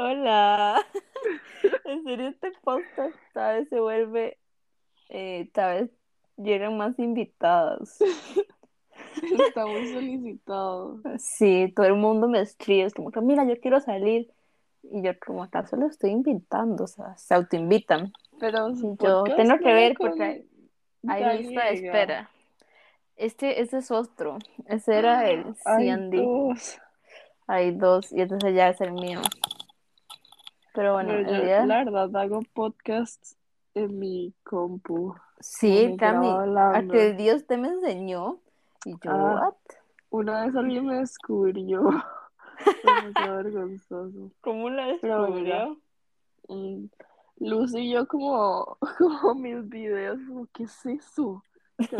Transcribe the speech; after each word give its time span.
Hola. 0.00 0.82
En 1.84 2.04
serio, 2.04 2.28
este 2.28 2.52
podcast 2.62 3.14
cada 3.34 3.54
vez 3.54 3.68
se 3.68 3.80
vuelve, 3.80 4.38
eh, 5.10 5.50
cada 5.52 5.74
vez 5.74 5.90
llegan 6.38 6.78
más 6.78 6.98
invitadas. 6.98 8.00
Está 9.20 9.66
muy 9.66 9.92
solicitado. 9.92 11.00
Sí, 11.18 11.70
todo 11.76 11.84
el 11.84 11.96
mundo 11.96 12.28
me 12.28 12.40
escribe, 12.40 12.84
es 12.84 12.94
como 12.94 13.10
que, 13.10 13.20
mira, 13.20 13.44
yo 13.44 13.60
quiero 13.60 13.80
salir. 13.80 14.30
Y 14.82 15.02
yo 15.02 15.12
como 15.18 15.42
acaso 15.42 15.76
lo 15.76 15.86
estoy 15.86 16.10
invitando, 16.10 16.84
o 16.84 16.86
sea, 16.86 17.14
se 17.18 17.34
autoinvitan. 17.34 18.10
Pero 18.38 18.70
yo 18.74 19.24
tengo 19.24 19.58
que 19.58 19.74
ver 19.74 19.94
porque 19.98 20.22
hay, 21.06 21.22
hay 21.22 21.42
lista 21.42 21.64
de 21.66 21.74
espera. 21.74 22.30
Este, 23.16 23.60
este 23.60 23.78
es 23.78 23.90
otro. 23.90 24.38
Ese 24.64 24.96
era 24.96 25.28
el 25.28 25.44
Hay 25.66 25.88
C&D. 25.88 26.16
dos. 26.16 26.78
Hay 27.46 27.72
dos 27.72 28.10
y 28.12 28.22
entonces 28.22 28.54
ya 28.54 28.70
es 28.70 28.80
el 28.80 28.92
mío. 28.92 29.20
Pero 30.74 30.94
bueno, 30.94 31.10
Pero 31.10 31.28
el 31.28 31.36
yo, 31.36 31.44
día... 31.44 31.66
la 31.66 31.84
verdad, 31.84 32.16
hago 32.16 32.40
podcasts 32.54 33.36
en 33.74 33.98
mi 33.98 34.34
compu. 34.42 35.14
Sí, 35.40 35.96
Cami, 35.98 36.28
aquel 36.74 37.16
día 37.16 37.34
usted 37.34 37.56
me 37.58 37.68
enseñó 37.68 38.38
y 38.84 38.92
yo, 38.92 39.10
Ah. 39.10 39.40
¿what? 39.44 39.54
Una 40.10 40.44
vez 40.44 40.56
alguien 40.56 40.86
me 40.86 40.96
descubrió. 40.98 41.82
Demasiado 42.84 43.36
vergonzoso. 43.36 44.30
¿Cómo 44.42 44.68
la 44.70 44.86
descubrió? 44.86 45.78
Mm, 46.48 46.86
Luz 47.38 47.74
y 47.74 47.90
yo 47.90 48.06
como, 48.06 48.76
como 48.98 49.34
mis 49.34 49.66
videos, 49.68 50.18
como, 50.28 50.46
¿qué 50.52 50.64
es 50.64 50.86
eso? 50.86 51.42
Casi 51.78 51.96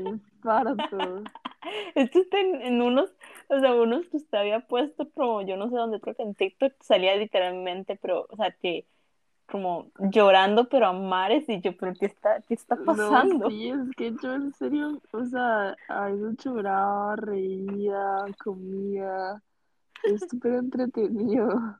un 0.00 0.06
infarto. 0.36 1.22
Esto 1.94 2.20
está 2.20 2.40
en, 2.40 2.62
en 2.62 2.82
unos, 2.82 3.12
o 3.48 3.58
sea, 3.60 3.74
unos 3.74 4.06
que 4.08 4.16
usted 4.18 4.38
había 4.38 4.60
puesto 4.60 5.08
como, 5.10 5.42
yo 5.42 5.56
no 5.56 5.68
sé 5.68 5.76
dónde, 5.76 6.00
creo 6.00 6.14
que 6.14 6.22
en 6.22 6.34
TikTok 6.34 6.72
salía 6.80 7.16
literalmente, 7.16 7.98
pero, 8.00 8.26
o 8.28 8.36
sea, 8.36 8.50
que 8.52 8.86
como 9.50 9.90
llorando, 9.98 10.68
pero 10.68 10.86
a 10.86 10.92
mares, 10.92 11.48
y 11.48 11.60
yo, 11.60 11.76
pero 11.76 11.92
¿qué 11.94 12.06
está, 12.06 12.40
qué 12.48 12.54
está 12.54 12.76
pasando? 12.76 13.44
No, 13.44 13.50
sí, 13.50 13.68
es 13.68 13.96
que 13.96 14.14
yo 14.22 14.34
en 14.34 14.52
serio, 14.54 15.00
o 15.12 15.24
sea, 15.24 15.76
a 15.88 16.06
veces 16.06 16.36
lloraba, 16.42 17.16
reía, 17.16 18.24
comía, 18.42 19.42
es 20.04 20.26
súper 20.28 20.54
entretenido. 20.54 21.78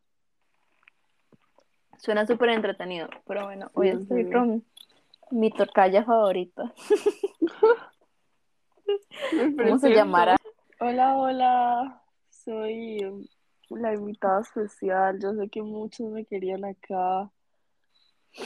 Suena 1.96 2.26
súper 2.26 2.50
entretenido, 2.50 3.08
pero 3.26 3.44
bueno, 3.44 3.70
hoy 3.74 3.90
Sí, 3.90 3.96
estoy 3.96 4.30
con 4.30 4.64
mi 5.30 5.50
tocaya 5.50 6.04
favorita. 6.04 6.74
¿Cómo 9.58 9.78
se 9.78 9.90
llamará? 9.90 10.36
Hola, 10.80 11.16
hola, 11.16 12.02
soy 12.30 13.04
um, 13.04 13.24
la 13.70 13.94
invitada 13.94 14.40
especial. 14.40 15.18
Yo 15.20 15.34
sé 15.34 15.48
que 15.48 15.62
muchos 15.62 16.08
me 16.10 16.24
querían 16.24 16.64
acá 16.64 17.30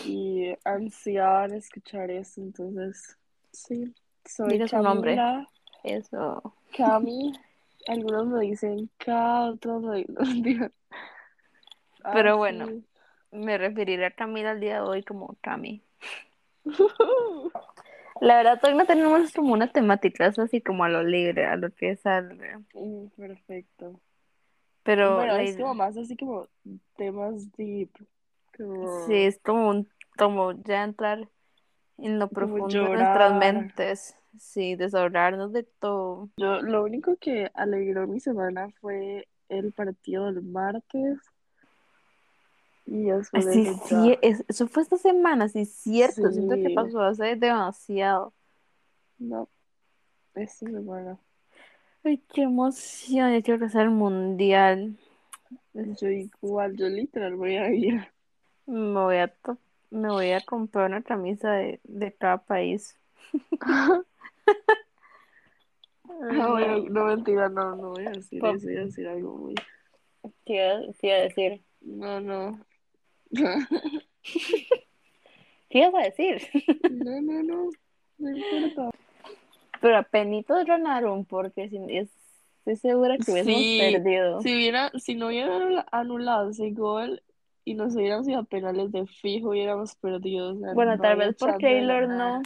y 0.05 0.55
ansiaban 0.65 1.55
escuchar 1.55 2.11
eso, 2.11 2.41
entonces, 2.41 3.17
sí, 3.53 3.95
soy 4.25 4.53
Diga 4.55 4.69
su 4.69 4.83
nombre. 4.83 5.17
Camila, 5.17 5.49
Eso. 5.85 6.55
Cami. 6.77 7.33
Algunos 7.89 8.27
me 8.27 8.41
dicen 8.41 8.91
K, 8.99 9.51
otros 9.51 9.83
me 9.83 10.05
dicen. 10.05 10.73
Ah, 12.05 12.13
Pero 12.15 12.35
sí. 12.35 12.39
bueno. 12.39 12.83
Me 13.33 13.59
referiré 13.59 14.07
a 14.07 14.13
Camila 14.13 14.53
el 14.53 14.61
día 14.61 14.75
de 14.75 14.81
hoy 14.83 15.03
como 15.03 15.37
Cami. 15.41 15.83
La 18.21 18.37
verdad, 18.37 18.61
hoy 18.65 18.75
no 18.75 18.87
tenemos 18.87 19.33
como 19.33 19.53
una 19.53 19.71
temática, 19.71 20.27
es 20.27 20.39
así 20.39 20.61
como 20.61 20.85
a 20.85 20.89
lo 20.89 21.03
libre, 21.03 21.47
a 21.47 21.57
lo 21.57 21.71
que 21.71 21.97
salga. 21.97 22.61
Mm, 22.75 23.07
Perfecto. 23.17 24.01
Pero 24.83 25.15
Bueno, 25.17 25.37
es 25.37 25.51
idea- 25.55 25.63
como 25.65 25.75
más 25.75 25.97
así 25.97 26.17
como 26.17 26.47
temas 26.97 27.51
deep, 27.57 27.91
como, 28.57 29.05
sí, 29.07 29.15
es 29.15 29.39
como, 29.41 29.69
un, 29.69 29.89
como 30.17 30.53
ya 30.53 30.85
entrar 30.85 31.29
en 31.99 32.19
lo 32.19 32.29
profundo 32.29 32.69
de 32.69 32.97
nuestras 32.97 33.35
mentes. 33.35 34.17
Sí, 34.39 34.77
desahogarnos 34.77 35.53
de 35.53 35.65
todo. 35.65 36.29
Yo, 36.37 36.61
lo 36.61 36.85
único 36.85 37.17
que 37.17 37.51
alegró 37.55 38.07
mi 38.07 38.21
semana 38.21 38.69
fue 38.81 39.27
el 39.49 39.73
partido 39.73 40.27
del 40.27 40.43
martes 40.43 41.19
y 42.87 43.11
Sí, 43.11 43.61
eso 43.61 43.81
sí, 43.89 44.19
es- 44.23 44.45
eso 44.49 44.69
fue 44.69 44.83
esta 44.83 44.97
semana, 44.97 45.49
sí, 45.49 45.61
es 45.61 45.73
cierto. 45.73 46.31
Siento 46.33 46.55
que 46.57 46.69
Sí. 46.69 46.75
pasó 46.75 47.01
hace 47.01 47.37
demasiado. 47.37 48.33
No, 49.19 49.49
esta 50.35 50.67
semana. 50.67 51.19
Ay, 52.05 52.19
qué 52.33 52.43
emoción, 52.43 53.35
yo 53.35 53.43
quiero 53.43 53.59
que 53.59 53.79
el 53.83 53.91
mundial. 53.91 54.97
Yo 55.75 56.09
igual, 56.09 56.77
yo 56.77 56.89
literal 56.89 57.35
voy 57.35 57.57
a 57.57 57.71
ir. 57.73 58.07
Me 58.67 59.01
voy 59.01 59.17
a, 59.17 59.33
me 59.91 60.09
voy 60.09 60.31
a 60.33 60.41
comprar 60.45 60.91
una 60.91 61.03
camisa 61.03 61.53
de, 61.53 61.81
de 61.85 62.13
cada 62.13 62.39
país. 62.39 62.97
No, 66.09 66.59
no. 66.59 66.79
no, 66.89 67.05
mentira, 67.07 67.49
no, 67.49 67.75
no 67.77 67.91
voy 67.91 68.07
a 68.07 68.11
decir 68.11 68.45
eso, 68.45 68.67
voy 68.67 68.77
a 68.77 68.81
decir 68.85 69.09
algo 69.09 69.37
muy... 69.37 69.55
¿Qué 70.45 70.95
qué 71.01 71.07
iba 71.09 71.17
a 71.17 71.21
decir? 71.23 71.65
No, 71.81 72.21
no. 72.21 72.61
¿Qué 75.69 75.79
ibas 75.81 75.95
a 75.95 76.03
decir? 76.05 76.43
No, 76.91 77.21
no, 77.23 77.43
no, 77.43 77.71
no 78.19 78.31
importa. 78.31 78.91
Pero 79.81 79.97
apenitos 79.99 80.65
ganaron 80.65 81.25
porque 81.25 81.69
si, 81.69 81.79
es- 81.91 82.11
estoy 82.59 82.77
segura 82.77 83.17
que 83.19 83.31
hubiésemos 83.33 83.61
Sí, 83.61 83.79
perdido. 83.79 84.41
si 84.41 84.55
hubiera, 84.55 84.91
si 84.99 85.15
no 85.15 85.27
hubieran 85.29 85.61
anula- 85.63 85.87
anulado 85.93 86.51
ese 86.51 86.71
gol 86.71 87.23
y 87.65 87.75
nos 87.75 87.95
hubiéramos 87.97 88.29
ido 88.29 88.39
a 88.41 88.45
penales 88.45 88.93
de 88.93 89.07
fijo, 89.07 89.51
hubiéramos 89.51 89.95
perdido. 89.97 90.53
O 90.55 90.59
sea, 90.59 90.73
Bueno, 90.73 90.97
no 90.97 91.03
tal 91.03 91.19
vez 91.19 91.37
por 91.37 91.59
ganar. 91.61 92.09
no. 92.09 92.43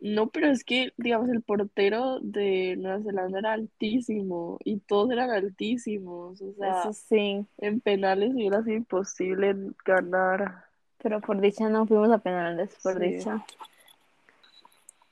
No, 0.00 0.28
pero 0.28 0.48
es 0.48 0.64
que, 0.64 0.92
digamos, 0.96 1.28
el 1.30 1.42
portero 1.42 2.18
de 2.20 2.76
Nueva 2.76 3.02
Zelanda 3.02 3.38
era 3.38 3.52
altísimo 3.52 4.58
y 4.64 4.78
todos 4.78 5.10
eran 5.10 5.30
altísimos. 5.30 6.40
O 6.42 6.52
sea, 6.54 6.80
Eso 6.80 6.92
sí. 6.92 7.44
en 7.58 7.80
penales 7.80 8.34
hubiera 8.34 8.62
sido 8.62 8.76
imposible 8.76 9.54
ganar. 9.84 10.64
Pero 11.02 11.20
por 11.20 11.40
dicha 11.40 11.68
no 11.68 11.86
fuimos 11.86 12.10
a 12.10 12.18
penales, 12.18 12.76
por 12.82 12.98
Sí. 12.98 13.06
dicha. 13.16 13.44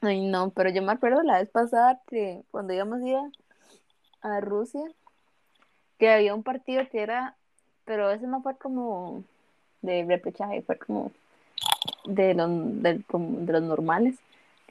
Ay, 0.02 0.26
no, 0.26 0.50
pero 0.50 0.70
yo 0.70 0.82
me 0.82 0.92
acuerdo 0.92 1.22
la 1.22 1.38
vez 1.38 1.50
pasada 1.50 2.00
que 2.06 2.42
cuando 2.50 2.72
íbamos 2.72 3.02
a 3.02 3.06
ir 3.08 3.16
a, 4.22 4.36
a 4.36 4.40
Rusia, 4.40 4.82
que 5.98 6.10
había 6.10 6.34
un 6.34 6.42
partido 6.42 6.88
que 6.90 7.02
era, 7.02 7.36
pero 7.84 8.10
ese 8.10 8.26
no 8.26 8.42
fue 8.42 8.56
como 8.56 9.24
de 9.82 10.04
repechaje, 10.06 10.62
fue 10.62 10.78
como 10.78 11.12
de 12.06 12.32
los, 12.34 12.50
de 12.82 13.04
los 13.52 13.62
normales, 13.62 14.16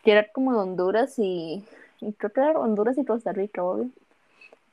que 0.04 0.12
era 0.12 0.28
como 0.32 0.54
de 0.54 0.60
Honduras 0.60 1.16
y, 1.20 1.66
creo 2.18 2.32
que 2.32 2.42
era 2.42 2.60
Honduras 2.60 2.98
y 2.98 3.06
Costa 3.06 3.32
Rica, 3.34 3.64
obvio. 3.64 3.90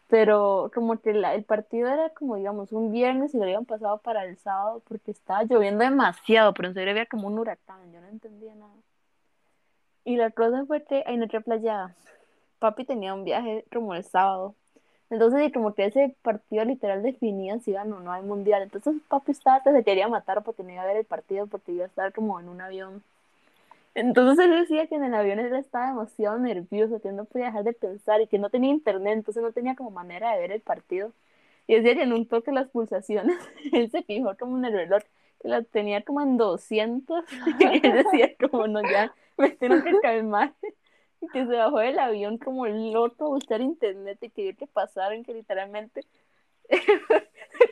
Pero 0.08 0.70
como 0.74 0.98
que 1.00 1.12
la- 1.14 1.34
el 1.34 1.44
partido 1.44 1.88
era 1.88 2.10
como, 2.10 2.36
digamos, 2.36 2.72
un 2.72 2.92
viernes 2.92 3.34
y 3.34 3.38
lo 3.38 3.44
habían 3.44 3.64
pasado 3.64 3.98
para 3.98 4.24
el 4.24 4.38
sábado 4.38 4.82
porque 4.88 5.10
estaba 5.12 5.44
lloviendo 5.44 5.84
demasiado, 5.84 6.54
pero 6.54 6.68
en 6.68 6.74
serio 6.74 6.92
había 6.92 7.06
como 7.06 7.28
un 7.28 7.38
huracán, 7.38 7.92
yo 7.92 8.00
no 8.00 8.08
entendía 8.08 8.54
nada. 8.54 8.72
Y 10.04 10.16
la 10.16 10.30
cosa 10.30 10.64
fue 10.66 10.84
que 10.84 11.02
en 11.06 11.18
nuestra 11.18 11.40
playa, 11.40 11.94
papi 12.60 12.84
tenía 12.84 13.14
un 13.14 13.24
viaje 13.24 13.64
como 13.72 13.94
el 13.94 14.04
sábado. 14.04 14.54
Entonces, 15.10 15.48
y 15.48 15.52
como 15.52 15.74
que 15.74 15.86
ese 15.86 16.16
partido 16.22 16.64
literal 16.64 17.02
definía 17.02 17.58
si 17.60 17.72
iban 17.72 17.92
o 17.92 18.00
no 18.00 18.12
al 18.12 18.24
mundial. 18.24 18.62
Entonces, 18.62 18.94
papi 19.08 19.32
estaba 19.32 19.62
se 19.62 19.84
quería 19.84 20.08
matar 20.08 20.42
porque 20.44 20.62
no 20.62 20.70
iba 20.72 20.82
a 20.82 20.86
ver 20.86 20.96
el 20.98 21.04
partido 21.06 21.46
porque 21.48 21.72
iba 21.72 21.84
a 21.84 21.88
estar 21.88 22.12
como 22.12 22.40
en 22.40 22.48
un 22.48 22.60
avión. 22.60 23.02
Entonces 23.96 24.44
él 24.44 24.50
decía 24.50 24.86
que 24.88 24.96
en 24.96 25.04
el 25.04 25.14
avión 25.14 25.38
él 25.38 25.54
estaba 25.54 25.86
demasiado 25.86 26.38
nervioso, 26.38 27.00
que 27.00 27.12
no 27.12 27.24
podía 27.24 27.46
dejar 27.46 27.64
de 27.64 27.72
pensar 27.72 28.20
y 28.20 28.26
que 28.26 28.38
no 28.38 28.50
tenía 28.50 28.70
internet, 28.70 29.14
entonces 29.14 29.42
no 29.42 29.52
tenía 29.52 29.74
como 29.74 29.90
manera 29.90 30.32
de 30.34 30.40
ver 30.40 30.52
el 30.52 30.60
partido. 30.60 31.14
Y 31.66 31.76
decía 31.76 31.94
que 31.94 32.02
en 32.02 32.12
un 32.12 32.28
toque 32.28 32.52
las 32.52 32.68
pulsaciones, 32.68 33.38
él 33.72 33.90
se 33.90 34.02
fijó 34.02 34.36
como 34.36 34.58
en 34.58 34.66
el 34.66 34.72
reloj, 34.74 35.02
que 35.40 35.48
las 35.48 35.66
tenía 35.68 36.02
como 36.04 36.20
en 36.20 36.36
200, 36.36 37.24
y 37.58 37.86
él 37.86 38.04
decía 38.04 38.36
como 38.38 38.66
no, 38.68 38.82
ya 38.82 39.14
me 39.38 39.48
tengo 39.50 39.82
que 39.82 39.98
calmar. 40.00 40.52
Y 41.18 41.28
que 41.28 41.46
se 41.46 41.56
bajó 41.56 41.78
del 41.78 41.98
avión 41.98 42.36
como 42.36 42.66
loco 42.66 43.24
a 43.24 43.28
buscar 43.28 43.62
internet 43.62 44.18
y 44.20 44.28
que 44.28 44.54
que 44.54 44.66
pasaron, 44.66 45.24
que 45.24 45.32
literalmente 45.32 46.02
se 46.68 46.76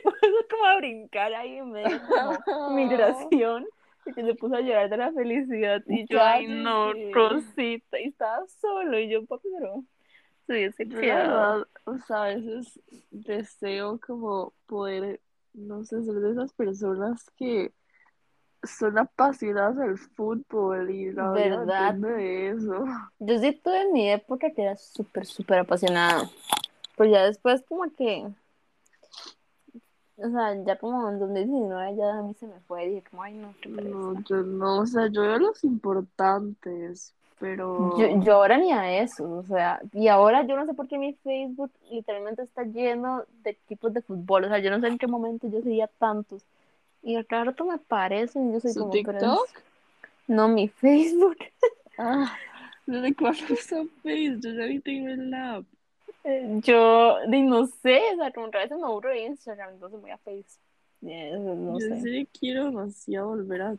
puso 0.03 0.47
como 0.49 0.65
a 0.65 0.77
brincar 0.77 1.31
ahí 1.35 1.57
en 1.57 1.69
medio 1.69 2.01
como 2.07 2.71
migración 2.71 3.67
y 4.05 4.13
que 4.13 4.23
se 4.23 4.35
puso 4.35 4.55
a 4.55 4.61
llorar 4.61 4.89
de 4.89 4.97
la 4.97 5.11
felicidad 5.11 5.81
y 5.87 6.05
yo, 6.07 6.21
ay 6.21 6.47
no, 6.47 6.91
cosita, 7.13 7.99
y 7.99 8.09
estaba 8.09 8.45
solo 8.61 8.99
y 8.99 9.09
yo, 9.09 9.25
papi, 9.25 9.47
pero 9.57 9.83
se 10.45 10.53
hubiese 10.53 10.85
Yo 10.87 10.95
la 10.95 11.01
quedado. 11.01 11.39
verdad, 11.39 11.67
o 11.85 11.97
sea, 11.99 12.23
a 12.23 12.25
veces 12.35 12.79
deseo 13.11 13.99
como 14.05 14.53
poder, 14.67 15.21
no 15.53 15.83
sé, 15.83 16.03
ser 16.03 16.13
de 16.15 16.31
esas 16.31 16.53
personas 16.53 17.29
que 17.37 17.71
son 18.63 18.97
apasionadas 18.97 19.77
al 19.77 19.97
fútbol 19.97 20.89
y 20.89 21.11
la 21.11 21.29
¿Verdad? 21.31 21.93
de 21.95 22.49
eso. 22.49 22.83
Yo 23.19 23.37
sí 23.39 23.51
tuve 23.63 23.91
mi 23.91 24.09
época 24.09 24.51
que 24.51 24.63
era 24.63 24.75
súper, 24.75 25.25
súper 25.25 25.59
apasionada, 25.59 26.29
pero 26.97 27.09
ya 27.11 27.25
después 27.25 27.63
como 27.67 27.83
que 27.95 28.27
o 30.17 30.29
sea, 30.29 30.63
ya 30.63 30.77
como 30.77 31.09
en 31.09 31.19
2019 31.19 31.95
ya 31.95 32.17
a 32.19 32.21
mí 32.23 32.33
se 32.33 32.47
me 32.47 32.59
fue, 32.61 32.87
dije 32.87 33.03
como, 33.09 33.23
ay 33.23 33.33
no, 33.35 33.53
qué 33.61 33.69
No, 33.69 34.13
pereza. 34.13 34.23
yo 34.29 34.43
no, 34.43 34.79
o 34.81 34.85
sea, 34.85 35.07
yo 35.07 35.21
veo 35.21 35.37
los 35.39 35.63
importantes, 35.63 37.13
pero 37.39 38.17
yo 38.21 38.33
ahora 38.33 38.57
ni 38.57 38.71
a 38.71 39.01
eso, 39.01 39.29
o 39.29 39.43
sea, 39.43 39.81
y 39.93 40.07
ahora 40.07 40.45
yo 40.47 40.55
no 40.55 40.65
sé 40.65 40.73
por 40.73 40.87
qué 40.87 40.97
mi 40.97 41.13
Facebook 41.15 41.71
literalmente 41.91 42.41
está 42.43 42.63
lleno 42.63 43.25
de 43.43 43.51
equipos 43.51 43.93
de 43.93 44.01
fútbol, 44.01 44.45
o 44.45 44.47
sea, 44.47 44.59
yo 44.59 44.71
no 44.71 44.79
sé 44.79 44.87
en 44.87 44.97
qué 44.97 45.07
momento 45.07 45.47
yo 45.49 45.61
seguía 45.61 45.87
tantos, 45.99 46.43
y 47.03 47.17
a 47.17 47.23
cada 47.25 47.45
rato 47.45 47.65
me 47.65 47.73
aparecen 47.75 48.49
y 48.49 48.53
yo 48.53 48.59
soy 48.61 48.73
su 48.73 48.79
como, 48.79 48.93
es- 48.95 49.01
TikTok, 49.01 49.49
no, 50.27 50.47
mi 50.47 50.67
Facebook, 50.69 51.37
ah, 51.97 52.37
¿desde 52.85 53.15
cuándo 53.15 53.53
usa 53.53 53.83
Face? 54.03 54.37
Yo 54.39 54.51
ya 54.51 54.65
ni 54.67 54.79
tengo 54.79 55.09
el 55.09 55.33
app. 55.33 55.65
Eh, 56.27 56.59
yo 56.63 57.17
no 57.27 57.67
sé, 57.67 58.01
o 58.13 58.17
sea, 58.17 58.31
como 58.31 58.49
que 58.49 58.57
a 58.57 58.61
veces 58.61 58.79
me 58.79 58.85
aburro 58.85 59.11
de 59.11 59.25
Instagram, 59.25 59.73
entonces 59.75 60.01
voy 60.01 60.09
a 60.09 60.17
Facebook, 60.17 60.59
Eh, 61.03 61.37
no 61.37 61.79
Yo 61.79 61.87
sé, 61.87 62.27
quiero 62.39 62.65
demasiado 62.65 63.27
volver 63.27 63.61
a 63.61 63.77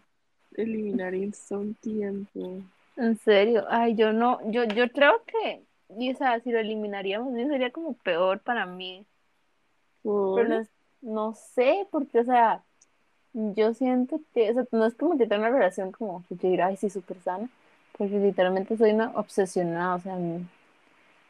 eliminar 0.57 1.13
Insta 1.13 1.59
un 1.59 1.75
tiempo. 1.75 2.61
en 2.97 3.19
serio, 3.19 3.65
ay, 3.69 3.97
yo 3.97 4.13
no, 4.13 4.39
yo, 4.49 4.63
yo 4.63 4.89
creo 4.93 5.25
que, 5.25 5.65
y, 5.99 6.13
o 6.13 6.17
sea, 6.17 6.39
si 6.39 6.53
lo 6.53 6.61
eliminaríamos, 6.61 7.35
sería 7.35 7.73
como 7.73 7.95
peor 7.95 8.39
para 8.39 8.65
mí, 8.65 9.05
pero 10.05 10.65
no, 11.03 11.35
sé, 11.35 11.89
porque, 11.91 12.21
o 12.21 12.25
sea, 12.25 12.63
Yo 13.33 13.75
siento 13.75 14.21
que, 14.33 14.51
o 14.51 14.55
sea, 14.55 14.65
no 14.71 14.87
es 14.87 14.95
como 14.95 15.19
que 15.19 15.27
tenga 15.27 15.49
una 15.49 15.59
relación 15.59 15.91
como 15.91 16.25
que 16.29 16.37
yo 16.37 16.49
diga, 16.49 16.67
ay, 16.67 16.77
sí, 16.77 16.91
súper 16.91 17.21
sana, 17.23 17.49
porque 17.99 18.19
literalmente 18.19 18.77
soy 18.77 18.93
una 18.93 19.11
obsesionada, 19.17 19.97
o 19.97 20.01
sea, 20.01 20.17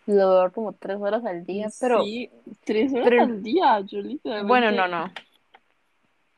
lo 0.06 0.41
veo 0.41 0.53
como 0.53 0.73
tres 0.73 0.99
horas 1.00 1.25
al 1.25 1.44
día, 1.44 1.69
pero, 1.81 2.05
Sí, 2.05 2.31
tres 2.64 2.93
horas 2.93 3.08
pero, 3.08 3.23
al 3.23 3.43
día, 3.43 3.81
yo 3.81 3.99
bueno, 4.44 4.70
no, 4.70 4.87
literalmente 4.87 4.88
no, 4.88 5.12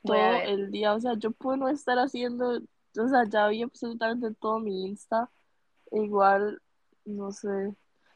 todo 0.03 0.41
el 0.43 0.71
día, 0.71 0.95
o 0.95 1.01
sea, 1.01 1.15
yo 1.15 1.31
puedo 1.33 1.57
no 1.57 1.69
estar 1.69 1.99
haciendo, 1.99 2.61
o 2.99 3.09
sea, 3.09 3.25
ya 3.29 3.49
vi 3.49 3.63
absolutamente 3.63 4.33
todo 4.41 4.59
mi 4.59 4.87
Insta, 4.87 5.31
e 5.91 6.03
igual, 6.03 6.61
no 7.05 7.31
sé, 7.33 7.75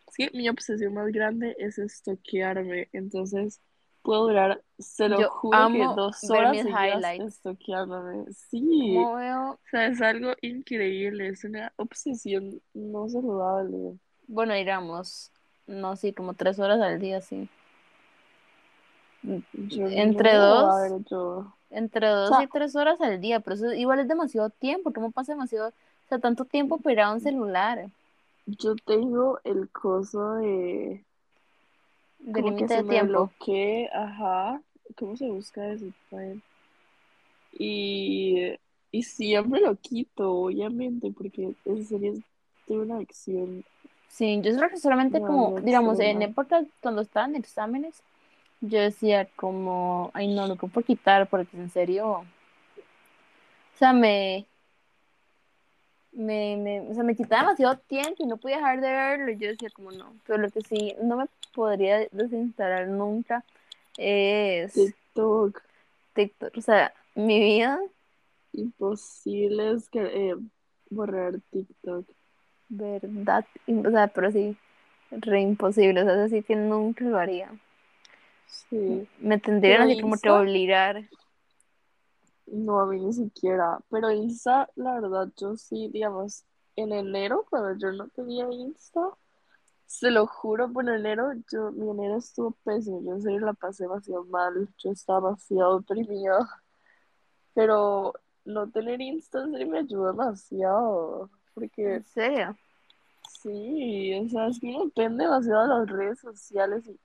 es 0.09 0.17
que 0.17 0.31
mi 0.37 0.49
obsesión 0.49 0.95
más 0.95 1.09
grande 1.09 1.55
es 1.59 1.79
estoquearme, 1.79 2.89
entonces 2.93 3.61
puedo 4.03 4.29
durar, 4.29 4.63
se 4.79 5.09
lo 5.09 5.21
yo 5.21 5.31
juro 5.31 5.69
que 5.69 5.85
dos 5.95 6.31
horas 6.31 6.57
seguidas 6.57 7.05
estoqueándome, 7.21 8.25
sí, 8.33 8.97
veo, 8.97 9.53
o 9.53 9.61
sea, 9.71 9.87
es 9.87 10.01
algo 10.01 10.33
increíble, 10.41 11.29
es 11.29 11.45
una 11.45 11.73
obsesión 11.77 12.61
no 12.75 13.09
saludable, 13.09 13.99
bueno, 14.27 14.55
digamos, 14.55 15.32
no, 15.67 15.97
sí, 15.97 16.13
como 16.13 16.35
tres 16.35 16.59
horas 16.59 16.81
al 16.81 17.01
día, 17.01 17.21
sí, 17.21 17.49
yo 19.23 19.87
entre 19.89 20.33
no, 20.33 20.39
dos, 20.39 20.75
ver, 20.83 20.93
entre 21.71 22.09
dos 22.09 22.29
sea, 22.31 22.43
y 22.45 22.47
tres 22.49 22.77
horas 22.77 23.01
al 23.01 23.21
día, 23.21 23.41
pero 23.41 23.55
eso 23.55 23.73
igual 23.73 24.01
es 24.01 24.09
demasiado 24.09 24.51
tiempo, 24.51 24.93
¿cómo 24.93 25.11
pasa 25.11 25.33
demasiado, 25.33 25.69
o 25.69 26.09
sea, 26.09 26.19
tanto 26.19 26.45
tiempo 26.45 26.79
pegado 26.79 27.13
a 27.13 27.15
un 27.15 27.21
celular, 27.21 27.89
yo 28.47 28.75
tengo 28.77 29.41
el 29.45 29.69
coso 29.71 30.35
de 30.35 31.05
de 32.19 32.43
límite 32.43 32.75
de 32.75 32.85
tiempo? 32.85 33.31
bloquee, 33.39 33.89
ajá, 33.93 34.61
¿cómo 34.97 35.17
se 35.17 35.29
busca 35.31 35.67
eso? 35.69 35.87
Y, 37.53 38.55
y 38.91 39.03
siempre 39.03 39.61
lo 39.61 39.77
quito, 39.77 40.33
obviamente, 40.33 41.13
porque 41.17 41.55
en 41.65 41.85
serio 41.87 42.15
tengo 42.67 42.83
una 42.83 42.97
adicción 42.97 43.65
Sí, 44.13 44.43
yo 44.43 44.55
creo 44.55 44.69
que 44.69 44.77
solamente 44.77 45.23
como, 45.23 45.59
digamos, 45.63 45.99
en 45.99 46.21
extrema. 46.21 46.31
épocas 46.31 46.67
cuando 46.83 47.01
estaban 47.01 47.35
exámenes, 47.35 48.03
yo 48.61 48.79
decía 48.79 49.27
como, 49.37 50.11
ay 50.13 50.29
no, 50.35 50.47
lo 50.47 50.57
que 50.57 50.67
por 50.67 50.85
quitar, 50.85 51.27
porque 51.31 51.57
en 51.57 51.71
serio, 51.71 52.19
o 52.19 52.25
sea, 53.79 53.95
me, 53.95 54.45
me, 56.13 56.59
me, 56.59 56.81
o 56.83 56.93
sea, 56.93 57.05
me 57.05 57.17
quitaba 57.17 57.45
demasiado 57.45 57.79
tiempo 57.79 58.23
y 58.23 58.27
no 58.27 58.37
podía 58.37 58.57
dejar 58.57 58.83
de 58.83 58.91
verlo, 58.91 59.33
y 59.33 59.39
yo 59.39 59.49
decía 59.49 59.71
como 59.71 59.91
no, 59.93 60.15
pero 60.27 60.39
lo 60.39 60.51
que 60.51 60.61
sí 60.61 60.95
no 61.03 61.17
me 61.17 61.25
podría 61.55 62.07
desinstalar 62.13 62.89
nunca 62.89 63.43
es 63.97 64.75
TikTok, 64.75 65.63
TikTok, 66.13 66.59
o 66.59 66.61
sea, 66.61 66.93
mi 67.15 67.41
vida, 67.41 67.81
imposible 68.53 69.73
es 69.73 69.89
que, 69.89 70.03
eh, 70.03 70.37
borrar 70.91 71.41
TikTok. 71.51 72.07
Verdad, 72.73 73.47
o 73.69 73.91
sea, 73.91 74.09
pero 74.09 74.31
sí, 74.33 74.57
re 75.11 75.41
imposible, 75.41 76.03
o 76.03 76.05
sea, 76.05 76.25
así 76.25 76.43
que 76.43 76.57
nunca 76.57 77.05
lo 77.05 77.19
haría. 77.19 77.51
Sí, 78.47 79.09
Me 79.21 79.39
tendrían 79.39 79.83
así 79.83 79.97
como 79.97 80.19
que 80.19 80.31
obligar. 80.31 81.05
no, 82.47 82.81
a 82.81 82.87
mí 82.87 83.01
ni 83.01 83.13
siquiera. 83.13 83.79
Pero 83.91 84.11
Insta, 84.11 84.71
la 84.77 85.01
verdad, 85.01 85.29
yo 85.37 85.57
sí, 85.57 85.89
digamos, 85.93 86.45
en 86.77 86.93
enero, 86.93 87.47
cuando 87.51 87.79
yo 87.79 87.93
no 87.93 88.09
tenía 88.11 88.47
Insta, 88.53 89.01
Se 89.87 90.11
lo 90.11 90.27
juro, 90.27 90.73
por 90.73 90.89
enero, 90.89 91.33
yo, 91.53 91.73
mi 91.73 91.91
enero 91.91 92.19
estuvo 92.19 92.53
pésimo, 92.65 93.03
yo 93.05 93.13
en 93.15 93.23
serio 93.23 93.41
la 93.41 93.55
pasé 93.55 93.85
demasiado 93.85 94.25
mal, 94.27 94.69
yo 94.79 94.91
estaba 94.93 95.31
demasiado 95.31 95.81
deprimida, 95.81 96.49
pero 97.55 98.15
no 98.45 98.71
tener 98.71 99.01
Insta 99.01 99.43
en 99.43 99.53
serio 99.53 99.69
me 99.69 99.79
ayudó 99.81 100.09
demasiado, 100.13 101.31
porque 101.55 101.97
En 101.97 102.05
serio. 102.05 102.57
sí, 103.43 104.15
o 104.15 104.29
sea, 104.29 104.49
es 104.49 104.61
que 104.61 104.69
depende 104.69 105.25
demasiado 105.25 105.63
de 105.63 105.69
las 105.81 105.89
redes 105.91 106.21
sociales 106.21 106.87
y 106.89 106.99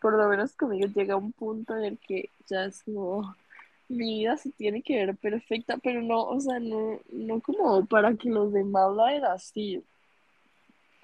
por 0.00 0.14
lo 0.14 0.28
menos 0.28 0.54
conmigo 0.56 0.88
llega 0.88 1.16
un 1.16 1.32
punto 1.32 1.76
en 1.76 1.84
el 1.84 1.98
que 1.98 2.30
ya 2.48 2.64
es 2.66 2.82
como, 2.84 3.34
mi 3.88 4.20
vida 4.20 4.36
se 4.36 4.50
tiene 4.52 4.82
que 4.82 4.96
ver 5.06 5.16
perfecta, 5.18 5.78
pero 5.78 6.02
no, 6.02 6.24
o 6.24 6.40
sea, 6.40 6.58
no, 6.60 7.00
no 7.12 7.40
como 7.40 7.86
para 7.86 8.14
que 8.16 8.30
los 8.30 8.52
demás 8.52 8.94
la 8.96 9.06
vean 9.06 9.24
así. 9.26 9.84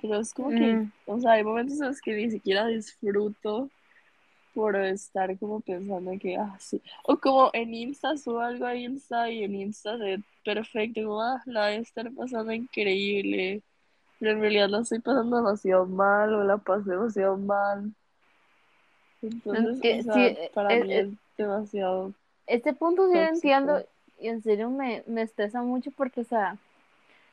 Pero 0.00 0.20
es 0.20 0.32
como 0.34 0.52
que, 0.54 0.80
Mm, 0.82 0.92
o 1.06 1.20
sea, 1.20 1.32
hay 1.32 1.44
momentos 1.44 1.80
en 1.80 1.88
los 1.88 2.00
que 2.00 2.14
ni 2.14 2.30
siquiera 2.30 2.66
disfruto 2.66 3.70
por 4.54 4.76
estar 4.76 5.38
como 5.38 5.60
pensando 5.60 6.12
que, 6.20 6.36
ah, 6.36 6.56
sí. 6.58 6.82
O 7.04 7.16
como 7.16 7.50
en 7.52 7.74
Insta 7.74 8.16
subo 8.16 8.40
algo 8.40 8.66
a 8.66 8.74
Insta 8.74 9.30
y 9.30 9.44
en 9.44 9.54
Insta 9.54 9.96
se 9.98 10.04
ve 10.04 10.22
perfecto, 10.44 11.02
como, 11.02 11.22
ah, 11.22 11.42
la 11.46 11.66
voy 11.66 11.74
a 11.74 11.76
estar 11.76 12.10
pasando 12.12 12.52
increíble. 12.52 13.62
Pero 14.18 14.32
en 14.32 14.40
realidad 14.40 14.68
la 14.68 14.80
estoy 14.80 14.98
pasando 15.00 15.36
demasiado 15.36 15.86
mal 15.86 16.34
o 16.34 16.44
la 16.44 16.58
pasé 16.58 16.90
demasiado 16.90 17.36
mal. 17.36 17.92
Entonces, 19.22 20.06
o 20.06 20.12
sí, 20.12 20.34
sea, 20.34 20.50
para 20.54 20.76
mí 20.76 20.92
es 20.92 21.08
demasiado 21.36 22.12
este 22.50 22.72
punto 22.72 23.06
sí 23.06 23.14
lo 23.14 23.20
entiendo 23.20 23.82
y 24.18 24.28
en 24.28 24.42
serio 24.42 24.70
me, 24.70 25.04
me 25.06 25.22
estresa 25.22 25.62
mucho 25.62 25.90
porque, 25.92 26.22
o 26.22 26.24
sea, 26.24 26.56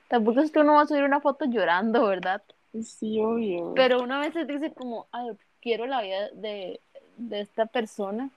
tampoco 0.09 0.39
es 0.39 0.51
que 0.51 0.59
uno 0.59 0.75
va 0.75 0.81
a 0.83 0.87
subir 0.87 1.03
una 1.03 1.19
foto 1.19 1.45
llorando, 1.45 2.05
¿verdad? 2.05 2.43
Sí, 2.83 3.19
obvio. 3.19 3.73
Pero 3.75 4.01
una 4.01 4.19
vez 4.19 4.33
se 4.33 4.45
dice 4.45 4.71
como, 4.73 5.07
ay, 5.11 5.31
quiero 5.59 5.87
la 5.87 6.01
vida 6.01 6.29
de, 6.33 6.79
de 7.17 7.41
esta 7.41 7.65
persona, 7.67 8.31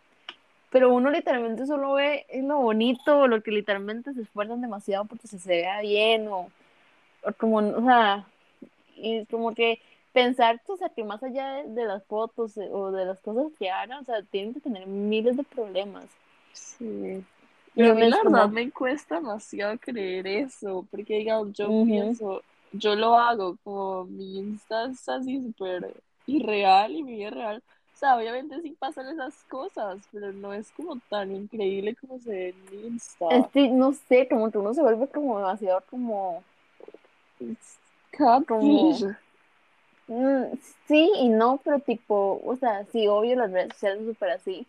pero 0.70 0.92
uno 0.94 1.10
literalmente 1.10 1.66
solo 1.66 1.94
ve 1.94 2.26
lo 2.42 2.58
bonito, 2.60 3.28
lo 3.28 3.42
que 3.42 3.50
literalmente 3.52 4.14
se 4.14 4.22
esfuerzan 4.22 4.60
demasiado 4.62 5.06
porque 5.06 5.28
se, 5.28 5.38
se 5.38 5.50
vea 5.50 5.80
bien 5.82 6.28
o, 6.28 6.52
o 7.24 7.32
como, 7.38 7.58
o 7.58 7.82
sea, 7.84 8.26
y 8.96 9.26
como 9.26 9.54
que 9.54 9.80
pensar, 10.12 10.62
o 10.68 10.76
sea, 10.76 10.90
que 10.90 11.04
más 11.04 11.22
allá 11.22 11.54
de, 11.64 11.68
de 11.74 11.84
las 11.86 12.04
fotos 12.06 12.56
eh, 12.58 12.68
o 12.72 12.92
de 12.92 13.06
las 13.06 13.20
cosas 13.22 13.52
que 13.58 13.70
hagan, 13.70 14.00
o 14.00 14.04
sea, 14.04 14.22
tienen 14.24 14.54
que 14.54 14.60
tener 14.60 14.86
miles 14.88 15.36
de 15.36 15.44
problemas. 15.44 16.10
Sí. 16.52 17.24
Y 17.74 17.82
a 17.86 17.94
mí 17.94 18.06
la 18.06 18.18
verdad 18.24 18.48
como, 18.48 18.50
me 18.50 18.70
cuesta 18.72 19.16
demasiado 19.16 19.78
creer 19.78 20.26
eso, 20.26 20.86
porque 20.90 21.16
digamos, 21.18 21.52
yo 21.52 21.72
ujú, 21.72 21.80
pienso, 21.84 22.42
yo 22.72 22.94
lo 22.96 23.16
hago, 23.16 23.56
como 23.62 24.04
mi 24.06 24.38
Insta 24.38 24.86
es 24.90 25.08
así 25.08 25.40
súper 25.42 26.02
irreal 26.26 26.92
y 26.92 27.02
mi 27.04 27.14
vida 27.16 27.30
real. 27.30 27.64
O 28.00 28.02
sea, 28.02 28.16
obviamente 28.16 28.62
sí 28.62 28.74
pasan 28.78 29.08
esas 29.08 29.34
cosas, 29.44 29.98
pero 30.10 30.32
no 30.32 30.54
es 30.54 30.70
como 30.70 30.98
tan 31.10 31.36
increíble 31.36 31.94
como 31.96 32.18
se 32.18 32.30
ve 32.30 32.54
en 32.72 32.92
Insta. 32.94 33.26
este, 33.28 33.68
no 33.68 33.92
sé, 33.92 34.26
como 34.26 34.50
que 34.50 34.56
uno 34.56 34.72
se 34.72 34.80
vuelve 34.80 35.06
como 35.08 35.36
demasiado 35.36 35.82
como, 35.90 36.42
como, 38.48 38.94
mm, 40.08 40.56
sí 40.88 41.12
y 41.14 41.28
no, 41.28 41.60
pero 41.62 41.78
tipo, 41.80 42.40
o 42.42 42.56
sea, 42.56 42.86
sí, 42.86 43.06
obvio 43.06 43.36
las 43.36 43.52
redes 43.52 43.74
sociales 43.74 43.98
son 43.98 44.14
súper 44.14 44.30
así, 44.30 44.66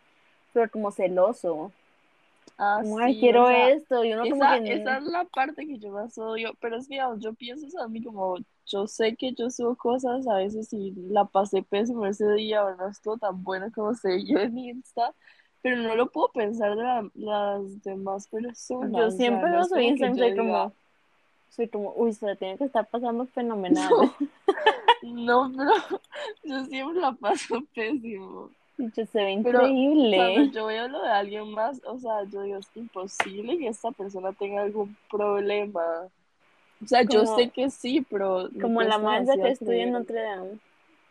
pero 0.52 0.70
como 0.70 0.90
celoso, 0.90 1.72
Ah, 2.58 2.80
como, 2.82 2.96
o 2.96 2.98
quiero 2.98 3.46
sea, 3.46 3.70
esto, 3.70 4.04
y 4.04 4.12
uno 4.12 4.28
como 4.28 4.44
esa, 4.44 4.60
que, 4.62 4.74
esa 4.74 4.98
es 4.98 5.04
la 5.04 5.24
parte 5.24 5.66
que 5.66 5.78
yo 5.78 5.90
más 5.90 6.18
odio, 6.18 6.52
pero 6.60 6.76
es 6.76 6.86
que 6.86 6.96
digamos, 6.96 7.20
yo 7.20 7.32
pienso 7.32 7.66
eso 7.66 7.80
a 7.80 7.88
mí 7.88 8.02
como, 8.02 8.36
yo 8.66 8.86
sé 8.86 9.16
que 9.16 9.32
yo 9.32 9.50
subo 9.50 9.74
cosas 9.76 10.26
a 10.28 10.36
veces 10.36 10.72
y 10.72 10.92
la 11.08 11.24
pasé 11.24 11.62
pésimo 11.62 12.06
ese 12.06 12.30
día 12.32 12.64
o 12.64 12.74
no 12.76 12.88
estuvo 12.88 13.16
tan 13.18 13.42
buena 13.44 13.70
como 13.70 13.94
se 13.94 14.16
vio 14.16 14.38
en 14.40 14.56
Insta, 14.58 15.14
pero 15.62 15.76
no 15.76 15.94
lo 15.94 16.06
puedo 16.10 16.28
pensar 16.32 16.76
de 16.76 16.82
la- 16.82 17.10
las 17.14 17.82
demás 17.82 18.26
yo 18.30 18.38
personas, 18.38 18.92
o 18.92 18.94
sea, 18.94 19.10
siempre 19.10 19.48
no 19.50 19.54
veo 19.56 19.62
es 19.62 19.68
su 19.68 19.74
como 19.74 19.86
que 19.86 19.88
Instagram, 19.90 20.16
yo 20.16 20.22
soy 20.24 20.30
diga, 20.30 20.42
como, 20.62 20.72
soy 21.50 21.68
como, 21.68 21.92
uy, 21.96 22.12
se 22.12 22.26
la 22.26 22.36
tiene 22.36 22.58
que 22.58 22.64
estar 22.64 22.86
pasando 22.88 23.26
fenomenal. 23.26 23.92
no, 25.02 25.48
no, 25.48 25.52
pero 25.56 26.00
yo 26.44 26.64
siempre 26.66 27.00
la 27.00 27.12
paso 27.12 27.62
pésimo. 27.74 28.50
Dicho, 28.78 29.04
se 29.06 29.22
ve 29.22 29.38
Pero 29.42 29.60
increíble. 29.66 30.16
cuando 30.16 30.52
yo 30.52 30.66
veo 30.66 30.88
lo 30.88 31.02
de 31.02 31.10
alguien 31.10 31.50
más, 31.52 31.80
o 31.84 31.98
sea, 31.98 32.24
yo 32.24 32.42
digo, 32.42 32.56
es 32.58 32.68
imposible 32.74 33.58
que 33.58 33.68
esta 33.68 33.90
persona 33.92 34.32
tenga 34.32 34.62
algún 34.62 34.96
problema. 35.10 35.82
O 36.82 36.86
sea, 36.86 37.02
yo 37.02 37.26
sé 37.26 37.50
que 37.50 37.70
sí, 37.70 38.04
pero 38.08 38.48
Como 38.60 38.82
la 38.82 38.98
mancha 38.98 39.38
que 39.40 39.50
estudia 39.50 39.84
en. 39.84 39.92
Notre 39.92 40.22
Dame. 40.22 40.58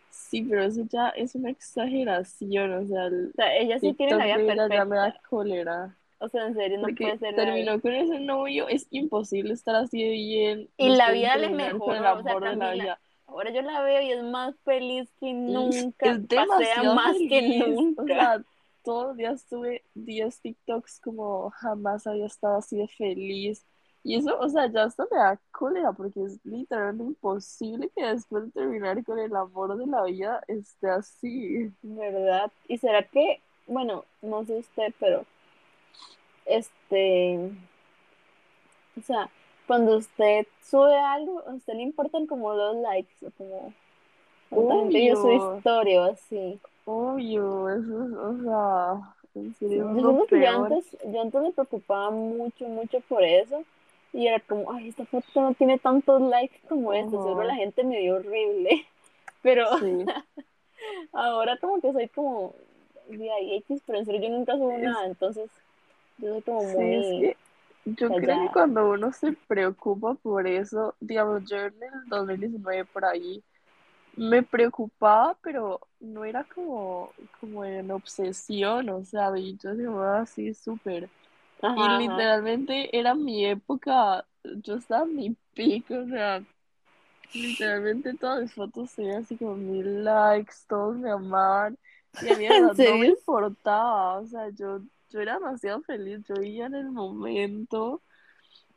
Sí, 0.10 0.44
pero 0.44 0.64
eso 0.64 0.82
ya 0.90 1.10
es 1.10 1.36
una 1.36 1.50
exageración, 1.50 2.74
o 2.74 2.86
sea, 2.86 3.06
el 3.06 3.30
O 3.30 3.34
sea, 3.34 3.56
ella 3.58 3.80
sí 3.80 3.94
tiene 3.94 4.16
la 4.16 4.26
vida 4.26 4.40
ella 4.40 4.68
ya 4.68 4.86
me 4.86 4.98
da 4.98 5.06
perfecta. 5.06 5.28
cólera. 5.30 5.98
O 6.20 6.30
sea, 6.30 6.48
en 6.48 6.56
serio, 6.56 6.78
no 6.80 6.84
Porque 6.84 7.06
puede 7.06 7.18
ser 7.18 7.36
terminó 7.36 7.82
con 7.82 7.94
ese 7.94 8.20
novio, 8.20 8.68
es 8.68 8.88
imposible 8.92 9.54
estar 9.54 9.76
así 9.76 10.04
de 10.04 10.12
bien. 10.12 10.70
Y 10.78 10.90
la 10.90 11.12
vida 11.12 11.38
le 11.38 11.48
el 11.48 11.54
mejoró, 11.56 12.18
o 12.20 12.24
sea, 12.24 12.40
de 12.40 12.56
la 12.56 12.72
vida. 12.74 13.00
Ahora 13.26 13.52
yo 13.52 13.62
la 13.62 13.82
veo 13.82 14.02
y 14.02 14.12
es 14.12 14.24
más 14.24 14.56
feliz 14.64 15.10
que 15.20 15.34
nunca. 15.34 16.12
Es 16.12 16.20
pasea 16.20 16.82
demasiado 16.82 16.96
más 16.96 17.18
que 17.18 17.64
nunca. 17.68 18.04
O 18.04 18.06
sea, 18.06 18.44
todos 18.84 19.08
los 19.08 19.18
días 19.18 19.46
tuve 19.48 19.84
10 19.96 20.42
TikToks 20.42 21.00
como 21.00 21.50
jamás 21.52 22.06
había 22.08 22.26
estado 22.26 22.58
así 22.58 22.78
de 22.78 22.88
feliz. 22.88 23.66
Y 24.04 24.16
eso, 24.16 24.38
o 24.40 24.50
sea, 24.50 24.68
ya 24.68 24.84
hasta 24.84 25.06
me 25.12 25.18
da 25.18 25.40
cólera 25.52 25.92
porque 25.92 26.24
es 26.24 26.44
literalmente 26.44 27.04
imposible 27.04 27.90
que 27.96 28.04
después 28.04 28.46
de 28.46 28.52
terminar 28.52 29.04
con 29.04 29.20
el 29.20 29.36
amor 29.36 29.78
de 29.78 29.86
la 29.86 30.04
vida 30.04 30.42
esté 30.48 30.90
así. 30.90 31.72
¿Verdad? 31.84 32.52
¿Y 32.68 32.78
será 32.80 33.04
que, 33.04 33.42
bueno, 33.68 34.06
no 34.22 34.44
sé 34.46 34.58
usted, 34.58 34.94
pero 35.00 35.26
este, 36.46 37.52
o 38.98 39.02
sea, 39.02 39.30
cuando 39.68 39.98
usted 39.98 40.48
sube 40.64 40.98
algo, 40.98 41.44
a 41.48 41.54
usted 41.54 41.74
le 41.76 41.84
importan 41.84 42.26
como 42.28 42.54
los 42.54 42.78
likes 42.78 43.26
o 43.26 43.32
como 43.32 44.88
vio 44.88 45.16
su 45.16 45.32
historia 45.32 46.02
o 46.02 46.12
así. 46.12 46.60
Obvio, 46.86 47.70
eso 47.70 48.04
es, 48.04 48.12
o 48.14 48.44
sea, 48.44 49.16
en 49.36 49.54
serio, 49.54 49.96
Yo 49.96 50.26
que 50.26 50.42
yo 50.42 50.50
antes, 50.50 50.98
yo 51.06 51.22
antes 51.22 51.42
me 51.42 51.52
preocupaba 51.52 52.10
mucho, 52.12 52.68
mucho 52.68 53.00
por 53.02 53.24
eso. 53.24 53.64
Y 54.14 54.28
era 54.28 54.40
como, 54.42 54.72
ay, 54.74 54.90
esta 54.90 55.06
foto 55.06 55.26
no 55.42 55.54
tiene 55.54 55.80
tantos 55.80 56.22
likes 56.22 56.60
como 56.68 56.94
esta, 56.94 57.12
seguro 57.12 57.44
Ajá. 57.44 57.48
la 57.48 57.56
gente 57.56 57.84
me 57.84 58.00
vio 58.00 58.16
horrible. 58.16 58.86
Pero 59.42 59.66
Sí. 59.80 60.06
ahora 61.14 61.58
como 61.58 61.82
que 61.82 61.92
soy 61.94 62.08
como, 62.10 62.54
de 63.10 63.32
ahí 63.32 63.56
X, 63.58 63.82
pero 63.86 64.00
en 64.00 64.06
serio 64.06 64.22
yo 64.22 64.30
nunca 64.30 64.54
subo 64.54 64.72
Es- 64.72 64.84
nada, 64.84 65.06
entonces 65.06 65.50
yo 66.18 66.34
soy 66.34 66.42
como 66.44 66.64
Sí, 66.64 66.82
es 66.82 67.08
muy... 67.08 67.34
que 67.34 67.38
yo 67.86 68.10
creo 68.10 68.40
que 68.48 68.54
cuando 68.54 68.90
uno 68.92 69.12
se 69.12 69.34
preocupa 69.48 70.14
por 70.16 70.46
eso, 70.48 70.96
digamos, 71.00 71.50
yo 71.50 71.58
en 71.58 71.74
el 71.82 72.08
2019 72.08 72.86
por 72.86 73.06
ahí 73.06 73.44
me 74.18 74.44
preocupaba, 74.44 75.38
pero 75.42 75.82
no 76.00 76.26
era 76.26 76.44
como, 76.44 77.12
como 77.40 77.66
en 77.66 77.90
obsesión, 77.92 78.90
o 78.90 79.04
sea, 79.04 79.32
y 79.38 79.58
yo 79.58 79.76
digo, 79.76 80.02
así 80.04 80.54
súper. 80.54 81.10
Y 81.74 81.90
ajá. 81.90 81.98
literalmente 81.98 82.98
era 82.98 83.16
mi 83.16 83.46
época, 83.46 84.28
yo 84.44 84.76
estaba 84.76 85.04
en 85.06 85.16
mi 85.16 85.38
pico, 85.54 85.96
o 86.00 86.08
sea, 86.08 86.46
literalmente 87.34 88.16
todas 88.16 88.42
mis 88.42 88.54
fotos 88.54 88.94
tenían 88.96 89.24
así 89.24 89.38
como 89.38 89.56
mil 89.58 90.04
likes, 90.04 90.54
todos 90.68 90.98
me 90.98 91.12
amaban, 91.12 91.78
y 92.20 92.30
a 92.30 92.36
mí 92.36 92.46
de 92.46 92.50
¿En 92.58 92.68
verdad 92.68 92.76
no 92.78 92.98
me 92.98 93.08
importaba, 93.08 94.20
o 94.20 94.28
sea, 94.28 94.50
yo, 94.52 94.82
yo 95.10 95.22
era 95.22 95.36
demasiado 95.36 95.82
feliz, 95.84 96.24
yo 96.28 96.36
vivía 96.38 96.68
en 96.68 96.76
el 96.76 96.92
momento, 96.92 98.04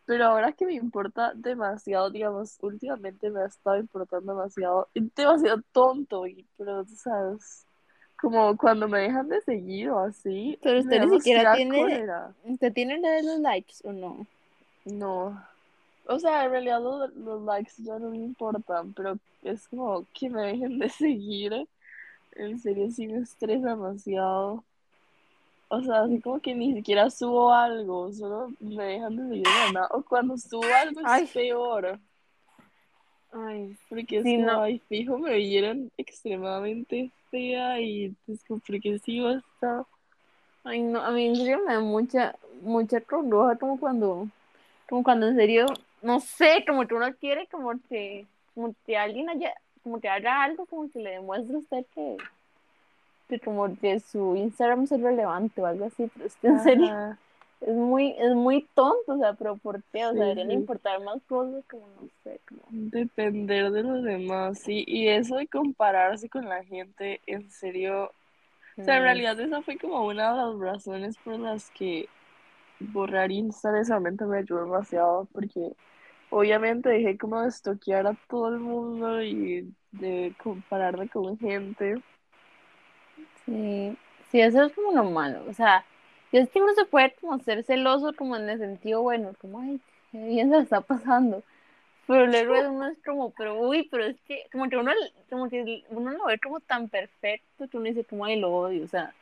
pero 0.06 0.26
ahora 0.26 0.52
que 0.52 0.66
me 0.66 0.74
importa 0.74 1.32
demasiado, 1.34 2.10
digamos, 2.10 2.58
últimamente 2.62 3.30
me 3.30 3.42
ha 3.42 3.46
estado 3.46 3.78
importando 3.78 4.34
demasiado, 4.34 4.90
demasiado 4.94 5.62
tonto, 5.72 6.26
y, 6.26 6.48
pero, 6.56 6.80
o 6.80 6.86
sea, 6.86 7.14
es 7.36 7.66
como 8.24 8.56
cuando 8.56 8.88
me 8.88 9.00
dejan 9.00 9.28
de 9.28 9.40
seguir 9.42 9.90
o 9.90 9.98
así, 10.00 10.58
Pero 10.62 10.80
usted 10.80 11.02
ni 11.04 11.18
siquiera 11.18 11.54
tiene, 11.54 11.78
cólera. 11.78 12.32
usted 12.44 12.72
tiene 12.72 12.98
la 12.98 13.10
de 13.10 13.22
los 13.22 13.38
likes 13.40 13.74
o 13.84 13.92
no. 13.92 14.26
No. 14.84 15.42
O 16.06 16.18
sea, 16.18 16.44
en 16.44 16.50
realidad 16.50 16.80
lo- 16.82 17.06
los, 17.08 17.42
likes 17.42 17.72
ya 17.78 17.98
no 17.98 18.10
me 18.10 18.18
importan, 18.18 18.92
pero 18.92 19.16
es 19.42 19.66
como 19.68 20.04
que 20.12 20.28
me 20.28 20.42
dejen 20.42 20.78
de 20.78 20.88
seguir. 20.90 21.68
En 22.36 22.58
serio, 22.58 22.90
sí 22.90 23.06
me 23.06 23.18
estresa 23.18 23.70
demasiado. 23.70 24.64
O 25.68 25.80
sea, 25.82 26.02
así 26.02 26.20
como 26.20 26.40
que 26.40 26.54
ni 26.54 26.74
siquiera 26.74 27.08
subo 27.10 27.52
algo, 27.52 28.12
solo 28.12 28.52
me 28.60 28.84
dejan 28.84 29.16
de 29.16 29.28
seguir 29.28 29.46
nada. 29.72 29.88
O 29.92 30.02
cuando 30.02 30.36
subo 30.36 30.64
algo 30.82 31.00
es 31.00 31.06
Ay. 31.08 31.26
peor, 31.32 31.98
Ay, 33.34 33.76
porque 33.88 34.18
es 34.18 34.24
Sí, 34.24 34.36
no. 34.36 34.62
ay, 34.62 34.80
fijo, 34.88 35.18
me 35.18 35.34
vieron 35.36 35.90
extremadamente 35.98 37.10
fea 37.30 37.80
y 37.80 38.14
es 38.28 38.44
como, 38.44 38.60
porque 38.64 38.98
sigo 39.00 39.30
esta. 39.30 39.84
ay 40.62 40.82
no, 40.82 41.00
a 41.00 41.10
mí 41.10 41.26
en 41.26 41.36
serio 41.36 41.60
me 41.66 41.74
da 41.74 41.80
mucha, 41.80 42.36
mucha 42.62 43.00
congoja 43.00 43.56
como 43.56 43.78
cuando, 43.78 44.28
como 44.88 45.02
cuando 45.02 45.26
en 45.28 45.36
serio, 45.36 45.66
no 46.02 46.20
sé, 46.20 46.64
como 46.66 46.86
que 46.86 46.94
uno 46.94 47.12
quiere 47.16 47.46
como 47.48 47.72
que, 47.88 48.26
como 48.54 48.74
que 48.86 48.96
alguien 48.96 49.28
haya, 49.28 49.52
como 49.82 50.00
que 50.00 50.08
haga 50.08 50.42
algo, 50.44 50.66
como 50.66 50.88
que 50.90 51.00
le 51.00 51.10
demuestre 51.10 51.56
a 51.56 51.58
usted 51.58 51.86
que, 51.94 52.16
que 53.28 53.40
como 53.40 53.76
que 53.76 53.98
su 53.98 54.36
Instagram 54.36 54.84
es 54.84 54.90
relevante 55.00 55.60
o 55.60 55.66
algo 55.66 55.86
así, 55.86 56.08
pero 56.14 56.26
usted 56.26 56.48
en 56.50 56.62
serio 56.62 56.86
Ajá, 56.86 57.18
es 57.60 57.74
muy, 57.74 58.14
es 58.18 58.34
muy 58.34 58.68
tonto, 58.74 59.14
o 59.14 59.18
sea, 59.18 59.34
pero 59.34 59.56
¿por 59.56 59.82
qué? 59.84 60.04
O 60.06 60.12
sea, 60.12 60.22
deberían 60.24 60.50
importar 60.50 61.00
más 61.02 61.22
cosas, 61.22 61.64
como 61.70 61.86
no 62.00 62.08
sé, 62.22 62.40
como... 62.48 62.62
Depender 62.70 63.70
de 63.70 63.82
los 63.82 64.02
demás, 64.02 64.58
sí. 64.58 64.84
Y 64.86 65.08
eso 65.08 65.36
de 65.36 65.46
compararse 65.46 66.28
con 66.28 66.48
la 66.48 66.64
gente, 66.64 67.20
en 67.26 67.50
serio. 67.50 68.12
O 68.76 68.82
sea, 68.82 68.96
en 68.96 69.00
no, 69.00 69.04
realidad 69.04 69.40
esa 69.40 69.62
fue 69.62 69.78
como 69.78 70.04
una 70.06 70.32
de 70.32 70.36
las 70.38 70.58
razones 70.58 71.16
por 71.18 71.38
las 71.38 71.70
que 71.70 72.08
borrar 72.80 73.30
Insta 73.32 73.70
en 73.70 73.76
ese 73.76 73.94
momento 73.94 74.26
me 74.26 74.38
ayudó 74.38 74.64
demasiado, 74.64 75.28
porque 75.32 75.74
obviamente 76.30 76.88
dejé 76.88 77.16
como 77.18 77.40
de 77.42 77.48
estoquear 77.48 78.06
a 78.06 78.14
todo 78.28 78.48
el 78.48 78.60
mundo 78.60 79.22
y 79.22 79.74
de 79.92 80.34
compararme 80.42 81.08
con 81.08 81.38
gente. 81.38 82.02
Sí, 83.44 83.96
sí, 84.30 84.40
eso 84.40 84.64
es 84.64 84.72
como 84.74 84.92
lo 84.92 85.04
malo. 85.04 85.44
O 85.48 85.52
sea, 85.52 85.84
yo 86.34 86.40
es 86.40 86.50
que 86.50 86.60
uno 86.60 86.74
se 86.74 86.84
puede 86.84 87.14
como 87.20 87.38
ser 87.38 87.62
celoso 87.62 88.12
como 88.16 88.34
en 88.34 88.48
el 88.48 88.58
sentido 88.58 89.02
bueno, 89.02 89.34
como, 89.40 89.60
ay, 89.60 89.80
qué 90.10 90.18
bien 90.18 90.50
se 90.50 90.58
está 90.58 90.80
pasando. 90.80 91.44
Pero 92.08 92.26
luego 92.26 92.54
uno 92.70 92.88
es 92.88 92.98
como, 93.06 93.30
pero 93.30 93.60
uy, 93.60 93.86
pero 93.88 94.04
es 94.04 94.20
que 94.22 94.42
como 94.50 94.68
que 94.68 94.76
uno, 94.76 94.90
como 95.30 95.48
que 95.48 95.84
uno 95.90 96.10
lo 96.10 96.26
ve 96.26 96.40
como 96.40 96.58
tan 96.58 96.88
perfecto 96.88 97.68
que 97.68 97.76
uno 97.76 97.86
dice 97.86 98.04
como, 98.04 98.24
ay, 98.24 98.40
lo 98.40 98.52
odio, 98.52 98.82
o 98.84 98.88
sea, 98.88 99.14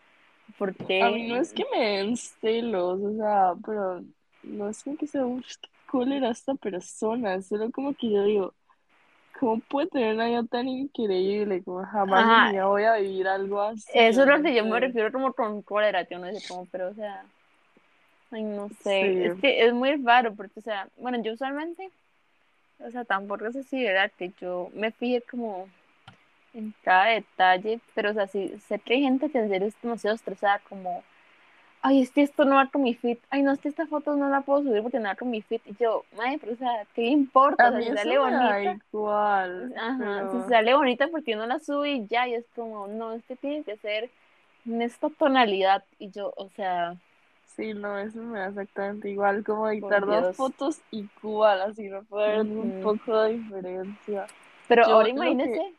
¿por 0.56 0.74
qué? 0.74 1.02
A 1.02 1.10
mí 1.10 1.28
no 1.28 1.36
es 1.36 1.52
que 1.52 1.66
me 1.70 1.98
den 1.98 2.16
celos, 2.16 2.98
o 3.02 3.14
sea, 3.14 3.54
pero 3.62 4.02
no 4.42 4.70
es 4.70 4.82
como 4.82 4.96
que 4.96 5.06
sea, 5.06 5.26
uff, 5.26 5.44
qué 5.60 5.68
cólera 5.90 6.30
esta 6.30 6.54
persona, 6.54 7.34
es 7.34 7.46
solo 7.46 7.70
como 7.70 7.92
que 7.92 8.10
yo 8.10 8.24
digo, 8.24 8.54
¿cómo 9.38 9.60
puede 9.68 9.88
tener 9.88 10.14
una 10.14 10.26
vida 10.26 10.44
tan 10.44 10.68
increíble? 10.68 11.62
Como 11.62 11.84
jamás 11.84 12.24
en 12.24 12.30
Ajá. 12.30 12.46
mi 12.46 12.52
vida 12.52 12.66
voy 12.66 12.84
a 12.84 12.94
vivir 12.96 13.28
algo 13.28 13.60
así. 13.60 13.90
Eso 13.94 14.22
es 14.22 14.28
lo 14.28 14.38
no 14.38 14.44
que 14.44 14.54
yo 14.54 14.64
me 14.64 14.78
sé. 14.80 14.86
refiero 14.86 15.12
como 15.12 15.32
con 15.32 15.62
cólera, 15.62 16.04
que 16.04 16.16
uno 16.16 16.28
dice 16.28 16.46
como, 16.48 16.66
pero 16.66 16.88
o 16.88 16.94
sea, 16.94 17.24
ay, 18.30 18.42
no 18.44 18.68
sé, 18.68 19.00
Sí. 19.12 19.22
es 19.24 19.34
que 19.40 19.64
es 19.66 19.72
muy 19.72 19.96
raro, 20.02 20.34
porque, 20.34 20.60
o 20.60 20.62
sea, 20.62 20.88
bueno, 20.96 21.22
yo 21.22 21.32
usualmente, 21.32 21.90
o 22.78 22.90
sea, 22.90 23.04
tampoco 23.04 23.46
es 23.46 23.56
así, 23.56 23.82
¿verdad? 23.82 24.10
Que 24.18 24.32
yo 24.40 24.70
me 24.74 24.90
fije 24.92 25.22
como 25.22 25.68
en 26.54 26.74
cada 26.82 27.06
detalle, 27.06 27.80
pero, 27.94 28.10
o 28.10 28.14
sea, 28.14 28.26
sí, 28.26 28.54
sé 28.68 28.78
que 28.78 28.94
hay 28.94 29.02
gente 29.02 29.30
que 29.30 29.38
en 29.38 29.48
serio 29.48 29.68
es 29.68 29.80
demasiado 29.82 30.16
estresada, 30.16 30.60
como, 30.68 31.02
ay, 31.82 32.00
es 32.02 32.10
que 32.12 32.22
esto 32.22 32.44
no 32.44 32.56
va 32.56 32.68
con 32.68 32.82
mi 32.82 32.94
fit, 32.94 33.18
ay, 33.30 33.42
no, 33.42 33.52
es 33.52 33.60
que 33.60 33.68
esta 33.68 33.86
foto 33.86 34.14
no 34.16 34.28
la 34.28 34.40
puedo 34.42 34.62
subir 34.62 34.82
porque 34.82 34.98
no 34.98 35.08
va 35.08 35.14
con 35.16 35.30
mi 35.30 35.42
fit, 35.42 35.62
y 35.66 35.74
yo, 35.80 36.04
madre, 36.16 36.38
pero, 36.40 36.52
o 36.52 36.56
sea, 36.56 36.86
¿qué 36.94 37.02
importa? 37.02 37.68
A 37.68 37.70
mí 37.72 37.82
si 37.82 37.88
eso 37.90 37.96
sale 37.98 38.18
bonita, 38.18 38.78
igual, 38.92 39.74
Ajá, 39.76 39.98
pero 40.30 40.30
si 40.44 40.48
sale 40.48 40.74
bonita, 40.74 41.08
¿por 41.08 41.22
qué 41.24 41.34
no 41.36 41.46
la 41.46 41.58
sube 41.58 41.90
y 41.92 42.06
ya? 42.06 42.28
Y 42.28 42.34
es 42.34 42.44
como, 42.54 42.86
no, 42.88 43.12
es 43.12 43.24
que 43.24 43.36
tiene 43.36 43.62
que 43.64 43.76
ser 43.78 44.10
en 44.66 44.80
esta 44.82 45.08
tonalidad. 45.10 45.84
Y 45.98 46.10
yo, 46.10 46.32
o 46.36 46.48
sea, 46.50 46.96
sí, 47.56 47.74
no, 47.74 47.98
eso 47.98 48.18
me 48.22 48.38
da 48.38 48.48
exactamente 48.48 49.10
igual, 49.10 49.44
como 49.44 49.68
editar 49.68 50.06
dos 50.06 50.36
fotos 50.36 50.80
igual, 50.90 51.60
así 51.62 51.88
no 51.88 52.02
puede 52.04 52.34
haber 52.34 52.46
un 52.46 52.82
poco 52.82 53.22
de 53.22 53.34
diferencia. 53.38 54.26
pero 54.68 54.86
Yo 54.86 54.92
ahora 54.94 55.04
que- 55.06 55.10
imagínese 55.10 55.74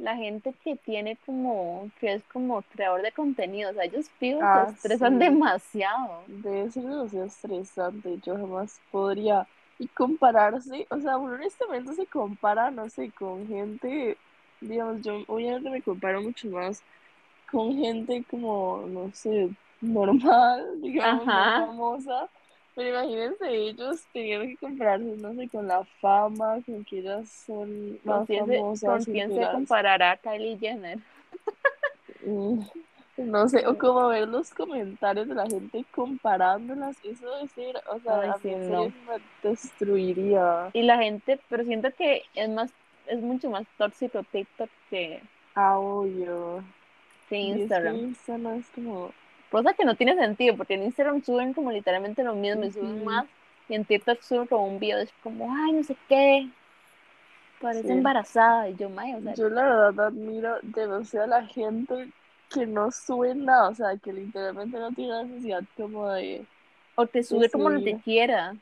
la 0.00 0.16
gente 0.16 0.54
que 0.64 0.76
tiene 0.76 1.16
como, 1.26 1.90
que 2.00 2.14
es 2.14 2.22
como 2.32 2.62
creador 2.62 3.02
de 3.02 3.12
contenido, 3.12 3.70
o 3.70 3.74
sea, 3.74 3.84
ellos 3.84 4.06
pibos 4.18 4.42
Ah, 4.44 4.66
se 4.66 4.74
estresan 4.74 5.18
sí. 5.18 5.18
demasiado. 5.18 6.22
Debe 6.26 6.70
ser 6.70 6.84
demasiado 6.84 7.26
estresante, 7.26 8.18
yo 8.24 8.36
jamás 8.36 8.80
podría. 8.90 9.46
Y 9.78 9.88
compararse, 9.88 10.86
o 10.90 11.00
sea, 11.00 11.16
uno 11.16 11.36
en 11.36 11.48
momento 11.66 11.94
se 11.94 12.06
compara, 12.06 12.70
no 12.70 12.88
sé, 12.90 13.10
con 13.12 13.46
gente, 13.48 14.16
digamos, 14.60 15.02
yo 15.02 15.22
obviamente 15.26 15.70
me 15.70 15.82
comparo 15.82 16.20
mucho 16.22 16.48
más 16.48 16.82
con 17.50 17.74
gente 17.76 18.24
como, 18.30 18.84
no 18.88 19.10
sé, 19.12 19.50
normal, 19.80 20.80
digamos, 20.82 21.24
Ajá. 21.24 21.66
famosa. 21.66 22.28
Pero 22.80 22.88
imagínense 22.90 23.46
ellos 23.50 24.08
teniendo 24.12 24.46
que 24.46 24.56
compararse, 24.56 25.04
no 25.18 25.34
sé, 25.34 25.48
con 25.50 25.66
la 25.68 25.84
fama, 26.00 26.62
con 26.64 26.82
que 26.84 27.00
ellas 27.00 27.28
son 27.30 27.98
¿Con 28.06 28.22
más 28.22 28.26
quién 28.26 28.46
se, 28.46 28.54
famosas, 28.56 28.80
con 28.80 29.04
quién 29.04 29.32
se 29.34 29.48
comparará 29.50 30.16
Kylie 30.18 30.58
Jenner? 30.58 30.98
Mm, 32.22 32.60
No 33.18 33.48
sé, 33.48 33.66
o 33.66 33.76
como 33.78 34.08
ver 34.08 34.28
los 34.28 34.52
comentarios 34.54 35.28
de 35.28 35.34
la 35.34 35.46
gente 35.46 35.84
comparándolas, 35.92 36.96
eso 37.04 37.46
ser, 37.48 37.82
o 37.88 38.00
sea, 38.00 38.20
Ay, 38.20 38.28
a 38.28 38.38
sí, 38.38 38.56
no. 38.56 38.92
me 39.06 39.22
destruiría. 39.42 40.70
Y 40.72 40.82
la 40.82 40.98
gente, 40.98 41.40
pero 41.48 41.64
siento 41.64 41.92
que 41.94 42.24
es 42.34 42.48
más, 42.48 42.72
es 43.06 43.20
mucho 43.20 43.50
más 43.50 43.66
tóxico 43.76 44.24
TikTok 44.24 44.70
que, 44.90 45.22
Ah, 45.54 45.78
obvio. 45.78 46.64
que 47.28 47.38
Y 47.44 47.62
es 47.62 47.76
que 47.80 47.90
Instagram. 47.90 47.96
Instagram 47.96 48.58
es 48.58 48.70
como, 48.70 49.14
Cosa 49.50 49.74
que 49.74 49.84
no 49.84 49.96
tiene 49.96 50.14
sentido, 50.14 50.56
porque 50.56 50.74
en 50.74 50.84
Instagram 50.84 51.22
suben 51.22 51.52
como 51.54 51.72
literalmente 51.72 52.22
lo 52.22 52.34
mismo 52.34 52.64
y 52.64 52.72
suben 52.72 53.04
más. 53.04 53.26
Y 53.68 53.74
en 53.74 53.84
TikTok 53.84 54.20
suben 54.22 54.46
como 54.46 54.66
un 54.66 54.78
video, 54.78 54.98
es 54.98 55.12
como, 55.22 55.52
ay, 55.52 55.72
no 55.72 55.82
sé 55.82 55.96
qué. 56.08 56.48
Parece 57.60 57.88
Sí. 57.88 57.92
embarazada. 57.92 58.68
Y 58.68 58.76
yo, 58.76 58.88
o 58.88 59.22
sea, 59.22 59.34
yo 59.34 59.48
la 59.48 59.62
verdad 59.62 60.06
admiro 60.06 60.56
demasiado 60.62 61.24
a 61.24 61.40
la 61.40 61.46
gente 61.46 62.08
que 62.52 62.66
no 62.66 62.90
sube 62.90 63.34
nada, 63.34 63.68
o 63.68 63.74
sea, 63.74 63.96
que 63.96 64.12
literalmente 64.12 64.78
no 64.78 64.90
tiene 64.92 65.24
necesidad 65.24 65.62
como 65.76 66.08
de... 66.08 66.44
o 66.96 67.06
te 67.06 67.22
sube 67.22 67.48
como 67.50 67.70
lo 67.70 67.80
que 67.80 67.98
quiera. 67.98 68.54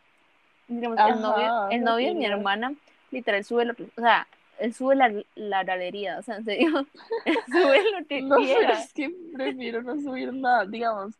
Digamos, 0.67 0.99
el 0.99 1.21
novio, 1.23 1.69
el 1.71 1.83
no 1.83 1.93
novio 1.93 2.09
de 2.09 2.15
mi 2.15 2.27
hermana, 2.27 2.75
literal, 3.11 3.43
sube 3.45 3.65
lo 3.65 3.75
que, 3.75 3.85
o 3.85 4.01
sea, 4.01 4.27
él 4.59 4.75
sube 4.75 4.95
la, 4.97 5.13
la 5.35 5.65
galería, 5.65 6.19
o 6.19 6.23
sea, 6.23 6.37
en 6.37 6.45
serio, 6.45 6.87
él 7.25 7.37
sube 7.47 7.83
lo 8.01 8.07
que 8.07 8.23
No, 8.23 8.37
pero 8.47 8.47
quiera. 8.59 8.73
es 8.73 8.93
que 8.93 9.11
prefiero 9.35 9.83
no 9.83 9.97
subir 10.01 10.33
nada. 10.33 10.65
Digamos, 10.67 11.15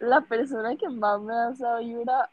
la 0.00 0.20
persona 0.22 0.76
que 0.76 0.88
más 0.88 1.20
me 1.20 1.32
da 1.34 1.52
esa 1.52 1.78
vibra 1.78 2.28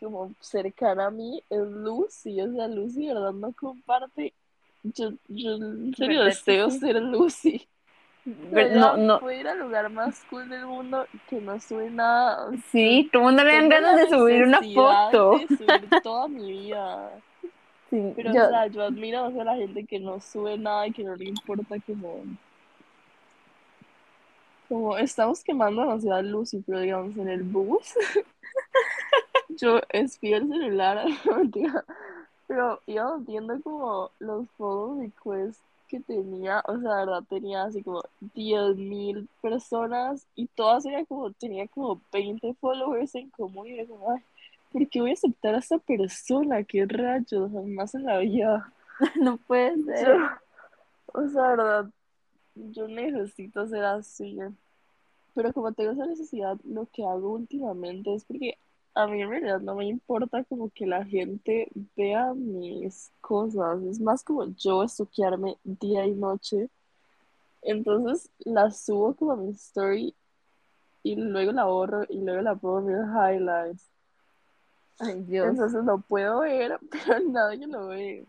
como 0.00 0.34
cercana 0.40 1.06
a 1.06 1.10
mí 1.10 1.42
es 1.50 1.60
Lucy. 1.60 2.40
O 2.40 2.52
sea, 2.52 2.68
Lucy, 2.68 3.06
¿verdad? 3.08 3.32
No 3.32 3.52
comparte. 3.52 4.34
Yo, 4.82 5.12
yo 5.28 5.54
en 5.56 5.94
serio 5.94 6.24
¿Verdad 6.24 6.24
que 6.44 6.52
deseo 6.54 6.70
sí? 6.70 6.78
ser 6.80 6.96
Lucy. 7.02 7.68
Pero 8.52 8.74
no, 8.78 8.96
no, 8.96 9.20
puede 9.20 9.40
ir 9.40 9.48
al 9.48 9.58
lugar 9.58 9.90
más 9.90 10.24
cool 10.30 10.48
del 10.48 10.66
mundo 10.66 11.06
que 11.28 11.40
no 11.40 11.58
sube 11.60 11.90
nada. 11.90 12.50
Sí, 12.70 13.08
todo 13.12 13.22
el 13.22 13.26
mundo 13.28 13.44
le 13.44 13.52
dan 13.54 13.68
ganas 13.68 13.96
de 13.96 14.08
subir 14.08 14.42
una 14.44 14.62
foto. 14.62 15.38
de 15.38 15.48
subir 15.48 15.90
toda 16.02 16.28
mi 16.28 16.50
vida. 16.50 17.24
Sí, 17.92 18.12
Pero, 18.16 18.32
yo- 18.32 18.46
o 18.46 18.48
sea, 18.48 18.66
yo 18.68 18.82
admiro 18.84 19.26
o 19.26 19.32
sea, 19.32 19.42
a 19.42 19.44
la 19.44 19.56
gente 19.56 19.84
que 19.84 20.00
no 20.00 20.18
sube 20.18 20.56
nada 20.56 20.86
y 20.86 20.92
que 20.92 21.04
no 21.04 21.14
le 21.14 21.26
importa 21.28 21.76
como... 21.86 22.24
Como 24.66 24.96
estamos 24.96 25.44
quemando 25.44 25.82
demasiado 25.82 26.16
a 26.16 26.22
Lucy, 26.22 26.62
pero 26.66 26.80
digamos 26.80 27.14
en 27.18 27.28
el 27.28 27.42
bus, 27.42 27.92
yo 29.50 29.80
espío 29.90 30.38
el 30.38 30.48
celular, 30.48 31.04
mentira, 31.36 31.84
pero 32.48 32.80
íbamos 32.86 33.26
viendo 33.26 33.60
como 33.60 34.10
los 34.18 34.48
fotos 34.56 34.98
requests 34.98 35.62
que 35.88 36.00
tenía, 36.00 36.62
o 36.66 36.78
sea, 36.80 36.88
la 36.88 36.96
verdad 37.04 37.22
tenía 37.28 37.64
así 37.64 37.82
como 37.82 38.00
10.000 38.34 39.28
personas 39.42 40.26
y 40.34 40.46
todas 40.46 40.86
eran 40.86 41.04
como, 41.04 41.30
tenía 41.32 41.68
como 41.68 42.00
20 42.10 42.54
followers 42.54 43.14
en 43.14 43.28
común 43.28 43.66
y 43.66 43.74
era 43.74 43.86
como, 43.86 44.10
ay, 44.10 44.22
¿por 44.72 44.88
qué 44.88 45.00
voy 45.00 45.10
a 45.10 45.14
aceptar 45.14 45.54
a 45.54 45.58
esta 45.58 45.78
persona? 45.78 46.64
¿Qué 46.64 46.86
rayos? 46.86 47.52
Jamás 47.52 47.94
en 47.94 48.04
la 48.04 48.18
vida. 48.18 48.72
no 49.20 49.38
puede 49.38 49.76
Yo, 49.94 49.94
ser. 49.96 50.40
o 51.14 51.28
sea, 51.28 51.48
verdad, 51.50 51.90
yo 52.54 52.88
necesito 52.88 53.66
ser 53.68 53.84
así. 53.84 54.38
Pero 55.34 55.52
como 55.54 55.72
tengo 55.72 55.92
esa 55.92 56.06
necesidad, 56.06 56.58
lo 56.64 56.86
que 56.86 57.04
hago 57.06 57.32
últimamente 57.32 58.14
es 58.14 58.24
porque 58.24 58.58
a 58.94 59.06
mí 59.06 59.22
en 59.22 59.30
realidad 59.30 59.60
no 59.60 59.74
me 59.76 59.86
importa 59.86 60.44
como 60.44 60.70
que 60.70 60.86
la 60.86 61.04
gente 61.04 61.68
vea 61.96 62.34
mis 62.34 63.12
cosas. 63.20 63.82
Es 63.84 64.00
más 64.00 64.24
como 64.24 64.46
yo 64.56 64.82
estuquearme 64.84 65.58
día 65.64 66.06
y 66.06 66.12
noche. 66.14 66.70
Entonces 67.62 68.30
la 68.40 68.70
subo 68.72 69.14
como 69.16 69.32
a 69.32 69.36
mi 69.36 69.50
story 69.52 70.14
y 71.04 71.16
luego 71.16 71.52
la 71.52 71.66
borro 71.66 72.04
y 72.08 72.20
luego 72.20 72.42
la 72.42 72.56
pongo 72.56 72.80
en 72.80 72.86
mis 72.88 73.08
highlights. 73.16 73.91
Ay, 75.02 75.20
Dios. 75.22 75.48
Entonces 75.48 75.84
lo 75.84 75.98
puedo 75.98 76.40
ver, 76.40 76.78
pero 76.90 77.20
nadie 77.20 77.66
lo 77.66 77.88
ve. 77.88 78.24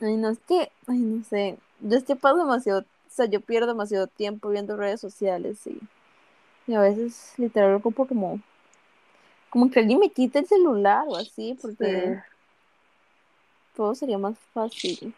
Ay, 0.00 0.16
no, 0.16 0.28
es 0.30 0.38
que, 0.40 0.70
ay, 0.86 0.98
no 0.98 1.24
sé. 1.24 1.58
Yo 1.80 1.96
es 1.96 2.04
que 2.04 2.16
paso 2.16 2.38
demasiado, 2.38 2.80
o 2.80 2.84
sea, 3.10 3.26
yo 3.26 3.40
pierdo 3.40 3.66
demasiado 3.68 4.06
tiempo 4.06 4.48
viendo 4.48 4.76
redes 4.76 5.00
sociales 5.00 5.66
y, 5.66 5.78
y 6.66 6.74
a 6.74 6.80
veces 6.80 7.34
literal 7.38 7.74
ocupo 7.74 8.06
como, 8.06 8.40
como 9.50 9.70
que 9.70 9.80
alguien 9.80 9.98
me 9.98 10.10
quite 10.10 10.38
el 10.38 10.46
celular 10.46 11.04
o 11.08 11.16
así, 11.16 11.56
porque 11.60 12.14
Sí. 12.14 12.32
todo 13.74 13.94
sería 13.94 14.18
más 14.18 14.38
fácil. 14.54 15.14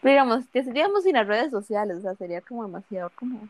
Pero 0.00 0.12
digamos, 0.12 0.44
que 0.52 0.62
seríamos 0.64 1.02
sin 1.04 1.14
las 1.14 1.26
redes 1.26 1.50
sociales, 1.50 1.98
o 1.98 2.00
sea, 2.00 2.14
sería 2.14 2.40
como 2.40 2.64
demasiado 2.64 3.10
como, 3.16 3.48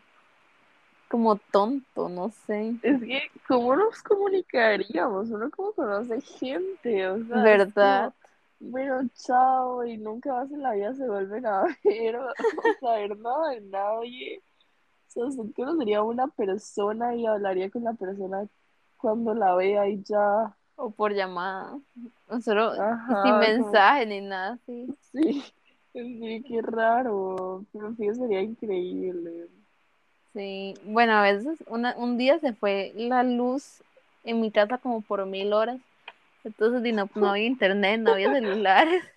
como 1.08 1.36
tonto, 1.36 2.08
no 2.08 2.30
sé. 2.30 2.74
Es 2.82 3.00
que, 3.00 3.30
¿cómo 3.48 3.76
nos 3.76 4.02
comunicaríamos? 4.02 5.30
Uno 5.30 5.50
como 5.50 5.72
conoce 5.72 6.20
gente, 6.20 7.08
o 7.08 7.24
sea, 7.24 7.42
¿Verdad? 7.42 8.12
como, 8.60 8.72
bueno, 8.72 9.08
chao, 9.14 9.84
y 9.84 9.96
nunca 9.98 10.32
más 10.32 10.50
en 10.50 10.62
la 10.62 10.72
vida 10.72 10.94
se 10.94 11.08
vuelven 11.08 11.46
a 11.46 11.62
ver 11.84 12.16
o, 12.16 12.28
saber 12.80 13.18
nada 13.18 13.50
de 13.50 13.60
nadie. 13.62 14.38
O 14.38 15.10
sea, 15.10 15.24
usted 15.26 15.44
conocería 15.54 15.98
a 15.98 16.02
una 16.02 16.28
persona 16.28 17.14
y 17.14 17.26
hablaría 17.26 17.70
con 17.70 17.84
la 17.84 17.94
persona 17.94 18.46
cuando 18.96 19.34
la 19.34 19.54
vea 19.54 19.88
y 19.88 20.02
ya. 20.02 20.56
O 20.76 20.90
por 20.90 21.14
llamada. 21.14 21.78
O 22.28 22.40
solo 22.40 22.70
Ajá, 22.72 23.22
sin 23.22 23.32
como- 23.32 23.38
mensaje 23.38 24.06
ni 24.06 24.20
nada 24.20 24.54
así. 24.54 24.86
Sí, 25.12 25.42
sí, 25.92 26.44
qué 26.48 26.60
raro, 26.62 27.64
pero 27.72 27.94
sí, 27.94 28.14
sería 28.14 28.42
increíble. 28.42 29.48
Sí, 30.36 30.74
bueno, 30.84 31.14
a 31.14 31.22
veces 31.22 31.64
una, 31.66 31.96
un 31.96 32.18
día 32.18 32.38
se 32.40 32.52
fue 32.52 32.92
la 32.94 33.22
luz 33.22 33.82
en 34.22 34.42
mi 34.42 34.50
casa 34.50 34.76
como 34.76 35.00
por 35.00 35.24
mil 35.24 35.54
horas. 35.54 35.80
Entonces 36.44 36.92
no, 36.92 37.08
no 37.14 37.30
había 37.30 37.46
internet, 37.46 38.00
no 38.00 38.12
había 38.12 38.30
celulares. 38.32 39.02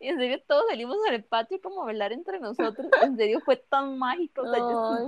Y 0.00 0.08
en 0.08 0.18
serio 0.18 0.38
todos 0.46 0.64
salimos 0.68 0.98
al 1.08 1.22
patio 1.22 1.58
como 1.62 1.82
a 1.82 1.88
hablar 1.88 2.12
entre 2.12 2.38
nosotros. 2.38 2.88
En 3.00 3.16
serio 3.16 3.40
fue 3.40 3.56
tan 3.56 3.96
mágico. 3.96 4.42
O 4.42 4.50
sea, 4.50 4.58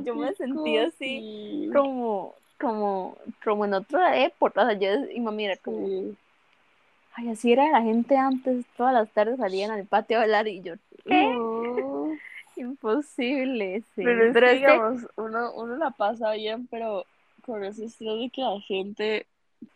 yo, 0.03 0.15
me 0.15 0.33
sentía 0.33 0.85
así 0.87 1.69
como, 1.71 2.35
como, 2.59 3.19
como 3.45 3.67
en 3.67 3.75
otra 3.75 4.19
época. 4.25 4.63
O 4.63 4.67
sea, 4.67 4.79
yo 4.79 5.11
y 5.11 5.21
mami 5.21 5.47
era 5.47 5.57
como, 5.59 5.87
Sí. 5.87 6.17
ay, 7.13 7.29
así 7.29 7.53
era 7.53 7.69
la 7.73 7.83
gente 7.83 8.17
antes. 8.17 8.65
Todas 8.79 8.95
las 8.95 9.11
tardes 9.11 9.37
salían 9.37 9.71
al 9.71 9.85
patio 9.85 10.19
a 10.19 10.23
hablar 10.23 10.49
y 10.49 10.63
yo, 10.63 10.77
¿qué? 11.05 11.37
Imposible, 12.57 13.81
sí. 13.95 14.03
Pero 14.03 14.25
es 14.25 14.33
Pero 14.35 14.47
que, 14.47 14.53
es 14.55 14.61
que- 14.61 14.67
digamos, 14.73 15.07
uno, 15.17 15.53
uno 15.55 15.77
la 15.77 15.91
pasa 15.91 16.33
bien, 16.33 16.67
pero 16.71 17.05
con 17.45 17.63
ese 17.65 17.85
estrés 17.85 18.19
de 18.19 18.31
que 18.31 18.41
la 18.43 18.61
gente 18.63 19.27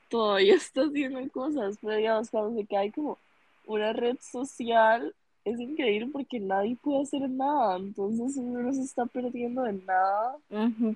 todavía 0.09 0.55
está 0.57 0.83
haciendo 0.83 1.21
cosas, 1.31 1.77
pero 1.81 1.97
digamos, 1.97 2.31
cuando 2.31 2.59
se 2.61 2.67
cae 2.67 2.91
como 2.93 3.19
una 3.67 3.93
red 3.93 4.17
social, 4.21 5.15
es 5.45 5.59
increíble 5.59 6.09
porque 6.13 6.39
nadie 6.41 6.77
puede 6.83 7.03
hacer 7.03 7.29
nada, 7.31 7.77
entonces 7.77 8.37
uno 8.37 8.61
no 8.61 8.73
se 8.75 8.83
está 8.83 9.07
perdiendo 9.07 9.63
de 9.63 9.73
nada. 9.73 10.37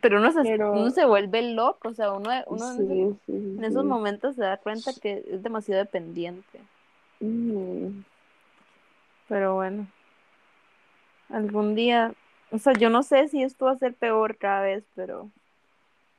Pero 0.03 0.18
uno 0.18 0.33
se, 0.33 0.42
Pero- 0.42 0.73
uno 0.73 0.90
se 0.90 1.05
vuelve 1.07 1.55
loco, 1.55 1.88
o 1.88 1.94
sea, 1.94 2.12
uno, 2.12 2.31
uno 2.49 2.73
en, 2.73 3.18
Sí, 3.27 3.33
sí, 3.33 3.57
esos 3.62 3.85
momentos 3.85 4.35
se 4.35 4.42
da 4.42 4.57
cuenta 4.59 4.92
que 5.01 5.25
es 5.31 5.42
demasiado 5.42 5.81
dependiente. 5.83 6.61
Pero 9.29 9.55
bueno, 9.55 9.87
algún 11.35 11.75
día, 11.75 12.12
o 12.51 12.59
sea, 12.59 12.73
yo 12.75 12.90
no 12.90 13.03
sé 13.03 13.29
si 13.29 13.42
esto 13.42 13.66
va 13.66 13.73
a 13.73 13.79
ser 13.79 13.94
peor 13.94 14.37
cada 14.37 14.62
vez, 14.62 14.85
pero 14.94 15.29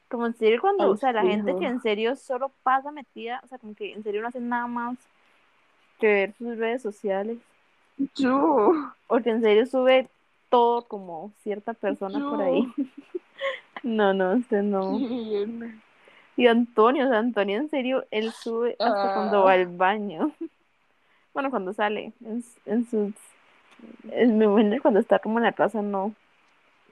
como 0.10 0.26
en 0.28 0.34
serio 0.36 0.62
cuando, 0.62 0.90
o 0.92 0.98
sea, 0.98 1.12
la 1.12 1.24
gente 1.24 1.56
que 1.58 1.66
en 1.66 1.82
serio 1.82 2.16
solo 2.16 2.52
pasa 2.64 2.92
metida, 2.92 3.42
o 3.44 3.48
sea, 3.48 3.58
como 3.58 3.76
que 3.76 3.94
en 3.94 4.04
serio 4.04 4.22
no 4.22 4.28
hace 4.28 4.40
nada 4.40 4.68
más 4.68 4.98
que 6.00 6.08
ver 6.08 6.34
sus 6.38 6.58
redes 6.58 6.82
sociales, 6.82 7.38
Yo, 8.16 8.72
o 9.08 9.20
que 9.22 9.30
en 9.30 9.42
serio 9.42 9.66
sube 9.66 10.10
todo 10.50 10.84
como 10.84 11.32
cierta 11.44 11.74
persona 11.74 12.20
por 12.20 12.42
ahí. 12.42 12.72
No, 13.84 14.16
no, 14.16 14.34
usted 14.38 14.64
no. 14.64 14.98
Y 16.36 16.48
Antonio, 16.48 17.06
o 17.06 17.10
sea, 17.10 17.20
Antonio 17.20 17.58
en 17.60 17.70
serio, 17.70 18.04
él 18.10 18.32
sube 18.32 18.72
hasta 18.80 19.14
cuando 19.14 19.42
Ah. 19.42 19.44
va 19.46 19.52
al 19.54 19.68
baño. 19.68 20.32
Bueno, 21.36 21.50
cuando 21.52 21.72
sale, 21.74 22.14
en, 22.24 22.42
en 22.66 22.90
sus... 22.90 23.14
Mi 24.04 24.48
momento 24.48 24.82
cuando 24.82 25.00
está 25.00 25.20
como 25.20 25.40
en 25.40 25.44
la 25.46 25.54
casa, 25.54 25.82
no. 25.82 26.16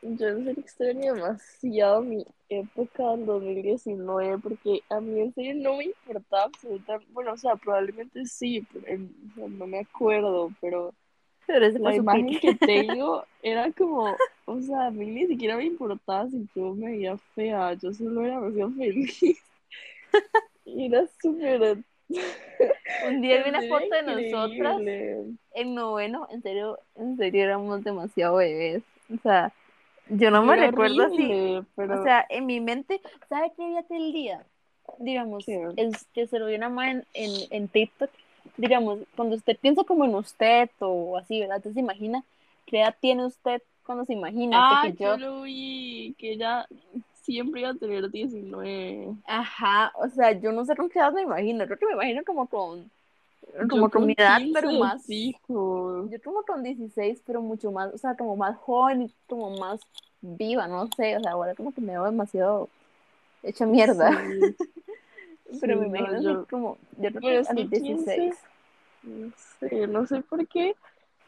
Yo 0.02 0.28
en 0.28 0.44
serio 0.46 0.62
extraño 0.62 1.14
demasiado 1.16 2.02
mi 2.02 2.26
época 2.50 3.12
del 3.12 3.26
2019 3.26 4.38
porque 4.40 4.82
a 4.90 5.00
mí 5.00 5.22
en 5.22 5.34
serio 5.34 5.54
no 5.56 5.78
me 5.78 5.86
importaba 5.86 6.44
absolutamente, 6.44 7.12
bueno, 7.14 7.32
o 7.34 7.38
sea, 7.38 7.56
probablemente 7.56 8.26
sí, 8.26 8.68
pero 8.72 8.86
en- 8.88 9.16
o 9.32 9.36
sea, 9.36 9.48
no 9.50 9.66
me 9.68 9.80
acuerdo, 9.80 10.54
pero 10.62 10.94
Pero 11.48 11.66
ese 11.66 11.80
la 11.80 11.96
imagen 11.96 12.38
pique. 12.38 12.40
que 12.40 12.56
tengo 12.66 13.28
era 13.42 13.72
como, 13.74 14.24
o 14.46 14.62
sea, 14.62 14.88
a 14.88 14.92
mí 14.92 15.08
ni 15.08 15.28
siquiera 15.28 15.58
me 15.58 15.66
importaba 15.66 16.30
si 16.30 16.50
yo 16.56 16.76
me 16.76 16.92
veía 16.92 17.18
fea, 17.36 17.74
yo 17.76 17.94
solo 17.94 18.26
era 18.26 18.40
demasiado 18.42 18.74
feliz. 18.74 19.40
Y 20.66 20.86
era 20.88 21.08
súper... 21.22 21.84
Un 23.08 23.22
día 23.22 23.44
vi 23.44 23.50
una 23.50 23.62
foto 23.62 23.88
de 23.90 24.32
nosotras 24.32 24.82
en 25.54 25.76
noveno, 25.76 26.28
en 26.32 26.42
serio, 26.42 26.80
en 26.96 27.18
serio 27.18 27.44
éramos 27.44 27.84
demasiado 27.84 28.38
bebés. 28.38 28.84
O 29.14 29.22
sea, 29.22 29.52
Yo 30.10 30.32
no 30.32 30.44
me 30.44 30.56
recuerdo 30.56 31.04
así. 31.04 31.62
pero 31.76 32.00
O 32.00 32.04
sea, 32.04 32.26
en 32.30 32.46
mi 32.46 32.60
mente, 32.60 33.02
¿sabe 33.30 33.52
qué 33.56 33.68
día 33.68 33.80
aquel 33.80 34.14
día? 34.14 34.46
Digamos, 35.00 35.48
el 35.48 35.96
que 36.14 36.28
se 36.28 36.40
lo 36.40 36.48
vio 36.48 36.58
una 36.58 36.70
madre 36.70 36.92
en, 36.92 37.06
en, 37.14 37.32
en 37.52 37.68
TikTok, 37.68 38.10
digamos, 38.58 39.00
cuando 39.16 39.36
usted 39.36 39.58
piensa 39.58 39.84
como 39.84 40.06
en 40.06 40.16
usted 40.16 40.70
o 40.80 41.18
así, 41.18 41.40
¿verdad? 41.40 41.58
Entonces 41.58 41.76
se 41.76 41.80
imagina 41.80 42.24
qué 42.66 42.82
edad 42.82 42.96
tiene 43.00 43.26
usted 43.26 43.62
cuando 43.86 44.06
se 44.06 44.14
imagina 44.14 44.58
ah, 44.60 44.82
que 44.84 44.94
yo 44.94 45.18
yo, 45.18 45.18
lo 45.18 45.42
vi, 45.42 46.16
que 46.18 46.34
ella 46.34 46.68
siempre 47.24 47.62
iba 47.62 47.70
a 47.72 47.76
tener 47.76 48.10
19. 48.12 49.16
ajá, 49.26 49.92
o 49.96 50.10
sea, 50.10 50.32
yo 50.40 50.52
no 50.52 50.66
sé 50.66 50.76
con 50.76 50.90
qué 50.90 51.00
edad 51.00 51.14
me 51.14 51.24
imagino, 51.24 51.66
creo 51.66 51.78
que 51.78 51.86
me 51.88 51.94
imagino 51.94 52.24
como 52.24 52.48
con, 52.48 52.90
como 53.70 53.86
Yo 53.86 53.92
con 53.92 54.06
mi 54.06 54.14
edad, 54.18 54.40
15 54.40 54.54
pero 54.54 54.72
más, 54.80 55.08
yo 55.08 56.22
como 56.24 56.44
con 56.44 56.64
16, 56.64 57.22
pero 57.26 57.42
mucho 57.42 57.72
más, 57.72 57.94
o 57.94 57.98
sea, 57.98 58.16
como 58.16 58.36
más 58.36 58.58
joven 58.58 59.04
y 59.04 59.12
como 59.28 59.50
más 59.58 59.82
viva, 60.22 60.68
no 60.68 60.88
sé, 60.96 61.18
o 61.18 61.20
sea, 61.22 61.32
ahora 61.32 61.56
como 61.56 61.74
que 61.74 61.82
me 61.82 61.94
veo 61.94 62.06
demasiado 62.06 62.70
hecha 63.44 63.66
mierda. 63.66 64.12
Sí, 64.12 64.56
Pero 65.62 65.78
sí, 65.78 65.80
me 65.80 65.88
no, 65.88 66.00
imagino 66.00 66.22
yo- 66.34 66.48
como, 66.50 66.78
yo 66.98 67.10
creo 67.12 67.22
que 67.22 67.40
es 67.40 67.50
a 67.50 67.54
los 67.54 67.70
16. 67.70 68.36
No 69.04 69.32
sé, 69.60 69.88
no 69.88 70.08
sé 70.08 70.22
por 70.22 70.48
qué 70.48 70.76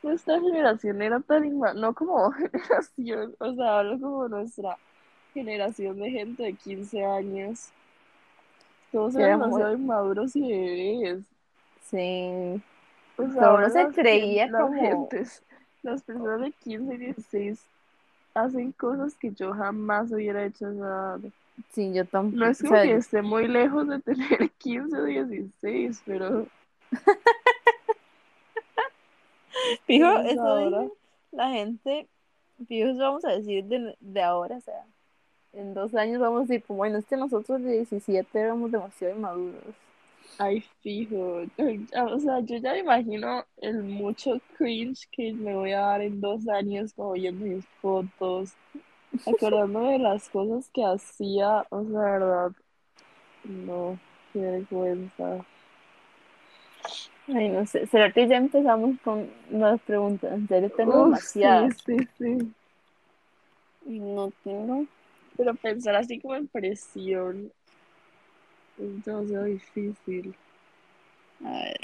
nuestra 0.01 0.39
generación 0.39 1.01
era 1.01 1.19
tan 1.19 1.59
no 1.59 1.93
como 1.93 2.31
generación, 2.31 3.35
o 3.39 3.53
sea, 3.53 3.79
hablo 3.79 3.99
como 3.99 4.27
nuestra 4.29 4.77
generación 5.35 5.99
de 5.99 6.11
gente 6.11 6.43
de 6.43 6.55
15 6.55 7.05
años. 7.05 7.73
Todos 8.91 9.17
eran 9.17 9.43
muy, 9.45 9.63
demasiado 9.63 9.73
inmaduros 9.73 10.35
y 10.35 10.41
bebés. 10.51 11.25
sí, 11.81 12.63
O 13.17 13.29
que 13.29 13.45
uno 13.45 13.45
ahora 13.45 13.69
se 13.69 13.91
creía 13.91 14.47
las 14.47 14.69
como, 14.69 14.73
gentes, 14.73 15.43
las 15.83 16.03
personas 16.03 16.41
de 16.41 16.51
15 16.53 16.95
y 16.95 16.97
16 16.97 17.71
hacen 18.35 18.71
cosas 18.73 19.15
que 19.17 19.33
yo 19.33 19.53
jamás 19.53 20.11
hubiera 20.11 20.45
hecho. 20.45 20.67
O 20.69 20.73
sea, 20.75 21.19
sí, 21.69 21.93
yo 21.93 22.05
no 22.35 22.45
tampoco, 22.45 22.45
es 22.47 22.63
o 22.63 22.65
como 22.65 22.69
sea, 22.69 22.87
que 22.87 22.95
esté 22.95 23.21
muy 23.21 23.47
lejos 23.47 23.87
de 23.87 23.99
tener 24.01 24.51
15 24.59 24.97
o 24.97 25.03
16, 25.05 26.03
pero 26.05 26.51
fijo, 29.85 30.07
ustedes 30.17 30.25
eso 30.25 30.41
ahora. 30.41 30.81
dice 30.81 30.93
la 31.31 31.49
gente, 31.51 32.09
fijo, 32.67 32.89
eso 32.89 32.99
vamos 32.99 33.25
a 33.25 33.31
decir 33.31 33.65
de, 33.65 33.95
de 33.99 34.21
ahora, 34.23 34.57
o 34.57 34.61
sea, 34.61 34.85
en 35.55 35.73
dos 35.73 35.95
años 35.95 36.19
vamos 36.21 36.41
a 36.41 36.43
decir, 36.43 36.63
como, 36.65 36.77
bueno, 36.79 36.97
es 36.99 37.05
que 37.07 37.17
nosotros 37.17 37.61
de 37.63 37.71
17 37.73 38.39
éramos 38.39 38.71
demasiado 38.71 39.15
inmaduros. 39.15 39.75
Ay, 40.37 40.61
fijo. 40.81 41.43
O 42.09 42.19
sea, 42.19 42.39
yo 42.41 42.57
ya 42.57 42.77
imagino 42.77 43.45
el 43.57 43.83
mucho 43.83 44.41
cringe 44.57 45.07
que 45.11 45.33
me 45.33 45.55
voy 45.55 45.71
a 45.71 45.81
dar 45.81 46.01
en 46.01 46.19
dos 46.21 46.47
años 46.49 46.93
como 46.93 47.13
viendo 47.13 47.45
mis 47.45 47.65
fotos, 47.81 48.57
acordándome 49.25 49.93
de 49.93 49.99
las 49.99 50.29
cosas 50.29 50.69
que 50.71 50.83
hacía. 50.85 51.65
O 51.71 51.83
sea, 51.85 52.01
de 52.01 52.11
verdad, 52.11 52.51
no, 53.43 53.99
qué 54.33 54.39
vergüenza. 54.41 55.47
Ay, 57.27 57.49
no 57.49 57.65
sé, 57.65 57.87
¿será 57.87 58.11
que 58.11 58.27
ya 58.27 58.37
empezamos 58.37 58.99
con 59.03 59.31
las 59.49 59.81
preguntas? 59.81 60.31
En 60.33 60.47
serio, 60.47 60.71
tengo 60.71 60.97
Uf, 60.99 61.19
sí, 61.41 61.69
demasiadas. 61.69 61.75
sí, 61.85 62.07
sí. 62.17 62.55
Y 63.85 63.99
no 63.99 64.31
tengo, 64.43 64.85
Pero 65.37 65.53
pensar 65.55 65.95
así 65.95 66.19
como 66.19 66.35
en 66.35 66.47
presión 66.47 67.51
es 68.77 69.05
demasiado 69.05 69.45
difícil. 69.45 70.35
a 71.43 71.51
ver. 71.51 71.79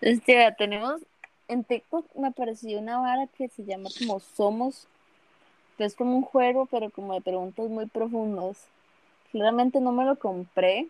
Este, 0.00 0.36
vea, 0.36 0.54
tenemos 0.54 1.02
en 1.48 1.64
TikTok 1.64 2.06
me 2.16 2.28
apareció 2.28 2.78
una 2.78 2.98
vara 2.98 3.26
que 3.26 3.48
se 3.48 3.64
llama 3.64 3.90
como 3.98 4.20
Somos, 4.20 4.86
es 5.78 5.94
como 5.94 6.16
un 6.16 6.22
juego, 6.22 6.66
pero 6.66 6.90
como 6.90 7.14
de 7.14 7.20
preguntas 7.20 7.68
muy 7.68 7.86
profundas. 7.86 8.66
Claramente 9.32 9.80
no 9.80 9.92
me 9.92 10.04
lo 10.04 10.16
compré, 10.16 10.88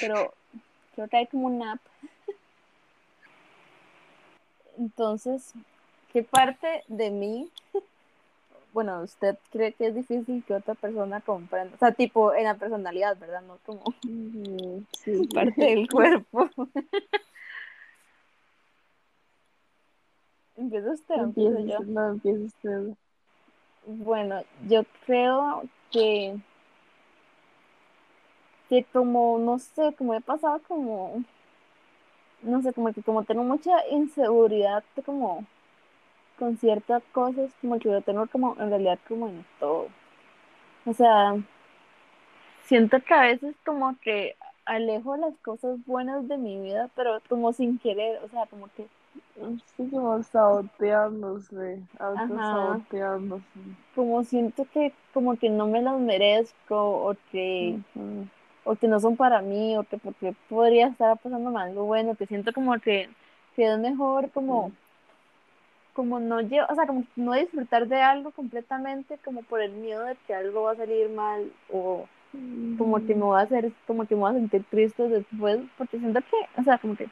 pero 0.00 0.32
creo 0.94 1.08
que 1.08 1.16
hay 1.16 1.26
como 1.26 1.48
una 1.48 1.72
app. 1.72 1.80
Entonces, 4.78 5.52
¿qué 6.12 6.22
parte 6.22 6.84
de 6.86 7.10
mí, 7.10 7.50
bueno, 8.72 9.02
usted 9.02 9.36
cree 9.50 9.72
que 9.72 9.88
es 9.88 9.94
difícil 9.94 10.42
que 10.44 10.54
otra 10.54 10.74
persona 10.74 11.20
comprenda? 11.20 11.74
O 11.74 11.78
sea, 11.78 11.92
tipo 11.92 12.32
en 12.34 12.44
la 12.44 12.54
personalidad, 12.54 13.18
¿verdad? 13.18 13.42
No 13.42 13.58
como 13.64 13.84
sí. 14.02 15.28
parte 15.34 15.62
del 15.62 15.88
cuerpo. 15.88 16.48
¿Empieza 20.56 20.92
usted 20.92 21.14
o 21.16 21.24
empiezo 21.24 21.60
yo? 21.60 21.80
no, 21.80 22.10
empieza 22.10 22.44
usted. 22.44 22.94
Bueno, 23.86 24.42
yo 24.68 24.84
creo 25.06 25.64
que, 25.90 26.36
que 28.68 28.84
como, 28.92 29.38
no 29.38 29.58
sé, 29.58 29.94
como 29.96 30.14
he 30.14 30.20
pasado 30.20 30.60
como, 30.68 31.24
no 32.42 32.62
sé, 32.62 32.72
como 32.72 32.92
que 32.92 33.02
como 33.02 33.24
tengo 33.24 33.42
mucha 33.44 33.72
inseguridad 33.88 34.84
como 35.04 35.44
con 36.42 36.56
ciertas 36.56 37.04
cosas, 37.12 37.52
como 37.60 37.78
que 37.78 37.88
lo 37.88 38.02
tengo 38.02 38.26
como 38.26 38.56
en 38.58 38.68
realidad 38.68 38.98
como 39.06 39.28
en 39.28 39.44
todo. 39.60 39.86
O 40.84 40.92
sea, 40.92 41.36
siento 42.64 42.98
que 43.00 43.14
a 43.14 43.20
veces 43.20 43.54
como 43.64 43.96
que 44.00 44.34
alejo 44.64 45.16
las 45.16 45.36
cosas 45.38 45.78
buenas 45.86 46.26
de 46.26 46.38
mi 46.38 46.60
vida, 46.60 46.90
pero 46.96 47.20
como 47.28 47.52
sin 47.52 47.78
querer, 47.78 48.18
o 48.24 48.28
sea, 48.28 48.46
como 48.46 48.66
que, 48.76 48.88
Estoy 49.36 49.88
como 49.90 50.20
saboteándose, 50.24 51.80
autosaboteándose. 52.00 53.44
como 53.94 54.24
siento 54.24 54.66
que 54.72 54.92
como 55.14 55.36
que 55.36 55.48
no 55.48 55.68
me 55.68 55.80
las 55.80 56.00
merezco 56.00 56.76
o 57.08 57.14
que 57.30 57.78
o 58.64 58.74
que 58.74 58.88
no 58.88 58.98
son 58.98 59.16
para 59.16 59.42
mí, 59.42 59.76
o 59.76 59.84
que 59.84 59.96
porque 59.98 60.34
podría 60.48 60.88
estar 60.88 61.16
pasándome 61.18 61.60
algo 61.60 61.84
bueno, 61.84 62.16
que 62.16 62.26
siento 62.26 62.52
como 62.52 62.72
que, 62.80 63.08
que 63.54 63.72
es 63.72 63.78
mejor 63.78 64.30
como, 64.32 64.70
Sí. 64.70 64.81
Como 65.92 66.20
no 66.20 66.40
llevo, 66.40 66.66
o 66.70 66.74
sea, 66.74 66.86
como 66.86 67.04
no 67.16 67.34
disfrutar 67.34 67.86
de 67.86 68.00
algo 68.00 68.30
completamente 68.30 69.18
como 69.24 69.42
por 69.42 69.60
el 69.60 69.72
miedo 69.72 70.04
de 70.04 70.16
que 70.26 70.34
algo 70.34 70.62
va 70.62 70.72
a 70.72 70.76
salir 70.76 71.08
mal 71.10 71.50
o 71.70 72.06
como 72.78 73.04
que 73.04 73.14
me 73.14 73.20
Ujú. 73.20 73.26
voy 73.26 73.38
a 73.38 73.42
hacer, 73.42 73.72
como 73.86 74.06
que 74.06 74.14
me 74.14 74.22
voy 74.22 74.30
a 74.30 74.34
sentir 74.34 74.64
triste 74.70 75.08
después, 75.08 75.60
porque 75.76 75.98
siento 75.98 76.20
que, 76.20 76.60
o 76.60 76.64
sea, 76.64 76.78
como 76.78 76.96
que 76.96 77.08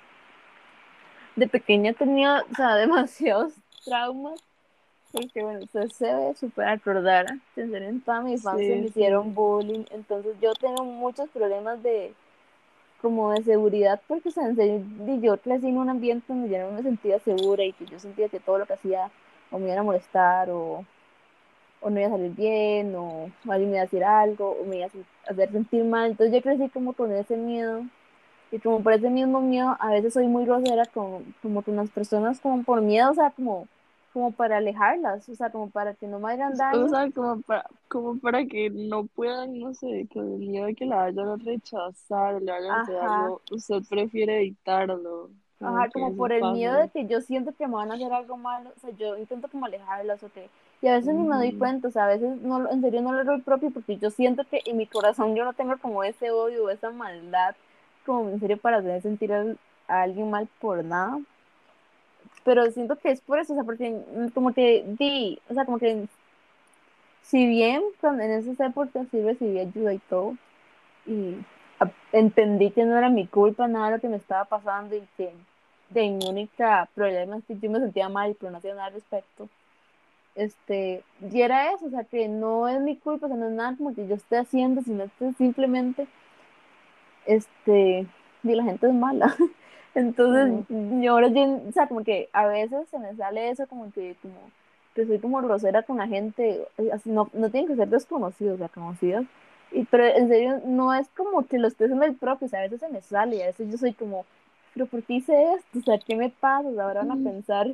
de 1.36 1.46
pequeña 1.48 1.92
tenía, 1.92 2.42
o 2.50 2.54
sea, 2.54 2.74
demasiados 2.76 3.54
traumas, 3.84 4.40
porque 5.12 5.42
bueno, 5.42 5.60
usted 5.60 5.88
se 5.90 6.06
debe 6.06 6.34
súper 6.34 6.68
acordar, 6.68 7.26
que 7.54 7.62
en 7.62 8.00
toda 8.00 8.22
mi 8.22 8.32
infancia 8.32 8.74
me 8.76 8.82
Sí, 8.82 8.86
hicieron 8.86 9.24
sí. 9.24 9.30
bullying, 9.34 9.84
entonces 9.90 10.36
yo 10.40 10.54
tengo 10.54 10.84
muchos 10.84 11.28
problemas 11.30 11.82
de 11.82 12.14
como 13.00 13.32
de 13.32 13.42
seguridad, 13.42 14.00
porque 14.06 14.28
o 14.28 14.32
sea, 14.32 14.50
yo 14.52 15.36
crecí 15.38 15.68
en 15.68 15.78
un 15.78 15.88
ambiente 15.88 16.26
donde 16.28 16.50
yo 16.50 16.58
no 16.58 16.72
me 16.72 16.82
sentía 16.82 17.18
segura 17.20 17.64
y 17.64 17.72
que 17.72 17.86
yo 17.86 17.98
sentía 17.98 18.28
que 18.28 18.40
todo 18.40 18.58
lo 18.58 18.66
que 18.66 18.74
hacía 18.74 19.10
o 19.50 19.58
me 19.58 19.70
iba 19.70 19.80
a 19.80 19.84
molestar 19.84 20.50
o, 20.50 20.84
o 21.80 21.90
no 21.90 21.98
iba 21.98 22.08
a 22.08 22.12
salir 22.12 22.32
bien 22.34 22.94
o 22.94 23.30
alguien 23.48 23.70
me 23.70 23.76
iba 23.76 23.80
a 23.80 23.84
decir 23.84 24.04
algo 24.04 24.56
o 24.60 24.64
me 24.64 24.76
iba 24.76 24.86
a 24.86 25.30
hacer 25.30 25.50
sentir 25.50 25.84
mal. 25.84 26.10
Entonces 26.10 26.34
yo 26.34 26.42
crecí 26.42 26.68
como 26.68 26.92
con 26.92 27.12
ese 27.12 27.36
miedo 27.36 27.82
y 28.52 28.58
como 28.58 28.82
por 28.82 28.92
ese 28.92 29.10
mismo 29.10 29.40
miedo 29.40 29.76
a 29.80 29.90
veces 29.90 30.14
soy 30.14 30.26
muy 30.26 30.44
grosera 30.44 30.84
con, 30.86 31.34
como 31.42 31.62
con 31.62 31.76
las 31.76 31.90
personas 31.90 32.40
como 32.40 32.62
por 32.64 32.80
miedo, 32.80 33.10
o 33.10 33.14
sea, 33.14 33.30
como, 33.30 33.66
como 34.12 34.32
para 34.32 34.58
alejarlas, 34.58 35.28
o 35.28 35.34
sea, 35.34 35.50
como 35.50 35.70
para 35.70 35.94
que 35.94 36.06
no 36.06 36.18
me 36.20 36.32
hagan 36.32 36.56
O 36.72 36.88
daño. 36.88 36.88
sea, 36.88 37.10
como 37.12 37.42
para, 37.42 37.64
como 37.88 38.18
para 38.20 38.44
que 38.46 38.70
no 38.70 39.06
puedan, 39.06 39.58
no 39.58 39.72
sé, 39.74 40.08
con 40.12 40.32
el 40.34 40.38
miedo 40.38 40.66
de 40.66 40.74
que 40.74 40.84
la 40.86 40.96
vayan 40.96 41.28
a 41.28 41.36
rechazar 41.36 42.34
o 42.36 42.40
le 42.40 42.50
vayan 42.52 42.72
a 42.72 42.76
hacer 42.76 42.96
algo, 42.96 43.42
usted 43.50 43.82
prefiere 43.88 44.38
evitarlo, 44.40 45.30
como 45.58 45.76
Ajá, 45.76 45.90
como 45.90 46.14
por 46.14 46.32
el 46.32 46.46
miedo 46.46 46.74
de 46.76 46.88
que 46.88 47.06
yo 47.06 47.20
siento 47.20 47.52
que 47.54 47.66
me 47.66 47.74
van 47.74 47.90
a 47.90 47.94
hacer 47.94 48.12
algo 48.12 48.36
malo, 48.38 48.70
o 48.76 48.80
sea, 48.80 48.90
yo 48.96 49.16
intento 49.18 49.48
como 49.48 49.66
alejarlas 49.66 50.22
o 50.22 50.30
que, 50.32 50.48
y 50.80 50.88
a 50.88 50.94
veces 50.94 51.14
ni 51.14 51.22
me 51.24 51.36
doy 51.36 51.52
cuenta, 51.52 51.88
o 51.88 51.90
sea, 51.90 52.04
a 52.04 52.08
veces 52.08 52.40
no, 52.40 52.70
en 52.70 52.80
serio 52.80 53.02
no 53.02 53.12
lo 53.12 53.24
doy 53.24 53.42
propio 53.42 53.70
porque 53.70 53.98
yo 53.98 54.10
siento 54.10 54.44
que 54.48 54.62
en 54.64 54.78
mi 54.78 54.86
corazón 54.86 55.36
yo 55.36 55.44
no 55.44 55.52
tengo 55.52 55.76
como 55.78 56.02
ese 56.02 56.30
odio 56.30 56.64
o 56.64 56.70
esa 56.70 56.90
maldad, 56.90 57.54
como 58.06 58.30
en 58.30 58.40
serio 58.40 58.56
para 58.58 58.78
hacer 58.78 59.02
sentir 59.02 59.32
a, 59.34 59.44
a 59.88 60.02
alguien 60.02 60.30
mal 60.30 60.48
por 60.60 60.82
nada, 60.82 61.18
pero 62.44 62.70
siento 62.70 62.96
que 62.96 63.10
es 63.10 63.20
por 63.20 63.38
eso, 63.38 63.52
o 63.52 63.56
sea, 63.56 63.64
porque 63.64 63.90
mm, 63.90 64.28
como 64.28 64.52
que 64.52 64.84
di, 64.98 65.38
o 65.48 65.54
sea, 65.54 65.64
como 65.64 65.78
que 65.78 66.06
si 67.22 67.46
bien 67.46 67.82
cuando 68.00 68.22
en 68.22 68.32
esas 68.32 68.58
épocas 68.60 69.06
sí 69.10 69.22
recibí 69.22 69.58
ayuda 69.58 69.94
y 69.94 69.98
todo, 69.98 70.36
y 71.06 71.36
entendí 72.12 72.70
que 72.70 72.84
no 72.84 72.96
era 72.96 73.08
mi 73.08 73.26
culpa 73.26 73.68
nada 73.68 73.92
lo 73.92 74.00
que 74.00 74.08
me 74.08 74.16
estaba 74.16 74.44
pasando 74.44 74.96
y 74.96 75.02
que 75.16 75.32
de 75.90 76.10
mi 76.10 76.28
única 76.28 76.88
problema 76.94 77.38
es 77.38 77.44
que 77.44 77.58
yo 77.58 77.70
me 77.70 77.80
sentía 77.80 78.08
mal 78.08 78.36
pero 78.38 78.52
no 78.52 78.58
hacía 78.58 78.74
nada 78.74 78.86
al 78.86 78.94
respecto. 78.94 79.48
Este, 80.34 81.02
y 81.32 81.42
era 81.42 81.72
eso, 81.72 81.86
o 81.86 81.90
sea, 81.90 82.04
que 82.04 82.28
no 82.28 82.68
es 82.68 82.80
mi 82.80 82.96
culpa, 82.96 83.26
o 83.26 83.28
sea, 83.28 83.36
no 83.38 83.46
es 83.48 83.52
nada 83.52 83.76
como 83.76 83.94
que 83.94 84.06
yo 84.06 84.14
esté 84.14 84.38
haciendo, 84.38 84.80
sino 84.82 85.04
que 85.18 85.32
simplemente, 85.34 86.06
este, 87.26 88.06
y 88.42 88.54
la 88.54 88.64
gente 88.64 88.86
es 88.86 88.94
mala. 88.94 89.34
Entonces, 89.94 90.64
Sí. 90.68 91.00
yo 91.02 91.12
ahora, 91.12 91.28
yo, 91.28 91.60
o 91.68 91.72
sea, 91.72 91.88
como 91.88 92.04
que 92.04 92.28
a 92.32 92.46
veces 92.46 92.88
se 92.88 92.98
me 92.98 93.14
sale 93.16 93.50
eso, 93.50 93.66
como 93.66 93.90
que, 93.92 94.16
como, 94.22 94.38
que 94.94 95.06
soy 95.06 95.18
como 95.18 95.42
grosera 95.42 95.82
con 95.82 95.98
la 95.98 96.06
gente, 96.06 96.64
eh, 96.78 96.90
así, 96.92 97.10
no, 97.10 97.28
no 97.32 97.50
tienen 97.50 97.68
que 97.68 97.76
ser 97.76 97.88
desconocidos, 97.88 98.54
o 98.54 98.58
sea, 98.58 98.68
conocidos. 98.68 99.24
Y, 99.72 99.84
pero 99.84 100.04
en 100.04 100.28
serio, 100.28 100.60
no 100.64 100.94
es 100.94 101.08
como 101.10 101.46
que 101.46 101.58
lo 101.58 101.68
esté 101.68 101.84
haciendo 101.84 102.04
el 102.04 102.14
propio, 102.14 102.46
o 102.46 102.48
sea, 102.48 102.60
a 102.60 102.62
veces 102.62 102.80
se 102.80 102.88
me 102.88 103.00
sale, 103.00 103.36
y 103.36 103.42
a 103.42 103.46
veces 103.46 103.70
yo 103.70 103.78
soy 103.78 103.92
como, 103.92 104.24
pero 104.74 104.86
¿por 104.86 105.02
qué 105.02 105.14
hice 105.14 105.54
esto? 105.54 105.78
O 105.78 105.82
sea, 105.82 105.98
¿qué 105.98 106.16
me 106.16 106.30
pasa? 106.30 106.68
O 106.68 106.74
sea, 106.74 106.84
ahora 106.84 107.02
van 107.04 107.12
a 107.26 107.30
pensar 107.30 107.66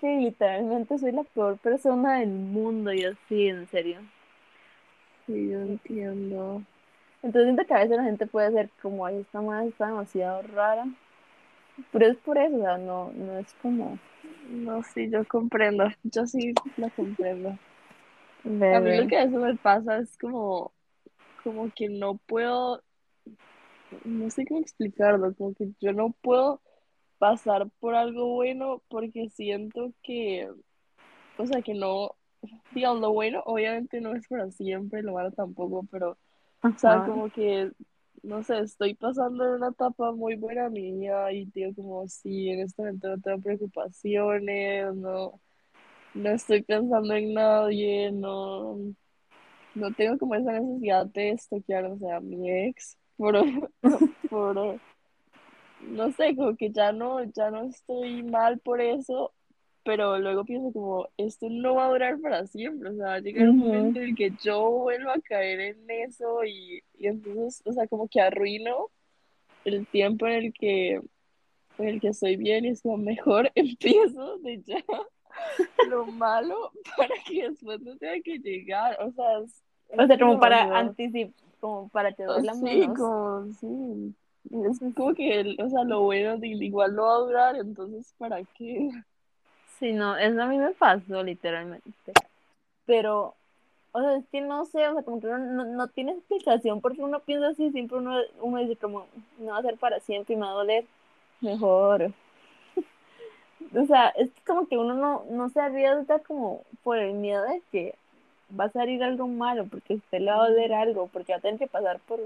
que 0.00 0.16
literalmente 0.18 0.98
soy 0.98 1.12
la 1.12 1.24
peor 1.24 1.56
persona 1.58 2.20
del 2.20 2.28
mundo, 2.30 2.92
y 2.92 3.04
así, 3.04 3.48
en 3.48 3.66
serio. 3.68 4.00
Sí, 5.26 5.50
yo 5.50 5.60
entiendo. 5.60 6.62
Entonces 7.22 7.44
siento 7.44 7.64
que 7.66 7.74
a 7.74 7.78
veces 7.78 7.96
la 7.96 8.04
gente 8.04 8.26
puede 8.26 8.52
ser 8.52 8.70
como, 8.80 9.04
ay, 9.04 9.18
esta 9.18 9.40
madre 9.40 9.68
está 9.68 9.86
demasiado 9.86 10.42
rara. 10.42 10.86
Pero 11.92 12.06
es 12.06 12.16
por 12.18 12.38
eso, 12.38 12.78
no, 12.78 13.12
no 13.12 13.38
es 13.38 13.52
como... 13.62 13.98
No, 14.50 14.82
sí, 14.82 15.10
yo 15.10 15.24
comprendo. 15.26 15.84
Yo 16.04 16.26
sí 16.26 16.54
la 16.76 16.88
comprendo. 16.90 17.58
A 18.46 18.80
mí 18.80 18.96
lo 18.96 19.08
que 19.08 19.16
a 19.18 19.24
veces 19.24 19.40
me 19.40 19.56
pasa 19.56 19.98
es 19.98 20.16
como, 20.18 20.72
como 21.42 21.70
que 21.74 21.88
no 21.88 22.16
puedo, 22.16 22.80
no 24.04 24.30
sé 24.30 24.46
cómo 24.46 24.60
explicarlo, 24.60 25.34
como 25.34 25.52
que 25.54 25.70
yo 25.80 25.92
no 25.92 26.10
puedo 26.22 26.60
pasar 27.18 27.68
por 27.80 27.96
algo 27.96 28.34
bueno 28.34 28.82
porque 28.88 29.30
siento 29.30 29.92
que, 30.02 30.48
o 31.38 31.46
sea, 31.46 31.60
que 31.62 31.74
no, 31.74 32.12
digamos, 32.70 33.00
lo 33.00 33.12
bueno 33.12 33.42
obviamente 33.46 34.00
no 34.00 34.14
es 34.14 34.28
para 34.28 34.50
siempre, 34.52 35.02
lo 35.02 35.14
malo 35.14 35.32
tampoco, 35.32 35.84
pero, 35.90 36.16
o 36.62 36.78
sea, 36.78 37.04
como 37.04 37.30
que, 37.30 37.72
no 38.26 38.42
sé, 38.42 38.58
estoy 38.60 38.94
pasando 38.94 39.54
una 39.56 39.68
etapa 39.68 40.12
muy 40.12 40.34
buena 40.36 40.68
mía 40.68 41.30
y 41.32 41.46
digo 41.46 41.74
como, 41.76 42.08
sí, 42.08 42.50
en 42.50 42.60
este 42.60 42.82
momento 42.82 43.08
no 43.08 43.20
tengo 43.20 43.40
preocupaciones, 43.40 44.94
no, 44.96 45.40
no 46.14 46.30
estoy 46.30 46.62
pensando 46.62 47.14
en 47.14 47.34
nadie, 47.34 48.12
no. 48.12 48.78
No 49.74 49.92
tengo 49.94 50.18
como 50.18 50.34
esa 50.34 50.52
necesidad 50.52 51.06
de 51.06 51.30
estoquear, 51.32 51.84
o 51.84 51.98
sea, 51.98 52.16
a 52.16 52.20
mi 52.20 52.50
ex, 52.50 52.96
por, 53.16 53.36
por, 54.30 54.80
no 55.82 56.12
sé, 56.12 56.34
como 56.34 56.56
que 56.56 56.70
ya 56.72 56.92
no, 56.92 57.22
ya 57.24 57.50
no 57.50 57.64
estoy 57.64 58.22
mal 58.24 58.58
por 58.60 58.80
eso, 58.80 59.32
pero 59.86 60.18
luego 60.20 60.44
pienso 60.46 60.72
como, 60.74 61.08
esto 61.18 61.48
no 61.50 61.76
va 61.76 61.86
a 61.86 61.90
durar 61.90 62.20
para 62.20 62.46
siempre, 62.48 62.90
o 62.90 62.96
sea, 62.96 63.06
va 63.08 63.14
a 63.16 63.20
llegar 63.20 63.50
un 63.50 63.58
Ujú, 63.58 63.60
momento 63.60 64.00
en 64.00 64.06
el 64.10 64.16
que 64.16 64.32
yo 64.36 64.70
vuelva 64.72 65.14
a 65.14 65.22
caer 65.22 65.60
en 65.60 65.90
eso 65.90 66.44
y, 66.44 66.82
y 66.94 67.08
entonces, 67.08 67.62
o 67.66 67.72
sea, 67.74 67.88
como 67.88 68.08
que 68.08 68.20
arruino 68.22 68.90
el 69.64 69.86
tiempo 69.88 70.26
en 70.28 70.34
el 70.34 70.52
que, 70.54 70.94
en 71.78 71.88
el 71.88 72.00
que 72.00 72.08
estoy 72.08 72.36
bien 72.36 72.64
y 72.66 72.70
es 72.70 72.82
como 72.82 72.98
mejor 72.98 73.52
empiezo 73.56 74.38
de 74.40 74.62
ya 74.64 74.84
lo 75.82 76.06
malo 76.06 76.72
para 76.96 77.14
que 77.26 77.48
después 77.50 77.80
no 77.82 77.96
tenga 77.98 78.22
que 78.22 78.38
llegar, 78.38 78.98
o 79.02 79.12
sea, 79.12 79.40
es, 79.44 79.62
O 79.98 80.06
sea, 80.06 80.18
como 80.18 80.38
para 80.38 80.68
anticipar, 80.72 81.34
como 81.60 81.88
para 81.90 82.12
que 82.14 82.24
Oh, 82.28 82.42
duela 82.42 82.54
Sí, 82.60 82.92
menos. 82.94 82.96
como, 82.96 83.52
sí, 83.52 84.14
es 84.70 84.78
como 84.94 85.14
que, 85.14 85.56
o 85.62 85.68
sea, 85.70 85.84
lo 85.84 86.02
bueno 86.02 86.38
de- 86.38 86.48
igual 86.48 86.94
no 86.94 87.02
va 87.04 87.14
a 87.16 87.18
durar, 87.18 87.56
entonces, 87.56 88.14
¿para 88.18 88.44
qué? 88.54 88.88
Sí, 89.78 89.92
no, 89.92 90.16
eso 90.16 90.42
a 90.42 90.46
mí 90.46 90.58
me 90.58 90.70
pasó 90.72 91.22
literalmente. 91.22 92.12
Pero, 92.86 93.34
o 93.92 94.00
sea, 94.00 94.16
es 94.16 94.24
que 94.28 94.40
no 94.40 94.64
sé, 94.64 94.88
o 94.88 94.94
sea, 94.94 95.02
como 95.02 95.20
que 95.20 95.26
uno 95.26 95.38
no, 95.38 95.64
no 95.64 95.88
tiene 95.88 96.12
explicación 96.12 96.80
porque 96.80 97.02
uno 97.02 97.20
piensa 97.20 97.48
así, 97.48 97.70
siempre 97.72 97.98
uno, 97.98 98.18
uno 98.40 98.58
dice 98.60 98.76
como, 98.76 99.06
no 99.38 99.52
va 99.52 99.58
a 99.58 99.62
ser 99.62 99.76
para 99.76 100.00
siempre 100.00 100.34
y 100.34 100.38
me 100.38 100.46
va 100.46 100.52
a 100.52 100.54
doler. 100.54 100.84
Mejor. 101.40 102.12
O 103.74 103.84
sea, 103.86 104.10
es 104.10 104.30
como 104.46 104.68
que 104.68 104.78
uno 104.78 104.94
no, 104.94 105.24
no 105.28 105.48
se 105.50 105.60
arriesga 105.60 106.20
como 106.20 106.62
por 106.84 106.98
el 106.98 107.14
miedo 107.14 107.42
de 107.42 107.62
que 107.72 107.94
va 108.58 108.64
a 108.64 108.70
salir 108.70 109.02
algo 109.02 109.26
malo, 109.26 109.66
porque 109.66 109.94
usted 109.94 110.20
le 110.20 110.30
va 110.30 110.44
a 110.44 110.48
doler 110.48 110.72
algo, 110.72 111.08
porque 111.08 111.32
va 111.32 111.38
a 111.38 111.40
tener 111.40 111.58
que 111.58 111.66
pasar 111.66 111.98
por, 112.00 112.20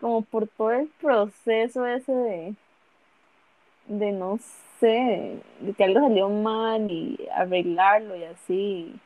como 0.00 0.22
por 0.22 0.46
todo 0.48 0.72
el 0.72 0.88
proceso 1.00 1.86
ese 1.86 2.12
de, 2.12 2.54
de 3.86 4.12
no 4.12 4.38
sé, 4.80 5.40
de 5.60 5.74
que 5.74 5.84
algo 5.84 6.00
salió 6.00 6.28
mal 6.28 6.90
y 6.90 7.28
arreglarlo 7.34 8.16
y 8.16 8.24
así, 8.24 9.00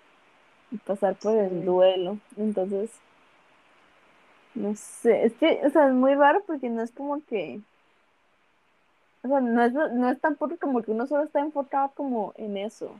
y 0.70 0.76
pasar 0.78 1.16
por 1.16 1.36
el 1.36 1.64
duelo. 1.64 2.18
Entonces, 2.36 2.90
no 4.54 4.74
sé, 4.76 5.24
es 5.26 5.34
que, 5.34 5.60
o 5.64 5.70
sea, 5.70 5.88
es 5.88 5.94
muy 5.94 6.14
raro 6.14 6.42
porque 6.46 6.68
no 6.70 6.82
es 6.82 6.90
como 6.92 7.24
que, 7.26 7.60
o 9.22 9.28
sea, 9.28 9.40
no 9.40 9.62
es, 9.64 9.72
no 9.72 10.10
es 10.10 10.20
tampoco 10.20 10.56
como 10.60 10.82
que 10.82 10.90
uno 10.90 11.06
solo 11.06 11.24
está 11.24 11.40
enfocado 11.40 11.92
como 11.94 12.32
en 12.36 12.56
eso, 12.56 12.90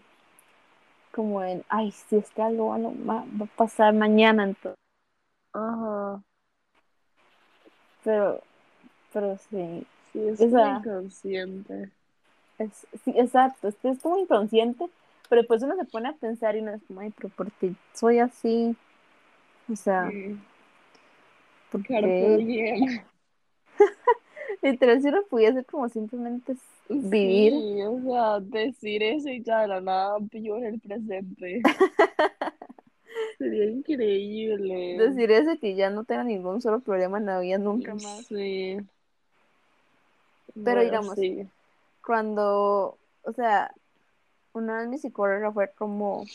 como 1.12 1.42
en, 1.42 1.64
ay, 1.68 1.90
si 1.92 2.16
es 2.16 2.30
que 2.30 2.42
algo 2.42 2.68
va, 2.70 2.78
va 2.78 3.24
va 3.40 3.44
a 3.46 3.56
pasar 3.56 3.92
mañana, 3.94 4.44
entonces, 4.44 4.78
ajá, 5.52 6.22
pero, 8.04 8.40
pero 9.12 9.36
sí, 9.38 9.86
sí, 10.18 10.28
es 10.28 10.40
o 10.40 10.50
sea, 10.50 10.78
inconsciente. 10.78 11.90
es, 12.58 12.86
sí, 13.04 13.12
exacto, 13.16 13.68
es 13.68 13.74
que 13.76 13.90
es 13.90 13.98
como 14.00 14.18
inconsciente, 14.18 14.86
pero 15.28 15.42
después 15.42 15.62
uno 15.62 15.76
se 15.76 15.84
pone 15.84 16.08
a 16.08 16.12
pensar 16.14 16.56
y 16.56 16.60
uno 16.60 16.72
es 16.72 16.82
como, 16.86 17.00
ay, 17.00 17.12
pero 17.16 17.28
¿por 17.30 17.50
qué 17.52 17.72
soy 17.94 18.18
así? 18.18 18.76
O 19.70 19.76
sea, 19.76 20.08
Sí, 20.10 20.36
¿por 21.70 21.82
qué? 21.82 23.04
Literal, 24.62 25.00
si 25.02 25.08
uno 25.08 25.22
pudiese 25.28 25.64
como 25.64 25.88
simplemente 25.88 26.56
vivir, 26.88 27.52
Sí, 27.52 27.82
o 27.82 28.00
sea, 28.02 28.40
decir 28.40 29.02
eso 29.02 29.28
y 29.28 29.42
ya 29.42 29.60
de 29.62 29.68
la 29.68 29.80
nada 29.80 30.16
vivo 30.20 30.56
en 30.56 30.64
el 30.64 30.80
presente. 30.80 31.62
Sería 33.38 33.64
increíble. 33.66 34.96
decir 34.98 35.30
eso 35.30 35.52
y 35.52 35.58
que 35.58 35.76
ya 35.76 35.90
no 35.90 36.04
tenga 36.04 36.24
ningún 36.24 36.60
solo 36.60 36.80
problema 36.80 37.18
en 37.18 37.26
la 37.26 37.40
vida 37.40 37.58
nunca 37.58 37.94
más. 37.94 38.26
Sí, 38.26 38.78
Pero 40.64 40.76
bueno, 40.76 40.82
digamos, 40.82 41.14
sí. 41.14 41.48
cuando, 42.04 42.96
o 43.22 43.32
sea, 43.32 43.72
una 44.52 44.78
vez 44.78 44.88
mi 44.88 44.98
psicóloga 44.98 45.52
fue 45.52 45.70
como, 45.70 46.26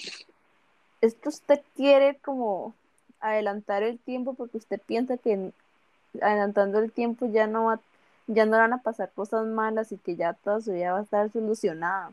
es 1.01 1.15
que 1.15 1.29
usted 1.29 1.61
quiere 1.75 2.17
como 2.19 2.73
adelantar 3.19 3.83
el 3.83 3.99
tiempo 3.99 4.33
porque 4.33 4.57
usted 4.57 4.81
piensa 4.85 5.17
que 5.17 5.51
adelantando 6.21 6.79
el 6.79 6.91
tiempo 6.91 7.25
ya 7.25 7.47
no 7.47 7.65
va, 7.65 7.79
ya 8.27 8.45
no 8.45 8.57
van 8.57 8.73
a 8.73 8.81
pasar 8.81 9.11
cosas 9.13 9.45
malas 9.45 9.91
y 9.91 9.97
que 9.97 10.15
ya 10.15 10.33
toda 10.33 10.61
su 10.61 10.71
vida 10.71 10.93
va 10.93 10.99
a 10.99 11.03
estar 11.03 11.31
solucionada. 11.31 12.11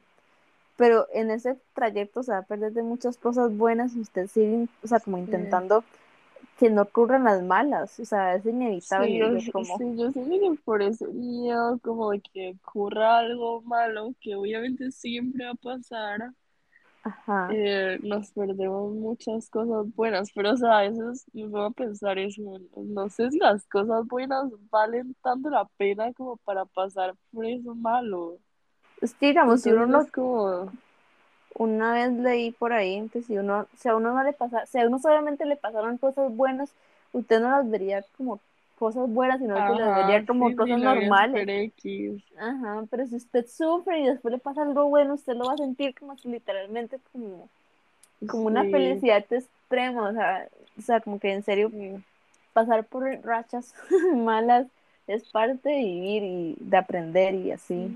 Pero 0.77 1.07
en 1.13 1.31
ese 1.31 1.59
trayecto 1.75 2.23
se 2.23 2.33
va 2.33 2.39
a 2.39 2.43
perder 2.43 2.73
de 2.73 2.83
muchas 2.83 3.19
cosas 3.19 3.55
buenas 3.57 3.95
y 3.95 4.01
usted 4.01 4.29
sigue, 4.29 4.67
o 4.83 4.87
sea, 4.87 5.01
como 5.01 5.19
Sí. 5.19 5.81
Que 6.61 6.71
no 6.71 6.83
ocurran 6.83 7.25
las 7.25 7.43
malas, 7.43 7.99
o 8.01 8.07
sea, 8.07 8.37
es 8.37 8.47
Sí, 8.79 9.03
inevitable 9.03 9.45
yo, 9.45 9.53
como, 9.53 9.79
sí, 9.79 9.85
yo 9.97 10.13
que 10.13 10.59
por 10.65 10.83
ese 10.83 11.07
miedo 11.09 11.79
como 11.83 12.11
de 12.11 12.21
que 12.21 12.57
ocurra 12.63 13.19
algo 13.19 13.63
malo, 13.63 14.15
que 14.21 14.35
obviamente 14.35 14.91
siempre 14.91 15.45
va 15.45 15.53
a 15.53 15.55
pasar, 15.55 16.35
ajá, 17.03 17.59
eh, 17.63 17.99
nos 18.03 18.31
perdemos 18.33 18.93
muchas 18.95 19.51
cosas 19.51 19.93
buenas, 19.95 20.31
pero 20.35 20.53
o 20.53 20.57
sea, 20.57 20.79
a 20.79 20.83
veces 20.83 21.27
me 21.33 21.47
voy 21.49 21.67
a 21.67 21.71
pensar 21.71 22.19
eso, 22.19 22.43
no 22.77 23.09
sé 23.11 23.31
si 23.31 23.39
las 23.39 23.67
cosas 23.67 24.07
buenas 24.07 24.45
valen 24.71 25.15
tanto 25.23 25.51
la 25.51 25.67
pena 25.77 26.13
como 26.15 26.37
para 26.39 26.65
pasar 26.67 27.15
por 27.33 27.47
eso 27.47 27.75
malo. 27.75 28.39
es 29.01 29.15
que 29.15 29.27
digamos, 29.29 29.63
si 29.63 29.73
uno 29.73 29.87
no, 29.87 30.01
es 30.03 30.11
como, 30.11 30.73
una 31.55 31.93
vez 31.93 32.13
leí 32.13 32.53
por 32.53 32.73
ahí 32.73 33.09
que 33.13 33.23
si 33.23 33.37
uno, 33.39 33.67
si 33.77 33.89
a 33.89 33.97
uno 33.97 34.15
no 34.15 34.23
le 34.23 34.33
pasa, 34.33 34.67
si 34.67 34.79
a 34.79 34.87
uno 34.87 34.99
solamente 34.99 35.45
le 35.45 35.57
pasaron 35.57 35.99
cosas 35.99 36.35
buenas, 36.35 36.73
usted 37.13 37.41
no 37.41 37.51
las 37.51 37.69
vería 37.71 38.05
como 38.17 38.41
cosas 38.79 39.09
buenas, 39.09 39.41
sino 39.41 39.55
que 39.55 39.81
las 39.81 39.97
vería 39.97 40.27
como 40.27 40.49
sí, 40.49 40.57
cosas 40.57 40.81
normales. 40.81 41.73
Ajá, 42.39 42.85
pero 42.91 43.07
si 43.07 43.17
usted 43.17 43.47
sufre 43.47 44.01
y 44.01 44.07
después 44.07 44.33
le 44.33 44.39
pasa 44.39 44.63
algo 44.63 44.89
bueno, 44.89 45.15
usted 45.15 45.35
lo 45.35 45.45
va 45.45 45.55
a 45.55 45.59
sentir 45.59 45.95
como 45.95 46.17
literalmente 46.25 46.99
como, 47.13 47.49
como 48.27 48.45
una 48.45 48.65
felicidad 48.65 49.25
extrema, 49.31 50.09
o 50.09 50.13
sea, 50.13 50.49
o 50.79 50.83
sea, 50.83 51.01
como 51.01 51.19
que 51.19 51.33
en 51.33 51.43
serio 51.43 51.71
sí. 51.71 52.03
pasar 52.53 52.85
por 52.85 53.05
rachas 53.23 53.75
malas 54.15 54.67
es 55.07 55.29
parte 55.31 55.69
de 55.69 55.79
vivir 55.79 56.23
y 56.23 56.57
de 56.61 56.77
aprender 56.77 57.35
y 57.35 57.51
así. 57.51 57.95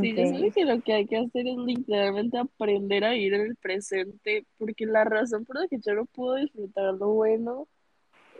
Sí, 0.00 0.14
yo 0.16 0.26
siento 0.26 0.44
aunque 0.44 0.50
que 0.52 0.64
lo 0.64 0.80
que 0.80 0.92
hay 0.94 1.06
que 1.06 1.16
hacer 1.18 1.46
es 1.46 1.56
literalmente 1.58 2.38
aprender 2.38 3.04
a 3.04 3.10
vivir 3.10 3.34
en 3.34 3.40
el 3.42 3.56
presente, 3.56 4.46
porque 4.58 4.86
la 4.86 5.04
razón 5.04 5.44
por 5.44 5.60
la 5.60 5.68
que 5.68 5.78
yo 5.78 5.94
no 5.94 6.06
puedo 6.06 6.36
disfrutar 6.36 6.94
lo 6.94 7.08
bueno 7.08 7.66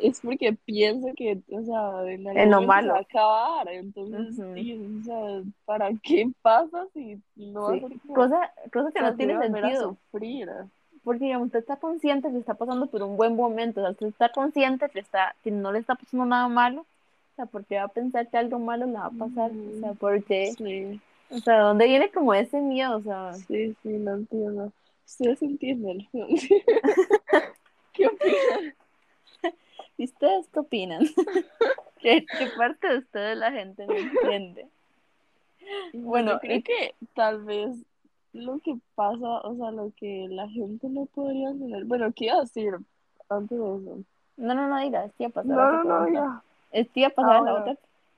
es 0.00 0.20
porque 0.20 0.52
pienso 0.64 1.08
que, 1.14 1.40
o 1.50 1.62
sea, 1.62 2.10
en 2.10 2.26
en 2.26 2.50
lo 2.50 2.60
se 2.60 2.66
va 2.66 2.74
a 2.74 2.82
malo, 2.82 2.96
acabar, 2.96 3.68
entonces, 3.68 4.36
sí, 4.54 4.80
o 5.00 5.04
sea, 5.04 5.42
¿para 5.64 5.90
qué 6.02 6.30
pasa 6.40 6.86
si 6.94 7.20
no 7.36 7.62
va 7.62 7.70
a 7.70 7.78
sí, 7.78 8.00
o 8.08 8.14
cosa, 8.14 8.52
cosa 8.72 8.90
que 8.90 9.00
no 9.00 9.06
sea, 9.08 9.16
tiene 9.16 9.38
sentido, 9.38 9.96
sufrir? 10.10 10.48
porque 11.04 11.24
digamos, 11.24 11.46
usted 11.46 11.58
está 11.58 11.76
consciente 11.76 12.30
que 12.30 12.38
está 12.38 12.54
pasando 12.54 12.86
por 12.86 13.02
un 13.02 13.16
buen 13.16 13.36
momento, 13.36 13.80
o 13.80 13.84
sea, 13.84 13.90
usted 13.92 14.06
está 14.06 14.30
consciente 14.30 14.88
que, 14.88 15.00
está, 15.00 15.34
que 15.44 15.50
no 15.50 15.72
le 15.72 15.80
está 15.80 15.94
pasando 15.96 16.24
nada 16.24 16.48
malo, 16.48 16.80
o 16.80 17.34
sea, 17.36 17.46
¿por 17.46 17.64
qué 17.64 17.76
va 17.76 17.84
a 17.84 17.88
pensar 17.88 18.28
que 18.28 18.36
algo 18.36 18.58
malo 18.58 18.86
le 18.86 18.92
va 18.92 19.06
a 19.06 19.10
pasar? 19.10 19.50
O 19.50 19.80
sea, 19.80 19.90
Ujú. 19.90 19.98
porque 19.98 20.54
Sí, 20.56 21.00
O 21.32 21.38
sea, 21.38 21.60
¿dónde 21.60 21.86
viene 21.86 22.10
como 22.10 22.34
ese 22.34 22.60
miedo? 22.60 22.98
O 22.98 23.02
sea, 23.02 23.32
sí, 23.32 23.74
sí, 23.82 23.98
lo 23.98 24.14
entiendo. 24.16 24.72
ustedes 25.06 25.42
entienden. 25.42 26.06
¿Qué 27.92 28.06
opinan? 28.08 28.74
¿Y 29.96 30.04
ustedes 30.04 30.48
qué 30.52 30.58
opinan? 30.58 31.02
¿Qué, 32.00 32.26
qué 32.38 32.46
parte 32.56 32.88
de 32.88 32.98
ustedes 32.98 33.38
la 33.38 33.50
gente 33.52 33.86
no 33.86 33.94
entiende? 33.94 34.66
Bueno, 35.94 36.38
creo 36.40 36.62
que 36.62 36.94
tal 37.14 37.44
vez 37.44 37.76
lo 38.32 38.58
que 38.58 38.76
pasa, 38.94 39.40
o 39.42 39.56
sea, 39.56 39.70
lo 39.70 39.92
que 39.96 40.26
la 40.28 40.48
gente 40.48 40.88
no 40.88 41.06
podría 41.06 41.50
entender. 41.50 41.84
Bueno, 41.84 42.12
¿qué 42.14 42.26
iba 42.26 42.36
a 42.36 42.40
decir 42.40 42.74
antes 43.28 43.58
de 43.58 43.64
eso? 43.64 43.98
No, 44.36 44.54
no, 44.54 44.68
no 44.68 44.78
digas, 44.80 45.12
tía, 45.14 45.28
pasar 45.28 45.46
No, 45.46 45.84
no, 45.84 46.00
no, 46.00 46.12
ya. 46.12 46.42
Es 46.72 46.90
tía, 46.90 47.10
pasar 47.10 47.42
la 47.42 47.54
otra. 47.54 47.76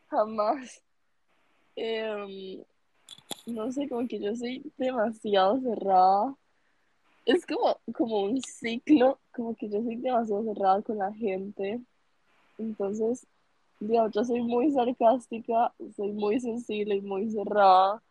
Jamás. 0.08 0.82
Em, 1.76 2.64
no 3.46 3.70
sé, 3.72 3.88
como 3.88 4.06
que 4.08 4.20
yo 4.20 4.34
soy 4.36 4.62
demasiado 4.76 5.60
cerrada. 5.60 6.34
Es 7.24 7.46
como, 7.46 7.78
como 7.94 8.22
un 8.22 8.40
ciclo, 8.42 9.18
como 9.32 9.54
que 9.54 9.68
yo 9.68 9.82
soy 9.82 9.96
demasiado 9.96 10.44
cerrada 10.44 10.82
con 10.82 10.98
la 10.98 11.12
gente. 11.12 11.80
Entonces, 12.58 13.26
digamos, 13.80 14.12
yo 14.12 14.24
soy 14.24 14.42
muy 14.42 14.70
sarcástica, 14.72 15.74
soy 15.96 16.12
muy 16.12 16.40
sensible 16.40 16.96
y 16.96 17.00
muy 17.00 17.30
cerrada. 17.30 18.02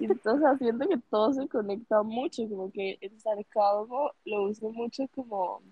Y 0.00 0.04
entonces 0.04 0.58
siento 0.58 0.88
que 0.88 0.98
todo 1.10 1.32
se 1.32 1.48
conecta 1.48 2.02
mucho, 2.02 2.46
como 2.48 2.70
que 2.70 2.98
el 3.00 3.18
sarcasmo 3.20 4.12
lo 4.24 4.42
uso 4.44 4.70
mucho 4.70 5.08
como, 5.14 5.62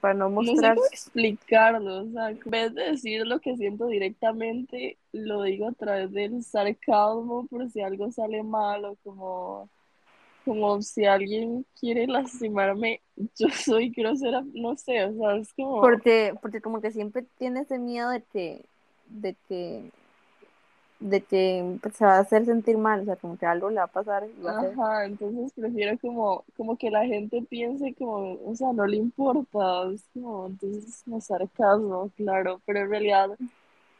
Para 0.00 0.14
no 0.14 0.28
no 0.28 0.42
sé 0.42 0.52
mostrar. 0.52 0.76
explicarlo, 0.90 2.02
o 2.02 2.10
sea, 2.10 2.30
en 2.30 2.40
vez 2.44 2.74
de 2.74 2.90
decir 2.90 3.26
lo 3.26 3.40
que 3.40 3.56
siento 3.56 3.86
directamente, 3.86 4.98
lo 5.12 5.42
digo 5.42 5.68
a 5.68 5.72
través 5.72 6.12
del 6.12 6.44
sarcasmo 6.44 7.46
por 7.46 7.70
si 7.70 7.80
algo 7.80 8.10
sale 8.12 8.42
mal 8.42 8.84
o 8.84 8.96
como, 9.02 9.70
como 10.44 10.82
si 10.82 11.06
alguien 11.06 11.64
quiere 11.80 12.06
lastimarme, 12.06 13.00
yo 13.16 13.48
soy 13.48 13.88
grosera, 13.88 14.44
no 14.52 14.76
sé, 14.76 15.04
o 15.06 15.14
sea, 15.14 15.36
es 15.36 15.52
como... 15.54 15.80
Porque, 15.80 16.34
porque 16.42 16.60
como 16.60 16.82
que 16.82 16.90
siempre 16.90 17.24
tiene 17.38 17.60
ese 17.60 17.78
miedo 17.78 18.10
de 18.10 18.22
que, 18.24 18.66
de 19.06 19.36
que, 19.48 19.90
de 21.02 21.22
que 21.24 21.78
pues, 21.82 21.96
se 21.96 22.04
va 22.04 22.16
a 22.16 22.20
hacer 22.20 22.44
sentir 22.44 22.78
mal, 22.78 23.00
o 23.00 23.04
sea, 23.04 23.16
como 23.16 23.36
que 23.38 23.46
algo 23.46 23.70
le 23.70 23.76
va 23.76 23.84
a 23.84 23.86
pasar 23.88 24.24
a. 24.46 24.50
Ajá, 24.50 25.04
entonces 25.06 25.52
prefiero 25.54 25.98
como, 25.98 26.44
como 26.56 26.76
que 26.76 26.90
la 26.90 27.06
gente 27.06 27.42
piense 27.42 27.94
como, 27.94 28.34
o 28.44 28.54
sea, 28.56 28.72
no 28.72 28.86
le 28.86 28.96
importa, 28.96 29.90
es 29.92 30.04
como, 30.12 30.46
entonces 30.46 30.86
es 30.88 31.02
como 31.04 31.20
sarcasmo, 31.20 32.10
claro, 32.16 32.60
pero 32.66 32.80
en 32.80 32.90
realidad 32.90 33.30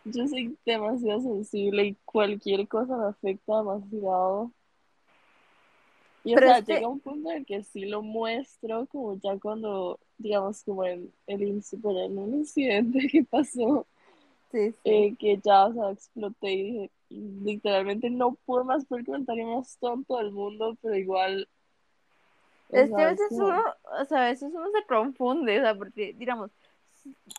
yo 0.05 0.27
soy 0.29 0.57
demasiado 0.67 1.21
sensible 1.21 1.87
y 1.87 1.95
cualquier 2.05 2.69
cosa 2.69 2.97
me 2.97 3.07
afecta 3.07 3.59
demasiado. 3.59 4.53
Y 6.25 6.35
o 6.35 6.38
sea, 6.38 6.59
es 6.59 6.65
que- 6.65 6.75
llega 6.75 6.88
un 6.88 7.01
punto 7.01 7.31
en 7.31 7.38
el 7.38 7.47
que 7.47 7.62
sí 7.65 7.85
lo 7.85 8.03
muestro, 8.03 8.87
como 8.87 9.19
ya 9.19 9.38
cuando, 9.38 9.99
digamos, 10.19 10.62
como 10.65 10.85
en 10.85 11.12
el 11.27 11.43
en 11.43 12.19
un 12.19 12.35
incidente 12.35 12.99
que 13.11 13.25
pasó, 13.25 13.87
Sí, 14.53 14.73
sí. 14.73 14.79
eh, 14.85 15.17
que 15.19 15.38
ya, 15.45 15.67
o 15.67 15.73
sea, 15.73 15.91
exploté 15.91 16.53
y 16.53 16.62
dije, 16.73 16.91
literalmente 17.11 18.11
no 18.11 18.35
puedo 18.47 18.65
más 18.65 18.87
fue 18.87 19.01
el 19.01 19.07
comentario 19.07 19.47
más 19.57 19.77
tonto 19.79 20.19
del 20.19 20.33
mundo, 20.33 20.77
pero 20.83 20.95
igual, 20.97 21.49
Es 22.71 22.91
que 22.95 23.03
a 23.03 23.11
es 23.11 23.19
veces 23.19 23.29
como- 23.31 23.49
uno, 23.49 23.62
o 24.01 24.05
sea, 24.07 24.23
a 24.23 24.29
veces 24.31 24.53
uno 24.55 24.67
se 24.71 24.87
confunde, 24.87 25.59
o 25.59 25.62
sea, 25.62 25.75
porque, 25.75 26.15
digamos, 26.15 26.51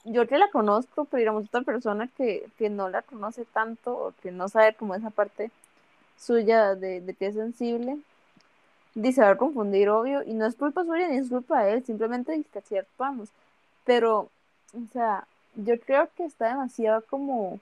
yo 0.06 0.28
que 0.28 0.38
la 0.38 0.50
conozco, 0.52 1.06
pero 1.06 1.20
digamos, 1.20 1.46
otra 1.46 1.62
persona 1.62 2.08
que, 2.18 2.48
que 2.58 2.70
no 2.70 2.90
la 2.90 3.02
conoce 3.02 3.46
tanto 3.46 3.94
o 3.96 4.14
que 4.22 4.32
no 4.32 4.48
sabe 4.50 4.74
como 4.76 4.96
esa 4.96 5.10
parte 5.10 5.52
suya 6.18 6.76
de, 6.76 7.02
de 7.02 7.14
que 7.16 7.28
es 7.28 7.36
sensible, 7.36 8.00
dice, 8.96 9.22
va 9.22 9.32
a 9.32 9.38
confundir, 9.38 9.90
obvio, 9.90 10.24
y 10.24 10.34
no 10.34 10.46
es 10.46 10.56
culpa 10.56 10.84
suya 10.86 11.08
ni 11.10 11.18
es 11.18 11.30
culpa 11.30 11.64
de 11.64 11.74
él, 11.74 11.86
simplemente 11.86 12.44
así 12.56 12.78
actuamos. 12.78 13.30
Pero, 13.86 14.30
o 14.74 14.94
sea, 14.94 15.28
yo 15.56 15.80
creo 15.80 16.10
que 16.16 16.26
está 16.26 16.50
demasiado 16.50 17.04
como, 17.06 17.60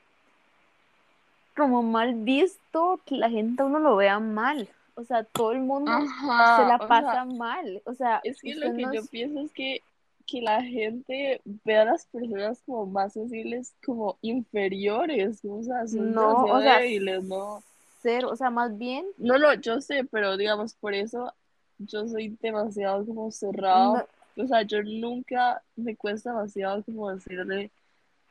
como 1.56 1.84
mal 1.84 2.16
visto 2.16 3.00
que 3.06 3.16
la 3.16 3.30
gente 3.30 3.64
uno 3.64 3.80
lo 3.80 3.96
vea 3.96 4.20
mal. 4.20 4.70
O 4.96 5.04
sea, 5.04 5.24
todo 5.24 5.52
el 5.54 5.60
mundo 5.62 5.92
Ajá, 5.92 6.58
se 6.58 6.66
la 6.66 6.80
o 6.80 6.88
sea, 6.88 6.88
pasa 6.88 7.26
mal. 7.26 7.82
O 7.86 7.94
sea, 7.94 8.20
es 8.24 8.42
que 8.42 8.56
lo 8.56 8.74
que 8.74 8.88
yo 8.92 9.06
pienso 9.06 9.40
es 9.42 9.52
que, 9.52 9.82
que 10.28 10.42
la 10.42 10.62
gente 10.64 11.42
ve 11.46 11.78
a 11.78 11.86
las 11.86 12.06
personas 12.08 12.62
como 12.66 12.86
más 12.86 13.14
sensibles, 13.14 13.74
como 13.86 14.18
inferiores, 14.22 15.44
o 15.46 15.64
sea, 15.64 15.88
son 15.88 16.14
no, 16.14 16.44
o 16.46 16.62
sea, 16.62 16.80
débiles, 16.80 17.24
¿no? 17.24 17.64
cero, 18.02 18.30
o 18.32 18.36
sea, 18.36 18.50
más 18.50 18.78
bien, 18.78 19.06
No, 19.18 19.38
no, 19.38 19.54
yo 19.56 19.82
sé, 19.82 20.04
pero 20.06 20.38
digamos, 20.38 20.74
por 20.76 20.94
eso 20.94 21.34
yo 21.78 22.08
soy 22.08 22.38
demasiado 22.42 23.06
como 23.06 23.32
cerrada. 23.32 24.08
no, 24.36 24.44
O 24.44 24.48
sea, 24.48 24.64
yo 24.64 24.84
nunca 24.84 25.64
me 25.76 25.96
cuesta 25.96 26.32
demasiado 26.32 26.84
como 26.84 27.12
decirle 27.14 27.72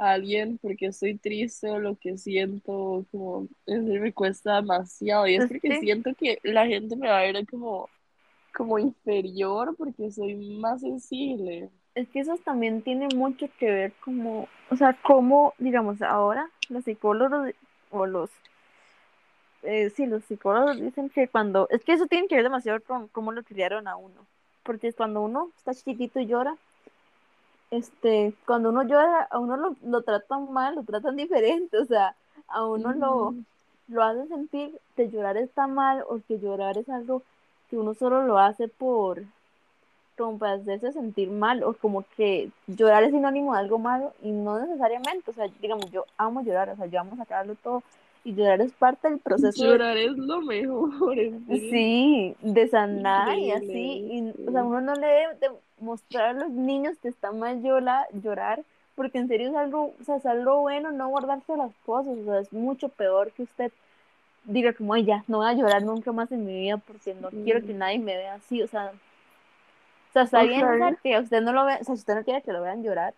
a 0.01 0.13
alguien 0.13 0.59
porque 0.63 0.87
estoy 0.87 1.17
triste 1.19 1.69
o 1.71 1.79
lo 1.79 1.95
que 1.97 2.17
siento, 2.17 3.05
como, 3.13 3.47
serio 3.67 4.01
me 4.01 4.13
cuesta 4.13 4.57
demasiado. 4.57 5.27
Y 5.27 5.35
es 5.37 5.45
Es 5.45 5.49
porque 5.49 5.69
que- 5.69 5.79
siento 5.81 6.15
que 6.15 6.39
la 6.43 6.67
gente 6.67 6.97
me 6.97 7.09
va 7.09 7.19
a 7.19 7.23
ver 7.23 7.47
como, 7.47 7.89
como 8.55 8.79
inferior 8.79 9.77
porque 9.77 10.11
soy 10.11 10.35
más 10.59 10.81
sensible. 10.81 11.69
es 11.95 12.09
que 12.09 12.21
eso 12.21 12.37
también 12.45 12.83
tiene 12.83 13.09
mucho 13.15 13.47
que 13.59 13.71
ver 13.71 13.93
como, 14.05 14.49
o 14.71 14.77
sea, 14.77 14.97
como, 15.03 15.53
digamos, 15.59 16.01
ahora 16.03 16.49
los 16.71 16.85
psicólogos 16.85 17.51
o 17.91 18.07
los, 18.07 18.31
eh, 19.63 19.91
sí, 19.91 20.07
los 20.07 20.25
psicólogos 20.25 20.81
dicen 20.81 21.11
que 21.11 21.29
cuando, 21.29 21.69
es 21.69 21.85
que 21.85 21.93
eso 21.93 22.07
tiene 22.07 22.27
que 22.29 22.37
ver 22.37 22.45
demasiado 22.45 22.81
con 22.83 23.09
cómo 23.09 23.33
lo 23.33 23.43
criaron 23.43 23.87
a 23.89 23.97
uno, 23.97 24.27
porque 24.63 24.93
cuando 24.95 25.21
uno 25.21 25.51
está 25.59 25.75
chiquitito 25.75 26.21
y 26.21 26.27
llora, 26.27 26.57
este, 27.71 28.35
cuando 28.47 28.71
uno 28.71 28.83
llora, 28.83 29.23
a 29.31 29.39
uno 29.39 29.57
lo, 29.57 29.77
lo 29.85 30.03
tratan 30.03 30.53
mal, 30.53 30.75
lo 30.75 30.83
tratan 30.83 31.17
diferente, 31.17 31.79
o 31.79 31.85
sea, 31.85 32.15
a 32.49 32.65
uno 32.67 32.93
lo, 32.93 33.35
lo 33.89 34.03
hace 34.03 34.27
sentir 34.29 34.79
que 34.97 35.11
llorar 35.11 35.37
está 35.37 35.67
mal 35.67 36.05
o 36.09 36.21
que 36.27 36.39
llorar 36.39 36.79
es 36.79 36.89
algo 36.89 37.23
que 37.69 37.77
uno 37.77 37.95
solo 37.95 38.25
lo 38.25 38.39
hace 38.39 38.69
por 38.69 39.23
como 40.19 40.39
para 40.39 40.55
hacerse 40.55 40.93
sentir 40.93 41.31
mal 41.31 41.63
o 41.63 41.73
como 41.73 42.05
que 42.17 42.51
llorar 42.67 43.05
es 43.05 43.13
sinónimo 43.13 43.55
de 43.55 43.61
algo 43.61 43.79
malo 43.79 44.13
y 44.23 44.31
no 44.31 44.61
necesariamente, 44.61 45.31
o 45.31 45.35
sea, 45.35 45.47
digamos, 45.63 45.91
yo 45.91 46.05
amo 46.19 46.43
llorar, 46.43 46.69
o 46.69 46.77
sea, 46.77 46.87
yo 46.87 47.01
amo 47.01 47.17
sacarlo 47.17 47.55
todo 47.55 47.83
y 48.25 48.35
llorar 48.35 48.61
es 48.61 48.73
parte 48.73 49.09
del 49.09 49.19
proceso 49.19 49.63
de- 49.63 49.69
Llorar 49.71 49.97
es 49.97 50.17
lo 50.17 50.41
mejor, 50.43 51.17
sí, 51.49 52.37
de 52.43 52.69
sanar 52.69 53.39
y 53.39 53.51
así, 53.53 54.05
y, 54.11 54.35
o 54.47 54.53
sea, 54.53 54.65
uno 54.65 54.81
no 54.81 54.95
le 54.95 55.07
debe 55.07 55.35
de 55.37 55.51
mostrar 55.81 56.31
a 56.31 56.33
los 56.35 56.51
niños 56.51 56.99
que 56.99 57.09
está 57.09 57.33
mal 57.33 57.63
llorar, 57.63 58.07
llorar, 58.13 58.63
porque 58.95 59.19
en 59.19 59.29
serio 59.29 59.49
es 59.51 59.57
algo, 59.57 59.95
o 60.01 60.05
sea, 60.05 60.17
es 60.17 60.27
algo 60.27 60.61
bueno 60.61 60.93
no 60.93 61.09
guardarse 61.09 61.57
las 61.57 61.73
cosas, 61.87 62.19
o 62.19 62.25
sea, 62.25 62.41
es 62.41 62.53
mucho 62.53 62.89
peor 62.91 63.33
que 63.33 63.45
usted 63.45 63.73
diga 64.45 64.73
como, 64.73 64.95
ay, 64.95 65.05
ya, 65.05 65.25
no 65.29 65.39
voy 65.39 65.49
a 65.49 65.55
llorar 65.55 65.83
nunca 65.83 66.13
más 66.13 66.31
en 66.33 66.45
mi 66.47 66.55
vida 66.59 66.77
porque 66.79 67.15
no 67.15 67.31
quiero 67.31 67.61
que 67.63 67.75
nadie 67.75 67.99
me 67.99 68.17
vea 68.17 68.35
así, 68.35 68.63
o 68.63 68.67
sea, 68.67 68.93
o 70.11 70.13
sea, 70.13 70.23
está 70.23 70.43
bien, 70.43 70.65
o 70.65 70.69
sea, 70.77 70.89
sea, 70.91 70.97
que 71.03 71.19
usted 71.19 71.41
no 71.41 71.53
lo 71.53 71.65
vea, 71.65 71.79
o 71.81 71.85
sea, 71.85 71.95
si 71.95 72.01
usted 72.01 72.15
no 72.17 72.25
quiere 72.25 72.43
que 72.43 72.53
lo 72.53 72.63
vean 72.63 72.83
llorar, 72.83 73.15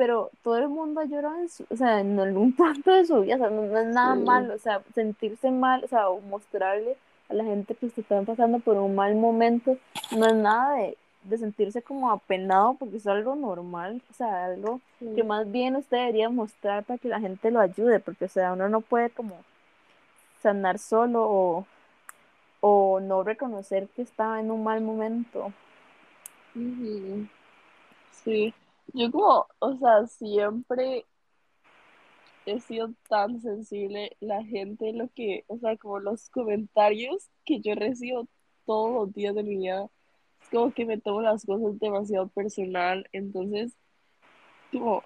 pero 0.00 0.30
todo 0.42 0.56
el 0.56 0.70
mundo 0.70 1.02
llora 1.04 1.38
en 1.40 1.50
su- 1.50 1.66
o 1.68 1.76
sea, 1.76 2.00
en 2.00 2.18
algún 2.18 2.52
punto 2.56 2.90
de 2.90 3.04
su 3.04 3.20
vida, 3.20 3.34
o 3.34 3.38
sea, 3.38 3.50
no, 3.50 3.60
no 3.66 3.78
es 3.78 3.86
nada 3.88 4.14
Sí. 4.14 4.22
malo, 4.24 4.54
o 4.54 4.58
sea, 4.58 4.82
sentirse 4.94 5.50
mal, 5.50 5.84
o 5.84 5.88
sea, 5.88 6.08
o 6.08 6.22
mostrarle 6.22 6.96
a 7.28 7.34
la 7.34 7.44
gente 7.44 7.74
que 7.74 7.90
se 7.90 8.00
están 8.00 8.24
pasando 8.24 8.60
por 8.60 8.78
un 8.78 8.94
mal 8.94 9.14
momento, 9.16 9.76
no 10.16 10.26
es 10.26 10.34
nada 10.36 10.76
de, 10.76 10.96
de 11.24 11.36
sentirse 11.36 11.82
como 11.82 12.10
apenado 12.10 12.76
porque 12.78 12.96
es 12.96 13.06
algo 13.06 13.34
normal, 13.36 14.00
o 14.10 14.14
sea, 14.14 14.46
algo 14.46 14.80
sí. 15.00 15.06
que 15.14 15.22
más 15.22 15.52
bien 15.52 15.76
usted 15.76 15.98
debería 15.98 16.30
mostrar 16.30 16.82
para 16.84 16.98
que 16.98 17.08
la 17.08 17.20
gente 17.20 17.50
lo 17.50 17.60
ayude, 17.60 18.00
porque, 18.00 18.24
o 18.24 18.28
sea, 18.28 18.54
uno 18.54 18.70
no 18.70 18.80
puede 18.80 19.10
como 19.10 19.36
sanar 20.42 20.78
solo 20.78 21.24
o, 21.30 21.66
o 22.62 23.00
no 23.00 23.22
reconocer 23.22 23.88
que 23.88 24.00
estaba 24.00 24.40
en 24.40 24.50
un 24.50 24.64
mal 24.64 24.80
momento. 24.80 25.52
Sí, 28.24 28.54
yo 28.94 29.10
como, 29.10 29.46
o 29.58 29.76
sea, 29.78 30.06
siempre 30.06 31.06
he 32.46 32.60
sido 32.60 32.92
tan 33.08 33.40
sensible, 33.40 34.16
la 34.20 34.44
gente 34.44 34.92
lo 34.92 35.08
que, 35.14 35.44
o 35.48 35.58
sea, 35.58 35.76
como 35.76 36.00
los 36.00 36.28
comentarios 36.30 37.28
que 37.44 37.60
yo 37.60 37.74
recibo 37.74 38.28
todos 38.66 38.92
los 38.94 39.14
días 39.14 39.34
de 39.34 39.42
mi 39.42 39.56
vida, 39.56 39.90
es 40.42 40.48
como 40.50 40.72
que 40.72 40.84
me 40.86 40.98
tomo 40.98 41.20
las 41.22 41.44
cosas 41.44 41.78
demasiado 41.78 42.28
personal, 42.28 43.08
entonces, 43.12 43.76
como, 44.72 45.02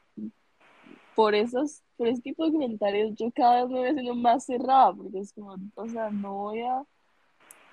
por 1.15 1.35
esos, 1.35 1.83
por 1.97 2.09
ese 2.09 2.23
tipo 2.23 2.45
de 2.45 2.53
comentarios, 2.53 3.15
yo 3.17 3.31
cada 3.33 3.63
vez 3.63 3.71
me 3.71 3.79
voy 3.79 3.89
haciendo 3.89 4.15
más 4.15 4.45
cerrada, 4.45 4.93
porque 4.95 5.19
es 5.19 5.33
como, 5.33 5.57
o 5.75 5.89
sea, 5.89 6.11
no 6.11 6.35
voy 6.35 6.61
a, 6.63 6.85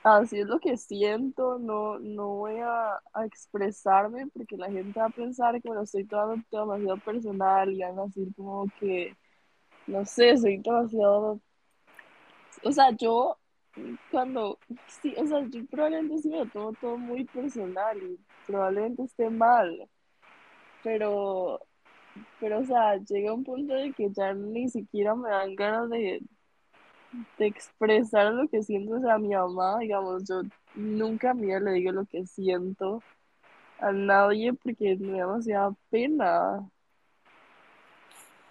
así 0.04 0.40
es 0.40 0.48
lo 0.48 0.60
que 0.60 0.78
siento, 0.78 1.60
no, 1.60 2.00
no 2.00 2.28
voy 2.30 2.60
a, 2.60 2.96
a 3.14 3.26
expresarme, 3.26 4.28
porque 4.28 4.58
la 4.58 4.72
gente 4.72 5.00
va 5.00 5.08
a 5.08 5.10
pensar 5.10 5.62
que 5.62 5.70
me 5.70 5.76
lo 5.76 5.84
estoy 5.84 6.06
tomando 6.06 6.44
demasiado 6.52 6.98
personal 7.00 7.72
y 7.74 7.82
van 7.82 8.00
a 8.00 8.06
decir 8.06 8.34
como 8.36 8.68
que, 8.80 9.16
no 9.88 10.06
sé, 10.06 10.38
soy 10.38 10.58
demasiado, 10.60 11.42
o 12.64 12.72
sea, 12.72 12.92
yo 12.92 13.38
cuando, 14.12 14.60
sí, 15.02 15.16
o 15.18 15.26
sea, 15.28 15.42
yo 15.50 15.66
probablemente 15.68 16.20
sí 16.20 16.30
me 16.30 16.40
lo 16.40 16.46
tomo 16.48 16.74
todo 16.74 16.98
muy 16.98 17.26
personal 17.26 17.98
y 18.04 18.20
probablemente 18.46 19.04
esté 19.04 19.30
mal, 19.30 19.90
pero, 20.84 21.60
pero, 22.40 22.60
o 22.60 22.66
sea, 22.66 22.98
llega 22.98 23.34
un 23.34 23.44
punto 23.44 23.74
de 23.74 23.94
que 23.94 24.12
ya 24.12 24.34
ni 24.34 24.70
siquiera 24.70 25.16
me 25.16 25.30
dan 25.30 25.56
ganas 25.56 25.90
de, 25.90 26.22
de 27.38 27.48
expresar 27.48 28.34
lo 28.34 28.48
que 28.48 28.64
siento, 28.64 28.96
o 28.96 29.02
sea, 29.02 29.16
a 29.16 29.20
mi 29.20 29.30
mamá, 29.30 29.80
digamos, 29.80 30.24
yo 30.28 30.42
nunca 30.76 31.32
a 31.32 31.34
mí 31.34 31.48
le 31.48 31.72
digo 31.72 31.92
lo 31.92 32.06
que 32.06 32.26
siento 32.26 33.04
a 33.80 33.92
nadie 33.92 34.54
porque 34.54 34.96
me 35.00 35.20
da 35.20 35.28
demasiada 35.28 35.74
pena. 35.90 36.70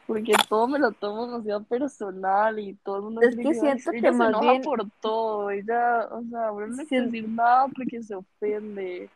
Porque 0.06 0.32
todo 0.48 0.66
me 0.66 0.78
lo 0.78 0.90
tomo 0.92 1.26
demasiado 1.26 1.62
personal 1.64 2.58
y 2.58 2.74
todo 2.82 2.96
el 2.96 3.02
mundo 3.02 3.20
Es 3.22 3.36
que 3.36 3.42
que, 3.42 3.48
"Ay, 3.50 3.54
siento 3.54 3.90
ella 3.92 4.00
que 4.02 4.12
se 4.12 4.18
más 4.18 4.28
enoja 4.28 4.50
bien, 4.50 4.62
por 4.62 4.90
todo, 5.00 5.50
ella, 5.50 6.08
o 6.11 6.22
sea, 6.24 6.52
uno 6.52 6.66
no 6.66 6.84
sien- 6.84 7.04
decir 7.06 7.28
nada 7.28 7.68
porque 7.68 8.02
se 8.02 8.14
ofende. 8.16 9.08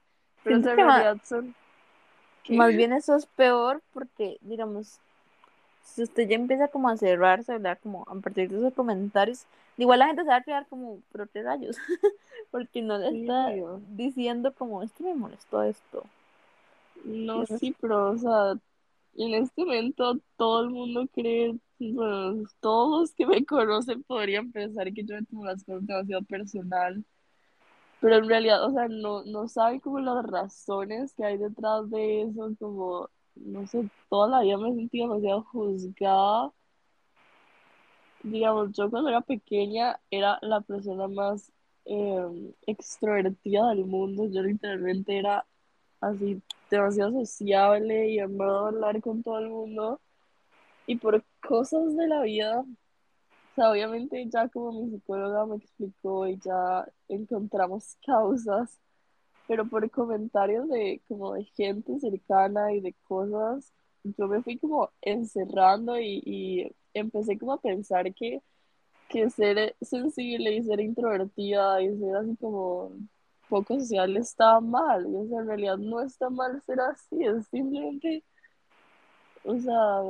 Pero 0.45 0.57
en 0.57 0.63
que 0.63 0.69
más, 0.85 1.03
realidad 1.03 1.17
son, 1.25 1.47
más 2.51 2.69
¿qué? 2.71 2.77
bien 2.77 2.93
eso 2.93 3.17
es 3.17 3.27
peor 3.27 3.83
porque, 3.93 4.39
digamos, 4.43 5.01
si 5.85 6.03
usted 6.03 6.29
ya 6.29 6.35
empieza 6.35 6.69
como 6.69 6.89
a 6.89 6.97
cerrarse, 6.97 7.53
hablar 7.53 7.79
como 7.81 8.05
a 8.09 8.15
partir 8.17 8.51
de 8.51 8.59
esos 8.59 8.75
comentarios, 8.75 9.47
igual 9.77 10.01
la 10.01 10.07
gente 10.07 10.23
se 10.23 10.29
va 10.29 10.37
a 10.37 10.43
quedar 10.43 10.67
como, 10.67 10.99
pero 11.13 11.27
qué 11.29 11.43
rayos, 11.43 11.77
porque 12.51 12.83
no 12.83 12.99
le 12.99 13.21
está 13.21 13.53
diciendo 13.91 14.53
como, 14.55 14.83
esto 14.83 15.05
me 15.05 15.15
molestó 15.15 15.63
esto. 15.63 16.05
No, 17.05 17.45
sí, 17.47 17.77
pero, 17.81 18.13
o 18.13 18.19
sea, 18.19 18.55
en 19.17 19.35
este 19.35 19.63
momento 19.63 20.19
todo 20.37 20.63
el 20.63 20.71
mundo 20.71 21.07
cree, 21.13 21.55
bueno, 21.79 22.49
todos 22.61 23.01
los 23.03 23.13
que 23.13 23.27
me 23.27 23.45
conocen 23.47 24.03
podrían 24.03 24.51
pensar 24.51 24.93
que 24.93 25.05
yo 25.05 25.15
me 25.17 25.25
tomo 25.25 25.45
las 25.45 25.63
cosas 25.65 25.87
demasiado 25.87 26.23
personal. 26.23 27.05
Pero 28.01 28.17
en 28.17 28.29
realidad, 28.29 28.65
o 28.65 28.71
sea, 28.73 28.89
no, 28.89 29.25
no 29.25 29.49
saben 29.49 29.81
como 29.81 29.99
las 29.99 30.27
razones 30.27 31.15
que 31.15 31.25
hay 31.25 31.39
detrás 31.39 31.89
de 31.91 32.23
eso, 32.23 32.55
como, 32.59 33.09
no 33.37 33.67
sé, 33.67 33.89
toda 34.09 34.29
la 34.29 34.41
vida 34.43 34.59
me 34.59 34.71
he 34.71 34.75
sentido 34.75 35.09
demasiado 35.09 35.43
juzgada. 35.45 36.53
Digamos, 38.23 38.73
yo 38.73 38.91
cuando 38.91 39.11
era 39.11 39.21
pequeña 39.21 40.01
era 40.11 40.39
la 40.43 40.61
persona 40.63 41.09
más 41.09 41.53
eh, 41.85 42.55
extrovertida 42.67 43.69
del 43.71 43.85
mundo. 43.87 44.27
Yo 44.31 44.43
literalmente 44.43 45.19
era 45.19 45.47
así 46.01 46.43
demasiado 46.71 47.13
sociable 47.13 48.11
y 48.11 48.19
amaba 48.21 48.69
hablar 48.69 49.01
con 49.03 49.23
todo 49.23 49.39
el 49.39 49.49
mundo. 49.51 50.01
Y 50.87 50.97
por 50.97 51.25
cosas 51.47 51.97
de 51.97 52.09
la 52.09 52.23
vida, 52.23 52.61
o 52.61 53.55
sea, 53.55 53.71
obviamente 53.71 54.29
ya 54.31 54.49
como 54.49 54.73
mi 54.73 54.91
psicóloga 54.91 55.47
me 55.47 55.57
explicó 55.57 56.27
y 56.27 56.39
ya 56.39 56.87
encontramos 57.09 57.97
causas. 58.07 58.81
Pero 59.47 59.67
por 59.69 59.91
comentarios 59.91 60.69
de 60.69 61.03
como 61.09 61.35
de 61.35 61.45
gente 61.45 61.99
cercana 62.01 62.73
y 62.73 62.81
de 62.81 62.95
cosas, 63.05 63.73
yo 64.05 64.29
me 64.29 64.43
fui 64.43 64.59
como 64.59 64.91
encerrando 65.03 65.99
y, 65.99 66.23
y 66.25 66.73
empecé 66.95 67.39
como 67.39 67.55
a 67.55 67.61
pensar 67.61 68.13
que, 68.15 68.43
que 69.09 69.31
ser 69.31 69.77
sensible 69.81 70.53
y 70.55 70.63
ser 70.63 70.81
introvertida 70.81 71.83
y 71.83 71.97
ser 71.99 72.17
así 72.17 72.37
como 72.37 72.93
poco 73.49 73.79
social 73.81 74.17
está 74.17 74.61
mal. 74.61 75.07
Y 75.07 75.35
en 75.35 75.47
realidad 75.47 75.79
no 75.79 76.01
está 76.01 76.31
mal 76.31 76.61
ser 76.63 76.81
así, 76.81 77.25
es 77.25 77.47
simplemente, 77.49 78.25
o 79.45 79.59
sea, 79.59 80.03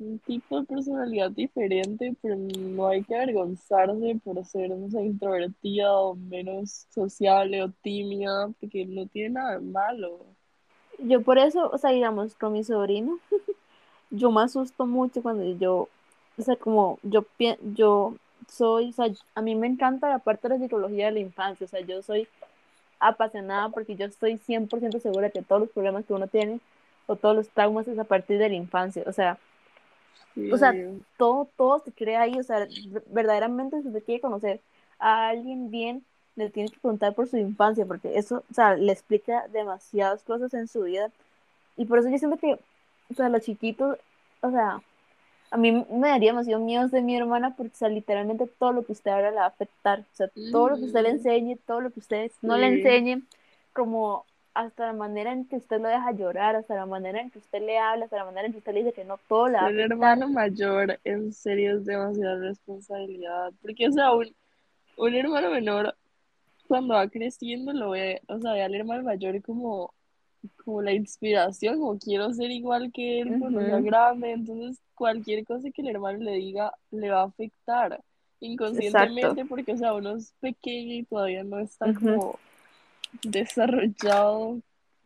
un 0.00 0.18
tipo 0.20 0.60
de 0.60 0.66
personalidad 0.66 1.30
diferente, 1.30 2.14
pero 2.22 2.36
no 2.36 2.88
hay 2.88 3.02
que 3.02 3.16
avergonzarse 3.16 4.20
por 4.22 4.44
ser, 4.44 4.70
introvertida 4.70 5.92
o 5.92 6.14
menos 6.14 6.86
sociable 6.90 7.62
o 7.62 7.70
tímida, 7.82 8.50
porque 8.60 8.84
no 8.86 9.06
tiene 9.06 9.30
nada 9.30 9.58
de 9.58 9.60
malo. 9.60 10.20
Yo 10.98 11.22
por 11.22 11.38
eso, 11.38 11.70
o 11.70 11.78
sea, 11.78 11.90
digamos, 11.90 12.34
con 12.34 12.52
mi 12.52 12.64
sobrino, 12.64 13.18
yo 14.10 14.30
me 14.30 14.42
asusto 14.42 14.86
mucho 14.86 15.22
cuando 15.22 15.44
yo, 15.58 15.88
o 16.38 16.42
sea, 16.42 16.56
como 16.56 16.98
yo, 17.02 17.24
yo 17.74 18.14
soy, 18.48 18.90
o 18.90 18.92
sea, 18.92 19.06
a 19.34 19.42
mí 19.42 19.54
me 19.54 19.66
encanta 19.66 20.08
la 20.08 20.18
parte 20.18 20.48
de 20.48 20.54
la 20.54 20.60
psicología 20.60 21.06
de 21.06 21.12
la 21.12 21.20
infancia, 21.20 21.64
o 21.64 21.68
sea, 21.68 21.80
yo 21.80 22.02
soy 22.02 22.28
apasionada 23.00 23.68
porque 23.68 23.96
yo 23.96 24.06
estoy 24.06 24.38
100% 24.38 25.00
segura 25.00 25.30
que 25.30 25.42
todos 25.42 25.60
los 25.60 25.70
problemas 25.70 26.04
que 26.04 26.12
uno 26.12 26.26
tiene 26.26 26.60
o 27.06 27.16
todos 27.16 27.36
los 27.36 27.48
traumas 27.48 27.86
es 27.88 27.98
a 27.98 28.04
partir 28.04 28.38
de 28.38 28.48
la 28.48 28.54
infancia, 28.54 29.02
o 29.06 29.12
sea, 29.12 29.38
Sí, 30.34 30.50
o 30.52 30.56
sea, 30.58 30.74
todo, 31.16 31.48
todo 31.56 31.78
se 31.80 31.92
crea 31.92 32.22
ahí, 32.22 32.38
o 32.38 32.42
sea, 32.42 32.66
verdaderamente 33.06 33.80
si 33.82 33.88
usted 33.88 34.04
quiere 34.04 34.20
conocer 34.20 34.60
a 34.98 35.28
alguien 35.28 35.70
bien, 35.70 36.04
le 36.36 36.50
tiene 36.50 36.70
que 36.70 36.78
preguntar 36.80 37.14
por 37.14 37.26
su 37.28 37.36
infancia, 37.36 37.84
porque 37.86 38.18
eso, 38.18 38.44
o 38.50 38.54
sea, 38.54 38.76
le 38.76 38.92
explica 38.92 39.48
demasiadas 39.48 40.22
cosas 40.22 40.54
en 40.54 40.68
su 40.68 40.82
vida, 40.82 41.10
y 41.76 41.86
por 41.86 41.98
eso 41.98 42.08
yo 42.10 42.18
siento 42.18 42.38
que, 42.38 42.58
o 43.10 43.14
sea, 43.14 43.28
los 43.28 43.42
chiquitos, 43.42 43.98
o 44.42 44.50
sea, 44.50 44.80
a 45.50 45.56
mí 45.56 45.72
me 45.90 46.08
daría 46.08 46.30
demasiado 46.32 46.62
miedo 46.62 46.88
de 46.88 47.02
mi 47.02 47.16
hermana, 47.16 47.54
porque, 47.56 47.72
o 47.72 47.76
sea, 47.76 47.88
literalmente 47.88 48.46
todo 48.46 48.72
lo 48.72 48.84
que 48.84 48.92
usted 48.92 49.10
habla 49.10 49.30
la 49.30 49.40
va 49.40 49.44
a 49.46 49.48
afectar, 49.48 50.00
o 50.00 50.16
sea, 50.16 50.28
todo 50.52 50.70
lo 50.70 50.78
que 50.78 50.86
usted 50.86 51.02
le 51.02 51.10
enseñe, 51.10 51.56
todo 51.66 51.80
lo 51.80 51.90
que 51.90 52.00
usted 52.00 52.30
no 52.42 52.56
le 52.56 52.68
Sí, 52.68 52.74
enseñe, 52.74 53.22
como 53.72 54.24
hasta 54.58 54.86
la 54.86 54.92
manera 54.94 55.32
en 55.32 55.46
que 55.48 55.56
usted 55.56 55.80
lo 55.80 55.88
deja 55.88 56.12
llorar, 56.12 56.56
hasta 56.56 56.74
la 56.74 56.86
manera 56.86 57.20
en 57.20 57.30
que 57.30 57.38
usted 57.38 57.60
le 57.62 57.78
habla, 57.78 58.04
hasta 58.06 58.16
la 58.18 58.24
manera 58.26 58.46
en 58.46 58.52
que 58.52 58.58
usted 58.58 58.72
le 58.74 58.80
dice 58.84 58.92
que 58.94 59.04
no, 59.04 59.18
todo 59.28 59.48
le 59.48 59.58
va 59.58 59.66
a 59.66 59.68
ser 59.72 59.80
afectar. 59.84 60.10
hermano 60.10 60.28
mayor 60.28 61.00
en 61.04 61.32
serio 61.32 61.76
es 61.78 61.84
demasiada 61.84 62.38
responsabilidad, 62.38 63.52
porque 63.62 63.88
o 63.88 63.92
sea, 63.92 64.12
un, 64.14 64.34
un 64.96 65.14
hermano 65.14 65.50
menor 65.50 65.96
cuando 66.68 66.94
va 66.94 67.08
creciendo 67.08 67.72
lo 67.72 67.90
ve, 67.90 68.22
o 68.28 68.40
sea, 68.40 68.54
ve 68.54 68.62
al 68.64 68.74
hermano 68.74 69.04
mayor 69.04 69.42
como 69.42 69.94
como 70.64 70.82
la 70.82 70.92
inspiración, 70.94 71.78
como 71.80 71.98
quiero 71.98 72.32
ser 72.34 72.50
igual 72.52 72.92
que 72.92 73.20
él 73.22 73.36
cuando 73.36 73.64
sea 73.64 73.80
Ujú, 73.80 73.82
grande, 73.82 74.32
entonces 74.32 74.80
cualquier 74.94 75.44
cosa 75.46 75.70
que 75.72 75.82
el 75.82 75.88
hermano 75.90 76.18
le 76.20 76.32
diga 76.34 76.72
le 76.92 77.10
va 77.10 77.22
a 77.22 77.24
afectar 77.26 78.02
Exacto. 78.72 79.28
inconscientemente 79.28 79.46
porque, 79.46 79.72
o 79.74 79.76
sea, 79.78 79.94
uno 79.94 80.16
es 80.16 80.34
pequeño 80.40 80.94
y 80.94 81.04
todavía 81.04 81.44
no 81.44 81.58
está 81.60 81.92
como 81.92 82.40
desarrollado, 83.22 84.60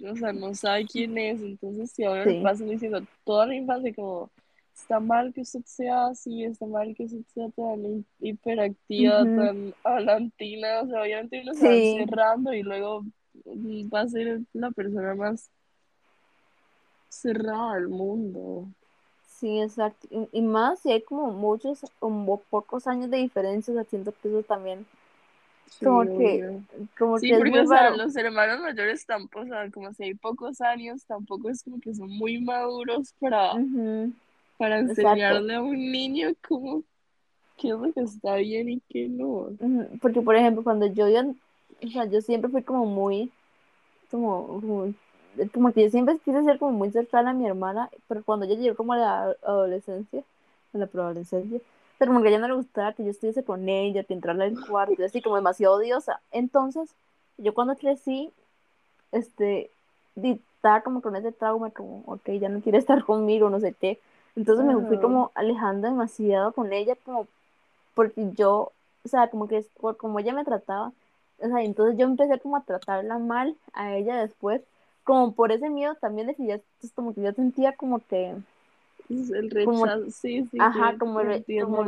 o 0.04 0.16
sea, 0.16 0.32
no 0.32 0.54
sabe 0.54 0.86
quién 0.86 1.16
es, 1.18 1.40
entonces 1.40 1.92
si 1.92 2.04
a 2.04 2.10
uno 2.12 2.24
le 2.24 2.32
Sí. 2.32 2.42
pasan 2.42 2.68
diciendo 2.68 3.06
toda 3.24 3.46
la 3.46 3.54
infancia 3.56 3.94
como... 3.94 4.30
Está 4.74 5.00
mal 5.00 5.32
que 5.34 5.42
usted 5.42 5.60
sea 5.66 6.06
así, 6.08 6.44
está 6.44 6.66
mal 6.66 6.94
que 6.96 7.04
usted 7.04 7.20
sea 7.34 7.48
tan 7.50 7.84
hi- 7.84 8.06
hiperactiva, 8.20 9.26
tan 9.34 9.74
hablantina, 9.84 10.80
o 10.82 10.86
sea, 10.88 11.02
obviamente 11.02 11.42
uno 11.42 11.54
se 11.54 11.66
va 11.66 11.74
Sí, 11.74 11.76
encerrando 11.76 12.52
y 12.54 12.62
luego 12.62 13.04
va 13.92 14.00
a 14.00 14.08
ser 14.08 14.40
la 14.54 14.70
persona 14.70 15.14
más 15.14 15.50
cerrada 17.08 17.74
al 17.74 17.88
mundo. 17.88 18.66
sí, 19.26 19.60
exacto. 19.60 20.06
Y, 20.10 20.28
y 20.38 20.42
más 20.42 20.80
si 20.80 20.92
hay 20.92 21.02
como 21.02 21.32
muchos, 21.32 21.80
como 21.98 22.40
pocos 22.50 22.86
años 22.86 23.10
de 23.10 23.18
diferencia, 23.18 23.72
o 23.72 23.76
sea, 23.76 23.84
siento 23.84 24.12
que 24.22 24.28
eso 24.28 24.42
también, 24.42 24.86
Sí, 25.78 25.84
como 25.84 26.02
que, 26.02 26.60
como 26.98 27.18
Sí, 27.18 27.28
que 27.28 27.32
es 27.32 27.38
porque, 27.38 27.50
muy 27.50 27.60
o 27.60 27.66
sea, 27.66 27.90
los 27.90 28.16
hermanos 28.16 28.60
mayores 28.60 29.06
tampoco, 29.06 29.44
o 29.44 29.48
sea, 29.48 29.70
como 29.70 29.92
si 29.94 30.04
hay 30.04 30.14
pocos 30.14 30.60
años, 30.60 31.04
tampoco 31.06 31.48
es 31.50 31.62
como 31.62 31.80
que 31.80 31.94
son 31.94 32.10
muy 32.10 32.40
maduros 32.40 33.14
para, 33.20 33.52
para 34.58 34.78
Exacto. 34.80 34.90
enseñarle 34.90 35.54
a 35.54 35.62
un 35.62 35.92
niño 35.92 36.34
cómo, 36.46 36.82
qué 37.56 37.68
es 37.68 37.74
lo 37.74 37.92
que 37.92 38.00
está 38.00 38.36
bien 38.36 38.68
y 38.68 38.80
qué 38.88 39.08
no. 39.08 39.48
Porque, 40.00 40.20
por 40.20 40.36
ejemplo, 40.36 40.62
cuando 40.62 40.86
yo 40.86 41.08
iba, 41.08 41.22
o 41.22 41.88
sea, 41.88 42.04
yo 42.04 42.20
siempre 42.20 42.50
fui 42.50 42.62
como 42.62 42.86
muy, 42.86 43.32
como, 44.10 44.46
como, 44.60 44.94
como 45.52 45.72
que 45.72 45.84
yo 45.84 45.90
siempre 45.90 46.18
quise 46.24 46.42
ser 46.44 46.58
como 46.58 46.72
muy 46.72 46.90
cercana 46.90 47.30
a 47.30 47.34
mi 47.34 47.46
hermana, 47.46 47.88
pero 48.08 48.22
cuando 48.22 48.46
ella 48.46 48.56
llegó 48.56 48.76
como 48.76 48.92
a 48.92 48.98
la 48.98 49.36
adolescencia, 49.42 50.22
a 50.74 50.78
la 50.78 50.86
preadolescencia, 50.86 51.60
pero 52.02 52.10
como 52.10 52.22
que 52.22 52.26
a 52.26 52.30
ella 52.32 52.40
no 52.40 52.48
le 52.48 52.54
gustaba 52.54 52.94
que 52.94 53.04
yo 53.04 53.12
estuviese 53.12 53.44
con 53.44 53.68
ella, 53.68 54.02
que 54.02 54.12
entrara 54.12 54.42
al 54.42 54.66
cuarto, 54.66 54.96
y 54.98 55.04
así 55.04 55.22
como 55.22 55.36
demasiado 55.36 55.76
odiosa. 55.76 56.20
Entonces, 56.32 56.90
yo 57.38 57.54
cuando 57.54 57.76
crecí, 57.76 58.32
este, 59.12 59.70
estaba 60.16 60.80
como 60.80 61.00
con 61.00 61.14
ese 61.14 61.30
trauma, 61.30 61.70
como, 61.70 62.02
ok, 62.06 62.28
ya 62.40 62.48
no 62.48 62.60
quiere 62.60 62.78
estar 62.78 63.04
conmigo, 63.04 63.50
no 63.50 63.60
sé 63.60 63.72
qué. 63.72 64.00
Entonces 64.34 64.66
me 64.66 64.84
fui 64.84 64.98
como 64.98 65.30
alejando 65.36 65.86
demasiado 65.86 66.50
con 66.50 66.72
ella, 66.72 66.96
como 67.04 67.28
porque 67.94 68.32
yo, 68.32 68.72
o 69.04 69.08
sea, 69.08 69.30
como 69.30 69.46
que 69.46 69.64
por 69.80 69.96
como 69.96 70.18
ella 70.18 70.32
me 70.32 70.44
trataba, 70.44 70.90
o 71.38 71.46
sea, 71.46 71.62
entonces 71.62 71.96
yo 71.96 72.06
empecé 72.06 72.40
como 72.40 72.56
a 72.56 72.62
tratarla 72.64 73.18
mal 73.18 73.54
a 73.74 73.94
ella 73.94 74.16
después, 74.16 74.60
como 75.04 75.34
por 75.34 75.52
ese 75.52 75.70
miedo 75.70 75.94
también 76.00 76.26
de 76.26 76.34
que 76.34 76.46
ya, 76.46 76.60
pues, 76.80 76.92
como 76.94 77.14
que 77.14 77.22
yo 77.22 77.30
sentía 77.30 77.76
como 77.76 78.00
que, 78.00 78.34
El 79.08 79.50
como, 79.64 79.84
rechazo, 79.84 80.10
sí, 80.10 80.44
sí, 80.50 80.58
ajá, 80.58 80.96
como, 80.98 81.20
el 81.20 81.44
como, 81.58 81.82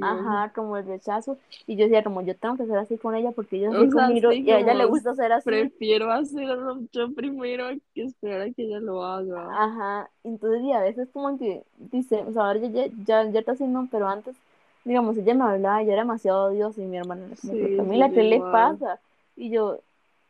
ajá, 0.00 0.52
como 0.54 0.76
el 0.76 0.86
rechazo, 0.86 1.38
y 1.66 1.76
yo 1.76 1.84
decía, 1.84 2.02
como 2.04 2.22
yo 2.22 2.36
tengo 2.36 2.56
que 2.56 2.66
ser 2.66 2.78
así 2.78 2.96
con 2.98 3.14
ella 3.14 3.32
porque 3.32 3.56
ella 3.56 3.70
es 3.70 3.74
así 3.74 3.88
O 3.88 3.90
sea, 3.92 4.08
sí, 4.32 4.42
y 4.42 4.50
a 4.50 4.58
ella 4.58 4.74
le 4.74 4.84
gusta 4.86 5.14
ser 5.14 5.32
así, 5.32 5.50
prefiero 5.50 6.10
hacerlo 6.10 6.80
yo 6.92 7.12
primero 7.14 7.66
que 7.94 8.02
esperar 8.04 8.42
a 8.42 8.50
que 8.52 8.62
ella 8.64 8.80
lo 8.80 9.04
haga. 9.04 9.48
Ajá, 9.50 10.10
entonces 10.24 10.62
y 10.62 10.72
a 10.72 10.80
veces 10.80 11.08
como 11.12 11.38
que 11.38 11.62
dice, 11.78 12.22
o 12.22 12.32
sea, 12.32 12.42
ahora 12.46 12.60
ya, 12.60 12.68
ya, 12.86 12.88
ya, 13.04 13.30
ya 13.30 13.42
casi 13.44 13.64
no, 13.66 13.88
pero 13.90 14.08
antes 14.08 14.36
digamos, 14.84 15.16
ella 15.18 15.34
me 15.34 15.44
hablaba, 15.44 15.82
ella 15.82 15.92
era 15.92 16.02
demasiado 16.02 16.46
odiosa 16.46 16.80
y 16.80 16.86
mi 16.86 16.96
hermana 16.96 17.28
Sí, 17.36 17.48
"Pero 17.50 17.68
sí, 17.68 17.76
Camila, 17.76 18.10
¿qué 18.10 18.22
le 18.22 18.36
igual. 18.36 18.50
pasa? 18.52 19.00
Y 19.36 19.50
yo, 19.50 19.80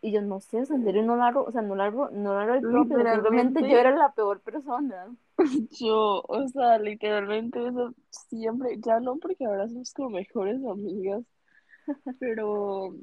y 0.03 0.11
yo 0.13 0.21
no 0.23 0.41
sé, 0.41 0.61
o 0.63 0.65
sea, 0.67 0.77
en 0.77 0.85
serio 0.85 1.03
no 1.05 1.17
la 1.17 1.29
hago, 1.29 1.45
o 1.45 1.53
sea, 1.53 1.63
no 1.63 1.75
la 1.77 1.87
hago, 1.87 2.11
no 2.11 2.35
la 2.35 2.43
hago 2.43 2.55
el 2.55 2.63
propio, 2.63 2.99
simplemente 3.09 3.61
yo 3.69 3.79
era 3.79 3.91
la 3.97 4.13
peor 4.13 4.41
persona. 4.41 5.07
Yo, 5.81 6.23
o 6.27 6.49
sea, 6.49 6.79
literalmente 6.79 7.67
eso 7.67 7.95
siempre, 8.11 8.77
ya 8.85 9.01
no 9.01 9.17
porque 9.17 9.45
ahora 9.45 9.69
somos 9.69 9.93
como 9.93 10.11
mejores 10.11 10.65
amigas, 10.65 11.23
pero 12.21 12.95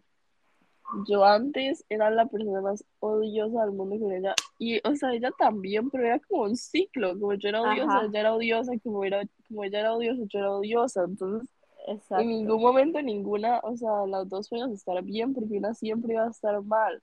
yo 1.08 1.26
antes 1.26 1.84
era 1.90 2.12
la 2.12 2.28
persona 2.28 2.62
más 2.62 2.86
odiosa 3.00 3.62
del 3.62 3.72
mundo 3.72 3.98
con 4.00 4.12
ella. 4.12 4.36
Y, 4.60 4.80
o 4.88 4.96
sea, 4.96 5.14
ella 5.14 5.32
también, 5.38 5.90
pero 5.90 6.06
era 6.06 6.20
como 6.20 6.44
un 6.44 6.56
ciclo, 6.56 7.18
como 7.20 7.34
yo 7.34 7.50
era 7.50 7.62
odiosa, 7.62 7.98
Ajá, 7.98 8.06
ella 8.06 8.20
era 8.20 8.36
odiosa, 8.36 8.72
como 8.84 9.04
era, 9.04 9.24
como 9.48 9.64
ella 9.64 9.80
era 9.80 9.94
odiosa, 9.94 10.22
yo 10.28 10.40
era 10.40 10.52
odiosa. 10.52 11.04
Entonces, 11.04 11.50
en 11.88 11.96
exacto. 11.96 12.24
ningún 12.24 12.62
momento 12.62 13.02
ninguna, 13.02 13.60
o 13.64 13.76
sea, 13.78 14.06
las 14.08 14.30
dos 14.30 14.50
podíamos 14.50 14.76
estar 14.76 15.02
bien 15.04 15.34
porque 15.34 15.58
una 15.58 15.74
siempre 15.74 16.14
iba 16.14 16.26
a 16.26 16.30
estar 16.30 16.62
mal. 16.62 17.02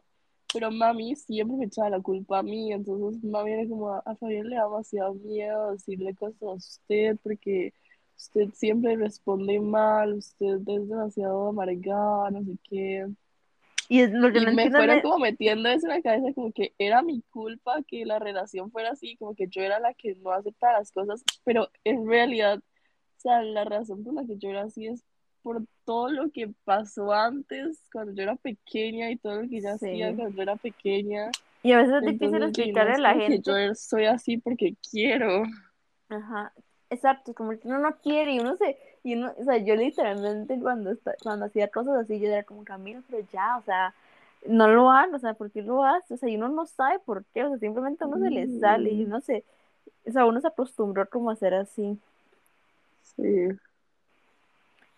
Pero 0.53 0.71
mami 0.71 1.17
siempre 1.17 1.57
me 1.57 1.65
echaba 1.67 1.91
la 1.91 2.01
culpa 2.01 2.39
a 2.41 2.43
mí, 2.43 2.73
entonces 2.73 3.23
mami 3.25 3.53
era 3.53 3.69
como, 3.69 3.91
a 3.95 4.17
Fabián 4.17 4.49
le 4.49 4.57
da 4.57 4.65
demasiado 4.65 5.15
miedo 5.15 5.73
decirle 5.73 6.15
cosas 6.15 6.43
a 6.43 6.53
usted 6.53 7.17
porque 7.23 7.73
usted 8.17 8.51
siempre 8.53 8.97
responde 8.97 9.61
mal, 9.61 10.15
usted 10.15 10.57
es 10.59 10.89
demasiado 10.89 11.49
amargada, 11.49 12.31
no 12.31 12.43
sé 12.45 12.59
qué. 12.69 13.07
Y 13.89 14.01
es- 14.01 14.13
lo 14.13 14.33
que 14.33 14.41
Y 14.41 14.47
no 14.47 14.53
me 14.53 14.71
fueron 14.71 14.99
es, 14.99 15.03
como 15.03 15.19
metiendo 15.19 15.69
eso 15.69 15.87
en 15.87 15.95
la 15.95 16.03
cabeza, 16.03 16.33
como 16.35 16.53
que 16.53 16.75
era 16.79 17.03
mi 17.03 17.23
culpa 17.31 17.83
que 17.87 18.05
la 18.07 18.19
relación 18.19 18.71
fuera 18.71 18.91
así, 18.91 19.17
como 19.17 19.35
que 19.35 19.49
yo 19.49 19.63
era 19.63 19.81
la 19.81 19.95
que 19.95 20.15
no 20.17 20.31
aceptaba 20.33 20.79
las 20.79 20.93
cosas, 20.93 21.23
pero 21.45 21.71
en 21.85 22.07
realidad, 22.09 22.59
o 22.59 23.21
sea, 23.21 23.43
la 23.43 23.65
razón 23.65 24.05
por 24.05 24.15
la 24.15 24.25
que 24.27 24.37
yo 24.39 24.51
era 24.51 24.63
así 24.65 24.87
es 24.87 25.05
por 25.43 25.65
todo 25.85 26.11
lo 26.11 26.31
que 26.31 26.53
pasó 26.65 27.13
antes, 27.13 27.83
cuando 27.93 28.13
yo 28.15 28.23
era 28.23 28.37
pequeña 28.37 29.11
y 29.11 29.19
todo 29.19 29.43
lo 29.43 29.49
que 29.49 29.59
ella 29.59 29.75
hacía 29.75 30.15
cuando 30.15 30.37
yo 30.37 30.43
era 30.43 30.57
pequeña. 30.57 31.31
Y 31.65 31.73
a 31.73 31.79
veces 31.79 31.95
es 31.95 32.05
difícil 32.05 32.41
Entonces, 32.41 32.45
explicarle 32.45 32.95
a 32.95 32.99
la 32.99 33.15
que 33.25 33.41
yo 33.41 33.55
gente, 33.55 33.57
soy 33.75 34.07
así 34.07 34.39
porque 34.39 34.77
quiero. 34.91 35.45
ajá, 36.09 36.53
exacto, 36.91 37.35
como 37.35 37.53
que 37.59 37.67
uno 37.69 37.79
no 37.79 37.97
quiere 38.01 38.33
y 38.33 38.41
uno 38.41 38.57
se, 38.57 38.77
y 39.03 39.15
uno, 39.15 39.35
o 39.39 39.45
sea, 39.45 39.57
yo 39.59 39.75
literalmente 39.77 40.59
cuando, 40.61 40.93
cuando 41.23 41.47
hacía 41.47 41.69
cosas 41.71 41.97
así, 42.05 42.21
yo 42.21 42.29
era 42.29 42.45
como 42.45 42.65
Camila, 42.65 43.03
pero 43.09 43.27
ya, 43.33 43.57
o 43.59 43.63
sea, 43.63 43.95
no 44.47 44.69
lo 44.69 44.91
hago, 44.91 45.17
o 45.17 45.19
sea, 45.19 45.35
¿por 45.35 45.51
qué 45.51 45.63
lo 45.63 45.85
hace? 45.85 46.15
O 46.15 46.17
sea, 46.17 46.29
y 46.29 46.37
uno 46.37 46.49
no 46.49 46.67
sabe 46.67 46.99
por 47.01 47.25
qué, 47.27 47.45
o 47.45 47.49
sea, 47.51 47.59
simplemente 47.59 48.05
a 48.05 48.07
uno 48.09 48.19
se 48.19 48.31
le 48.31 48.49
sale 48.49 48.91
y 48.93 49.05
Mm, 49.05 49.07
uno 49.07 49.21
se, 49.21 49.45
o 50.07 50.13
sea, 50.13 50.27
uno 50.27 50.41
se 50.41 50.49
acostumbró 50.49 51.09
como 51.11 51.31
a 51.31 51.37
ser 51.37 51.55
así. 51.55 52.01
Sí, 53.03 53.23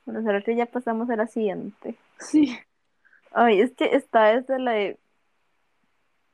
Bueno, 0.07 0.43
que 0.45 0.57
ya 0.57 0.67
pasamos 0.67 1.09
a 1.11 1.17
la 1.17 1.27
siguiente. 1.27 1.99
sí. 2.19 2.57
Ay, 3.33 3.61
es 3.61 3.75
que 3.75 3.97
está 3.97 4.27
desde 4.27 4.59
la 4.61 4.73
de 4.73 4.99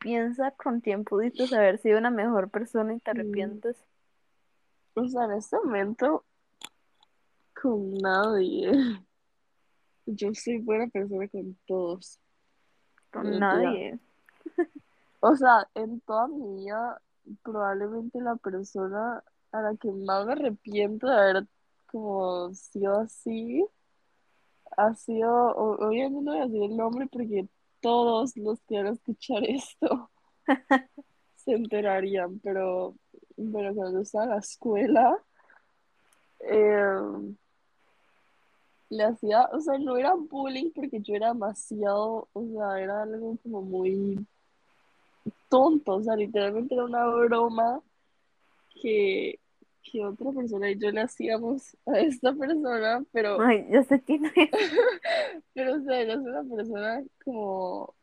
piensa 0.00 0.50
con 0.52 0.80
quién 0.80 1.04
pudiste 1.04 1.54
haber 1.54 1.78
sido 1.78 1.98
una 1.98 2.10
mejor 2.10 2.50
persona 2.50 2.94
y 2.94 3.00
te 3.00 3.10
Mm, 3.12 3.14
arrepientes. 3.20 3.76
O 4.94 5.06
sea, 5.08 5.24
en 5.26 5.32
este 5.32 5.56
momento, 5.58 6.24
con 7.54 7.92
nadie. 7.98 8.72
Yo 10.06 10.34
soy 10.34 10.58
buena 10.58 10.88
persona 10.88 11.28
con 11.28 11.56
todos. 11.66 12.18
Con 13.12 13.24
mentira. 13.24 13.38
nadie. 13.38 13.98
O 15.22 15.36
sea, 15.36 15.68
en 15.74 16.00
toda 16.00 16.28
mi 16.28 16.62
vida, 16.64 17.00
probablemente 17.42 18.20
la 18.22 18.36
persona 18.36 19.22
a 19.52 19.60
la 19.60 19.76
que 19.76 19.90
más 19.92 20.24
me 20.24 20.32
arrepiento 20.32 21.06
de 21.06 21.12
haber 21.14 21.46
como 21.90 22.52
sido 22.54 23.00
así, 23.00 23.64
ha 24.76 24.94
sido, 24.94 25.30
o- 25.32 25.86
obviamente 25.88 26.22
no 26.24 26.32
voy 26.32 26.40
a 26.40 26.44
decir 26.46 26.62
el 26.62 26.76
nombre 26.76 27.06
porque 27.06 27.48
todos 27.80 28.36
los 28.36 28.60
que 28.62 28.76
van 28.76 28.86
a 28.88 28.90
escuchar 28.90 29.42
esto 29.48 30.10
se 31.36 31.52
enterarían, 31.52 32.38
pero 32.40 32.94
bueno, 33.36 33.74
cuando 33.74 34.00
estaba 34.00 34.24
en 34.24 34.30
la 34.30 34.38
escuela, 34.38 35.18
eh, 36.40 37.34
le 38.90 39.04
hacía, 39.04 39.48
o 39.52 39.60
sea, 39.60 39.78
no 39.78 39.96
era 39.96 40.14
bullying 40.14 40.70
porque 40.74 41.00
yo 41.00 41.14
era 41.14 41.28
demasiado, 41.28 42.28
o 42.34 42.44
sea, 42.52 42.78
era 42.80 43.02
algo 43.04 43.36
como 43.42 43.62
muy 43.62 44.26
tonto, 45.48 45.96
o 45.96 46.02
sea, 46.02 46.16
literalmente 46.16 46.74
era 46.74 46.84
una 46.84 47.06
broma 47.06 47.82
que, 48.82 49.38
que 49.82 50.04
otra 50.04 50.30
persona 50.32 50.70
y 50.70 50.78
yo 50.78 50.90
le 50.90 51.00
hacíamos 51.00 51.76
a 51.86 51.98
esta 52.00 52.32
persona, 52.32 53.04
pero, 53.12 53.40
Ay, 53.40 53.66
ya 53.70 53.82
sé 53.84 54.00
quién 54.02 54.24
es. 54.26 54.32
pero 55.54 55.74
o 55.76 55.80
sea, 55.82 56.00
ella 56.00 56.14
es 56.14 56.18
una 56.20 56.42
persona 56.44 57.02
como, 57.24 57.94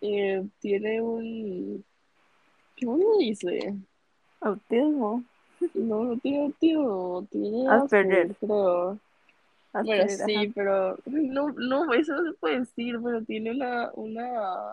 eh, 0.00 0.42
tiene 0.60 1.00
un, 1.00 1.84
¿cómo 2.82 2.98
se 2.98 3.24
dice? 3.24 3.74
Autismo. 4.40 5.24
No, 5.74 6.04
no 6.04 6.18
tiene 6.18 6.42
autismo, 6.44 7.26
tiene 7.30 7.68
Asperger. 7.68 8.30
Asperger, 8.30 8.36
creo. 8.40 8.98
Bueno, 9.72 10.02
Asperger, 10.02 10.14
ajá. 10.14 10.26
sí, 10.26 10.52
pero 10.54 10.98
no, 11.06 11.48
no, 11.52 11.94
eso 11.94 12.14
no 12.16 12.30
se 12.30 12.36
puede 12.38 12.60
decir, 12.60 12.98
pero 13.02 13.22
tiene 13.24 13.52
una, 13.52 13.90
una, 13.94 14.72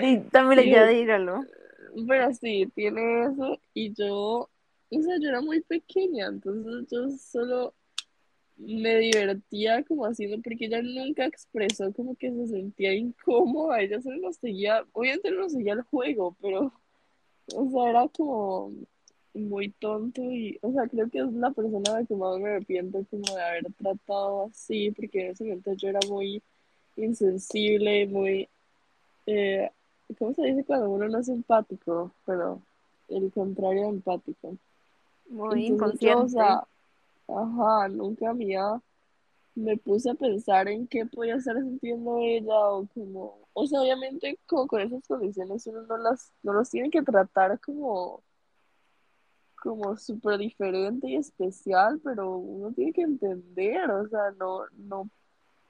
Di- 0.00 0.20
También 0.30 0.70
ya 0.70 0.86
tiene, 0.86 1.00
dígalo. 1.00 1.44
Pero 2.06 2.32
sí, 2.34 2.66
tiene 2.74 3.24
eso 3.26 3.58
y 3.74 3.92
yo, 3.94 4.48
o 4.90 5.02
sea, 5.02 5.18
yo 5.20 5.28
era 5.28 5.40
muy 5.40 5.60
pequeña, 5.60 6.26
entonces 6.26 6.88
yo 6.90 7.10
solo 7.18 7.74
me 8.56 8.98
divertía 8.98 9.82
como 9.84 10.06
haciendo, 10.06 10.40
porque 10.42 10.66
ella 10.66 10.82
nunca 10.82 11.26
expresó 11.26 11.92
como 11.92 12.14
que 12.16 12.30
se 12.30 12.46
sentía 12.48 12.94
incómoda, 12.94 13.80
ella 13.80 14.00
solo 14.00 14.18
nos 14.18 14.36
seguía, 14.36 14.84
obviamente 14.92 15.30
no 15.32 15.48
seguía 15.48 15.74
el 15.74 15.82
juego, 15.82 16.36
pero, 16.40 16.72
o 17.54 17.70
sea, 17.70 17.90
era 17.90 18.08
como 18.08 18.72
muy 19.34 19.70
tonto 19.70 20.22
y, 20.22 20.58
o 20.62 20.72
sea, 20.72 20.86
creo 20.88 21.08
que 21.10 21.18
es 21.18 21.32
la 21.32 21.50
persona 21.50 22.00
la 22.00 22.04
que 22.06 22.14
más 22.14 22.38
me 22.38 22.50
arrepiento 22.50 23.04
como 23.10 23.34
de 23.34 23.42
haber 23.42 23.66
tratado 23.74 24.46
así, 24.46 24.90
porque 24.92 25.26
en 25.26 25.30
ese 25.32 25.44
momento 25.44 25.72
yo 25.74 25.88
era 25.88 26.00
muy 26.08 26.42
insensible, 26.96 28.06
muy 28.06 28.48
eh, 29.26 29.70
¿cómo 30.18 30.34
se 30.34 30.42
dice 30.42 30.64
cuando 30.64 30.90
uno 30.90 31.08
no 31.08 31.18
es 31.18 31.28
empático? 31.28 32.12
Pero 32.26 32.60
el 33.08 33.32
contrario 33.32 33.82
de 33.82 33.88
empático. 33.88 34.56
Muy 35.28 35.66
Entonces 35.66 36.00
yo, 36.00 36.22
o 36.22 36.28
inconsciente. 36.28 36.28
sea, 36.28 36.66
ajá, 37.28 37.88
nunca 37.88 38.32
mía 38.34 38.80
me 39.54 39.76
puse 39.76 40.10
a 40.10 40.14
pensar 40.14 40.68
en 40.68 40.86
qué 40.86 41.06
podía 41.06 41.36
estar 41.36 41.56
sintiendo 41.56 42.18
ella 42.18 42.58
o 42.70 42.86
como, 42.94 43.38
o 43.52 43.66
sea, 43.66 43.82
obviamente 43.82 44.38
como 44.46 44.66
con 44.66 44.80
esas 44.80 45.06
condiciones 45.06 45.66
uno 45.66 45.82
no 45.82 45.98
las, 45.98 46.32
no 46.42 46.52
los 46.52 46.70
tiene 46.70 46.90
que 46.90 47.02
tratar 47.02 47.60
como, 47.60 48.22
como 49.62 49.96
súper 49.96 50.38
diferente 50.38 51.08
y 51.08 51.16
especial, 51.16 52.00
pero 52.02 52.36
uno 52.36 52.72
tiene 52.72 52.92
que 52.92 53.02
entender, 53.02 53.90
o 53.90 54.08
sea, 54.08 54.30
no, 54.38 54.62
no 54.72 55.10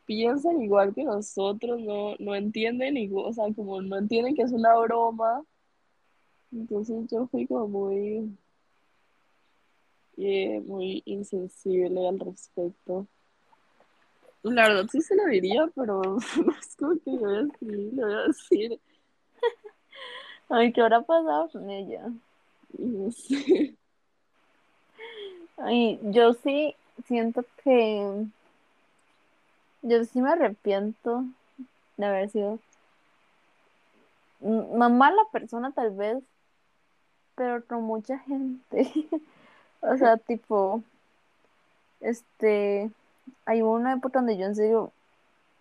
piensan 0.06 0.62
igual 0.62 0.94
que 0.94 1.04
nosotros, 1.04 1.80
no, 1.80 2.14
no 2.18 2.34
entienden 2.34 2.96
igual, 2.96 3.26
o 3.26 3.32
sea, 3.32 3.44
como 3.54 3.80
no 3.82 3.98
entienden 3.98 4.34
que 4.34 4.42
es 4.42 4.52
una 4.52 4.74
broma, 4.76 5.44
entonces 6.52 7.10
yo 7.10 7.26
fui 7.28 7.46
como 7.46 7.68
muy, 7.68 8.36
eh, 10.18 10.60
muy 10.66 11.02
insensible 11.06 12.08
al 12.08 12.20
respecto. 12.20 13.06
La 14.42 14.68
verdad 14.68 14.86
sí 14.90 15.00
se 15.00 15.14
lo 15.14 15.26
diría, 15.26 15.70
pero 15.74 16.02
no 16.02 16.18
es 16.60 16.76
como 16.76 16.94
que 17.00 17.10
voy 17.10 17.36
a 17.36 17.40
escribir, 17.42 17.92
le 17.94 18.04
voy 18.04 18.14
a 18.14 18.22
decir, 18.26 18.80
Ay, 20.48 20.72
¿qué 20.72 20.82
habrá 20.82 21.00
pasado 21.00 21.48
con 21.50 21.70
ella? 21.70 22.12
no 22.78 23.10
sé. 23.10 23.74
Ay, 25.56 25.98
yo 26.02 26.34
sí 26.34 26.74
siento 27.06 27.44
que 27.62 28.26
yo 29.82 30.04
sí 30.04 30.20
me 30.22 30.30
arrepiento 30.30 31.24
de 31.96 32.06
haber 32.06 32.30
sido 32.30 32.58
una 34.40 34.88
mala 34.88 35.22
persona 35.32 35.72
tal 35.72 35.90
vez, 35.90 36.22
pero 37.34 37.64
con 37.66 37.82
mucha 37.84 38.18
gente. 38.18 38.90
O 39.84 39.96
sea, 39.96 40.16
tipo, 40.16 40.80
este, 42.00 42.88
hay 43.46 43.62
una 43.62 43.94
época 43.94 44.20
donde 44.20 44.36
yo 44.36 44.46
en 44.46 44.54
serio, 44.54 44.92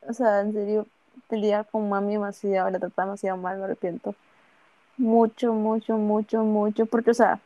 o 0.07 0.13
sea, 0.13 0.41
en 0.41 0.53
serio, 0.53 0.86
peleaba 1.28 1.63
con 1.63 1.89
mami 1.89 2.13
demasiado, 2.13 2.69
la 2.69 2.80
trataba 2.80 3.07
demasiado 3.07 3.38
mal, 3.38 3.57
me 3.57 3.65
arrepiento. 3.65 4.15
Mucho, 4.97 5.53
mucho, 5.53 5.97
mucho, 5.97 6.43
mucho, 6.43 6.86
porque, 6.86 7.11
o 7.11 7.13
sea, 7.15 7.41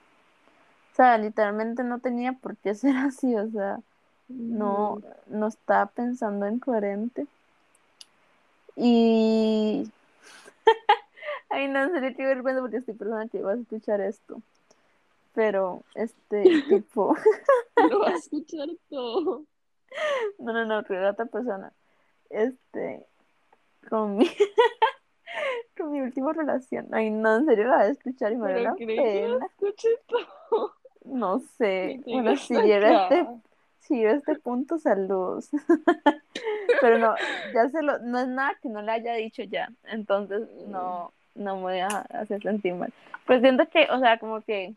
o 0.93 0.95
sea, 0.95 1.17
literalmente 1.17 1.84
no 1.84 1.99
tenía 1.99 2.34
por 2.34 2.57
qué 2.57 2.76
ser 2.76 2.95
así, 2.97 3.36
o 3.36 3.49
sea, 3.51 3.80
no, 4.28 4.93
Ujú. 4.93 5.07
no 5.28 5.47
estaba 5.47 5.88
pensando 5.88 6.45
en 6.45 6.59
coherente. 6.59 7.28
Y, 8.76 9.89
ay, 11.49 11.67
no, 11.67 11.84
en 11.84 11.91
serio, 11.91 12.13
qué 12.15 12.26
vergüenza 12.26 12.61
porque 12.61 12.78
estoy 12.78 12.95
persona 12.95 13.28
que 13.28 13.41
va 13.41 13.53
a 13.53 13.55
escuchar 13.55 14.01
esto. 14.01 14.41
pero 15.34 15.84
este 15.95 16.43
tipo, 16.69 17.15
Lo 17.78 17.99
va 17.99 18.09
a 18.09 18.13
escuchar 18.13 18.67
todo. 18.89 19.45
no, 20.39 20.53
no, 20.53 20.65
no, 20.65 20.80
era 20.80 21.11
otra 21.11 21.26
persona. 21.26 21.71
Este, 22.30 23.05
con 23.89 24.17
mi, 24.17 24.28
con 25.78 25.91
mi 25.91 26.01
última 26.01 26.34
relación. 26.34 26.88
Ay, 26.91 27.11
no, 27.11 27.36
en 27.38 27.45
serio 27.45 27.65
la 27.65 27.78
voy 27.78 27.86
a 27.86 27.89
escuchar 27.89 28.32
y 28.32 28.38
me 28.38 28.63
da 28.63 28.76
que 28.76 29.28
lo 29.28 29.39
todo. 30.07 30.73
No 31.05 31.39
sé. 31.57 32.01
Que 32.03 32.11
Bueno, 32.11 32.36
si 32.36 32.55
llega 32.55 33.07
este, 33.07 33.28
si 33.88 34.06
a 34.06 34.12
este 34.12 34.36
punto, 34.36 34.78
saludos. 34.78 35.50
Pero 36.82 36.98
no, 36.98 37.16
ya 37.54 37.70
se 37.70 37.82
lo, 37.82 38.00
no 38.00 38.20
es 38.20 38.28
nada 38.28 38.56
que 38.62 38.70
no 38.70 38.82
le 38.82 38.92
haya 38.92 39.14
dicho 39.14 39.44
ya. 39.44 39.70
Entonces 39.84 40.42
no, 40.68 41.12
no 41.36 41.56
me 41.58 41.62
voy 41.62 41.80
a 41.80 41.88
hacer 41.88 42.42
sentir 42.42 42.74
mal. 42.74 42.94
Pero 43.28 43.40
siento 43.42 43.68
que, 43.70 43.88
o 43.92 44.00
sea, 44.00 44.18
como 44.20 44.42
que, 44.42 44.76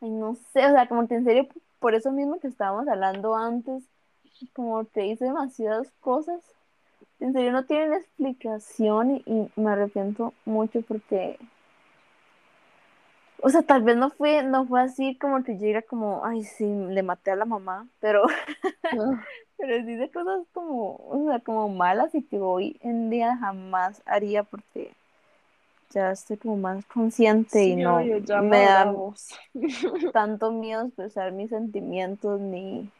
ay, 0.00 0.10
no 0.10 0.34
sé, 0.34 0.66
o 0.66 0.72
sea, 0.72 0.88
como 0.88 1.06
que 1.06 1.14
en 1.14 1.24
serio, 1.24 1.48
por 1.78 1.94
eso 1.94 2.10
mismo 2.10 2.40
que 2.40 2.48
estábamos 2.48 2.88
hablando 2.88 3.34
antes, 3.34 3.84
como 4.52 4.84
que 4.86 5.06
hice 5.06 5.24
demasiadas 5.24 5.90
cosas. 6.00 6.42
En 7.20 7.32
serio 7.32 7.52
no 7.52 7.64
tienen 7.64 7.94
explicación 7.94 9.22
y 9.24 9.50
me 9.56 9.70
arrepiento 9.70 10.34
mucho 10.44 10.82
porque, 10.82 11.38
o 13.42 13.48
sea, 13.50 13.62
tal 13.62 13.82
vez 13.82 13.96
no 13.96 14.10
fue, 14.10 14.42
no 14.42 14.66
fue 14.66 14.80
así 14.82 15.16
como 15.18 15.42
que 15.44 15.58
llega 15.58 15.82
como, 15.82 16.24
ay, 16.24 16.44
sí, 16.44 16.64
le 16.66 17.02
maté 17.02 17.30
a 17.30 17.36
la 17.36 17.44
mamá, 17.44 17.88
pero, 18.00 18.22
Ah, 18.92 19.26
pero 19.58 19.76
sí 19.84 19.94
de 19.96 20.10
cosas 20.10 20.46
como, 20.52 20.96
o 20.96 21.26
sea, 21.28 21.40
como 21.40 21.68
malas 21.68 22.14
y 22.14 22.22
que 22.22 22.38
hoy 22.38 22.78
en 22.82 23.10
día 23.10 23.36
jamás 23.38 24.02
haría 24.06 24.42
porque 24.44 24.92
ya 25.90 26.10
estoy 26.12 26.36
como 26.36 26.56
más 26.56 26.84
consciente 26.86 27.62
y 27.64 27.76
no 27.76 28.00
me 28.00 28.62
da 28.62 28.92
tanto 30.12 30.52
miedo 30.52 30.86
expresar 30.86 31.32
mis 31.32 31.50
sentimientos 31.50 32.40
ni, 32.40 32.90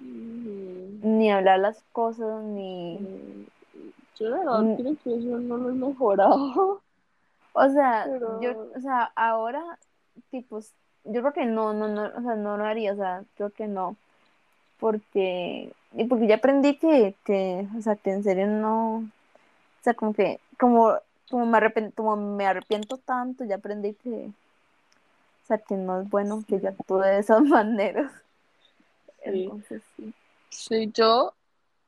Mm, 0.00 1.00
ni 1.02 1.30
hablar 1.30 1.58
las 1.60 1.82
cosas 1.92 2.44
ni, 2.44 2.98
mm, 2.98 3.46
Yo 4.18 4.28
la 4.28 4.38
verdad 4.38 4.76
creo 4.76 4.96
que 5.02 5.10
eso 5.16 5.38
no 5.38 5.56
lo 5.56 5.70
he 5.70 5.74
mejorado. 5.74 6.82
O 7.58 7.70
sea, 7.70 8.06
Pero- 8.08 8.40
yo, 8.40 8.70
o 8.76 8.80
sea, 8.80 9.10
ahora, 9.16 9.78
tipo, 10.30 10.60
yo 11.04 11.20
creo 11.20 11.32
que 11.32 11.46
no, 11.46 11.72
no, 11.72 11.88
no, 11.88 12.04
o 12.04 12.22
sea, 12.22 12.34
no 12.36 12.56
lo 12.56 12.64
haría, 12.64 12.92
o 12.92 12.96
sea, 12.96 13.24
creo 13.36 13.50
que 13.50 13.66
no, 13.68 13.96
porque, 14.78 15.72
y 15.92 16.04
porque 16.04 16.26
ya 16.26 16.36
aprendí 16.36 16.76
que, 16.78 17.14
que, 17.24 17.66
o 17.76 17.82
sea, 17.82 17.96
que 17.96 18.10
en 18.12 18.22
serio 18.22 18.46
no, 18.46 18.96
o 18.98 19.82
sea, 19.82 19.94
como 19.94 20.12
que, 20.14 20.40
como, 20.58 20.94
como 21.30 21.46
me 21.46 21.56
arrepiento, 21.58 21.94
como 22.02 22.16
me 22.16 22.46
arrepiento 22.46 22.96
tanto, 22.98 23.44
ya 23.44 23.56
aprendí 23.56 23.94
que, 23.94 24.30
o 25.44 25.46
sea, 25.46 25.58
que 25.58 25.76
no 25.76 26.00
es 26.02 26.10
bueno 26.10 26.44
que 26.46 26.60
yo 26.60 26.68
actúe 26.68 26.98
de 27.00 27.18
esas 27.18 27.42
maneras. 27.42 28.12
Sí. 29.24 29.44
Entonces, 29.44 29.82
sí. 29.96 30.14
Sí, 30.50 30.90
yo, 30.92 31.34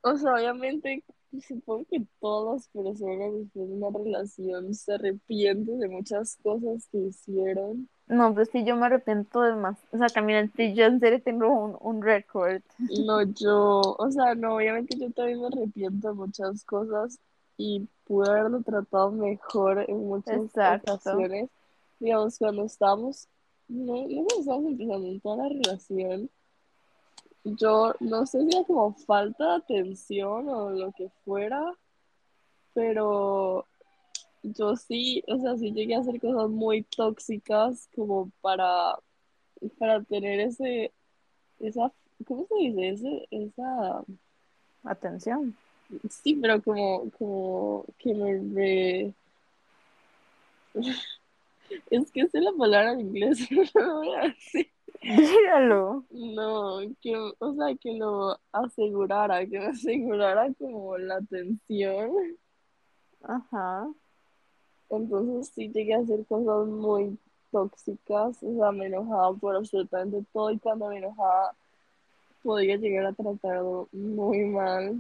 o 0.03 0.17
sea, 0.17 0.35
obviamente 0.35 1.03
supongo 1.47 1.85
que 1.89 2.03
todas 2.21 2.57
las 2.57 2.69
personas 2.69 3.33
después 3.33 3.69
de 3.69 3.75
una 3.75 3.91
relación 3.97 4.75
se 4.75 4.95
arrepienten 4.95 5.79
de 5.79 5.89
muchas 5.89 6.37
cosas 6.43 6.87
que 6.91 6.99
hicieron. 6.99 7.89
No, 8.09 8.35
pues 8.35 8.49
sí, 8.51 8.65
yo 8.65 8.75
me 8.75 8.87
arrepiento 8.87 9.41
de 9.43 9.55
más. 9.55 9.79
O 9.93 9.99
sea, 9.99 10.09
también 10.09 10.53
sí, 10.57 10.75
yo 10.75 10.87
en 10.87 10.99
serio 10.99 11.23
tengo 11.23 11.49
un, 11.49 11.77
un 11.81 12.03
récord. 12.03 12.61
No, 12.79 13.23
yo, 13.23 13.81
o 13.99 14.11
sea, 14.11 14.35
no, 14.35 14.57
obviamente 14.57 14.99
yo 14.99 15.11
también 15.13 15.41
me 15.41 15.47
arrepiento 15.47 16.09
de 16.09 16.15
muchas 16.15 16.65
cosas 16.65 17.19
y 17.57 17.87
pude 18.05 18.29
haberlo 18.29 18.63
tratado 18.63 19.13
mejor 19.13 19.85
en 19.89 19.99
muchas 19.99 20.37
Exacto. 20.37 20.95
ocasiones. 20.95 21.51
Digamos, 22.01 22.39
cuando 22.39 22.65
estábamos, 22.65 23.29
no, 23.69 24.07
no 24.09 24.27
estábamos 24.39 24.73
empezando 24.73 25.07
en 25.07 25.21
toda 25.21 25.37
la 25.37 25.49
relación, 25.49 26.31
yo 27.45 27.95
no 28.01 28.27
sé 28.27 28.41
si 28.43 28.57
era 28.57 28.65
como 28.65 28.95
falta 28.95 29.45
de 29.45 29.57
atención 29.57 30.49
o 30.49 30.71
lo 30.71 30.93
que 30.93 31.09
fuera, 31.25 31.75
pero 32.75 33.67
yo 34.43 34.77
sí, 34.77 35.23
o 35.29 35.39
sea, 35.39 35.57
sí 35.57 35.73
llegué 35.73 35.95
a 35.95 36.01
hacer 36.01 36.21
cosas 36.21 36.51
muy 36.51 36.83
tóxicas 36.83 37.89
como 37.95 38.31
para, 38.41 38.99
para 39.79 40.03
tener 40.03 40.41
ese, 40.41 40.93
esa, 41.61 41.93
¿cómo 42.27 42.47
se 42.47 42.55
dice? 42.57 42.89
Ese, 42.91 43.29
esa, 43.31 44.05
Atención. 44.83 45.55
sí, 46.09 46.35
pero 46.41 46.63
como, 46.63 47.11
como 47.13 47.85
que 47.99 48.15
me 48.15 48.41
re... 48.55 49.15
Es 51.89 52.11
que 52.11 52.27
sé 52.27 52.41
la 52.41 52.51
palabra 52.53 52.95
en 52.95 53.01
inglés, 53.01 53.49
no 53.75 53.83
lo 53.83 53.95
voy 53.99 54.15
a 54.17 54.23
decir. 54.23 54.69
Dígalo. 55.03 56.05
No, 56.11 56.81
que, 57.01 57.17
o 57.17 57.55
sea, 57.55 57.75
que 57.77 57.95
lo 57.95 58.39
asegurara, 58.53 59.47
que 59.47 59.59
me 59.59 59.67
asegurara 59.69 60.53
como 60.59 60.99
la 60.99 61.17
atención. 61.17 62.11
Ajá. 63.23 63.89
Entonces 64.91 65.53
sí 65.55 65.71
llegué 65.73 65.95
a 65.95 66.01
hacer 66.01 66.27
cosas 66.27 66.67
muy 66.67 67.19
tóxicas, 67.51 68.43
o 68.43 68.57
sea, 68.57 68.73
me 68.73 68.87
enojaba 68.87 69.33
por 69.35 69.57
absolutamente 69.57 70.25
todo 70.33 70.51
y 70.51 70.59
cuando 70.59 70.89
me 70.89 70.99
enojaba 70.99 71.55
podía 72.43 72.77
llegar 72.77 73.07
a 73.07 73.13
tratarlo 73.13 73.89
muy 73.93 74.45
mal. 74.45 74.99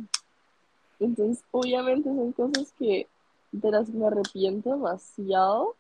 Entonces, 0.98 1.42
obviamente 1.50 2.08
son 2.08 2.32
cosas 2.32 2.72
que 2.78 3.06
de 3.52 3.70
las 3.70 3.90
que 3.90 3.96
me 3.96 4.06
arrepiento 4.06 4.70
demasiado, 4.70 5.74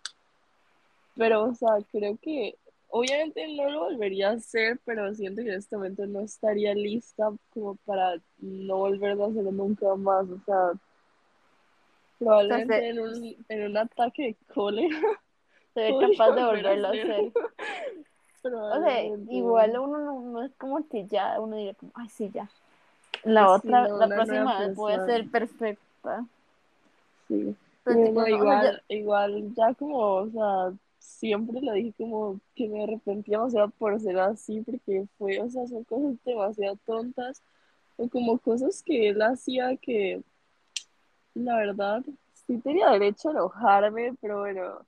pero, 1.14 1.44
o 1.44 1.54
sea, 1.54 1.78
creo 1.92 2.16
que 2.20 2.56
obviamente 2.90 3.46
no 3.56 3.68
lo 3.70 3.80
volvería 3.84 4.30
a 4.30 4.32
hacer, 4.34 4.78
pero 4.84 5.14
siento 5.14 5.42
que 5.42 5.48
en 5.48 5.58
este 5.58 5.76
momento 5.76 6.06
no 6.06 6.20
estaría 6.20 6.74
lista 6.74 7.30
como 7.52 7.76
para 7.84 8.16
no 8.38 8.76
volverlo 8.78 9.24
a 9.24 9.28
hacer 9.28 9.44
nunca 9.44 9.94
más, 9.96 10.28
o 10.28 10.38
sea, 10.44 10.72
probablemente 12.18 12.78
se- 12.78 12.88
en 12.88 12.98
un, 13.00 13.36
en 13.48 13.70
un 13.70 13.76
ataque 13.76 14.22
de 14.22 14.36
cólera. 14.54 14.98
Se 15.74 15.80
ve 15.92 15.98
capaz 16.18 16.34
de 16.34 16.44
volver 16.44 16.66
a 16.66 16.70
volverlo 16.70 16.86
a 16.88 16.90
hacer. 16.90 17.32
O 18.42 18.82
sea, 18.82 19.04
igual 19.28 19.78
uno 19.78 19.98
no, 19.98 20.20
no 20.22 20.42
es 20.42 20.52
como 20.56 20.88
que 20.88 21.06
ya 21.06 21.38
uno 21.38 21.56
diría 21.56 21.74
como, 21.74 21.92
ay, 21.94 22.08
sí, 22.08 22.30
ya. 22.32 22.48
La 23.22 23.46
Pues 23.46 23.64
otra, 23.64 23.86
no, 23.86 23.98
la 23.98 24.08
próxima 24.08 24.60
vez 24.60 24.76
puede 24.76 24.96
persona. 24.96 25.12
ser 25.18 25.30
perfecta. 25.30 26.26
Sí. 27.28 27.54
Pero 27.84 27.98
no, 28.00 28.08
o 28.08 28.14
sea, 28.14 28.30
igual, 28.30 28.82
igual, 28.88 29.54
ya 29.54 29.74
como, 29.74 29.98
o 29.98 30.30
sea, 30.30 30.72
siempre 31.00 31.60
le 31.60 31.72
dije 31.72 31.94
como 31.98 32.38
que 32.54 32.68
me 32.68 32.84
arrepentía 32.84 33.38
demasiado 33.38 33.70
por 33.70 33.98
ser 34.00 34.18
así, 34.20 34.60
porque 34.60 35.06
fue, 35.18 35.40
o 35.40 35.48
sea, 35.50 35.66
son 35.66 35.82
cosas 35.84 36.14
demasiado 36.24 36.76
tontas, 36.86 37.42
o 37.96 38.08
como 38.08 38.38
cosas 38.38 38.82
que 38.84 39.08
él 39.08 39.20
hacía 39.22 39.76
que, 39.76 40.22
la 41.34 41.56
verdad, 41.56 42.02
sí 42.46 42.58
tenía 42.58 42.90
derecho 42.90 43.28
a 43.30 43.32
enojarme, 43.32 44.14
pero 44.20 44.40
bueno, 44.40 44.84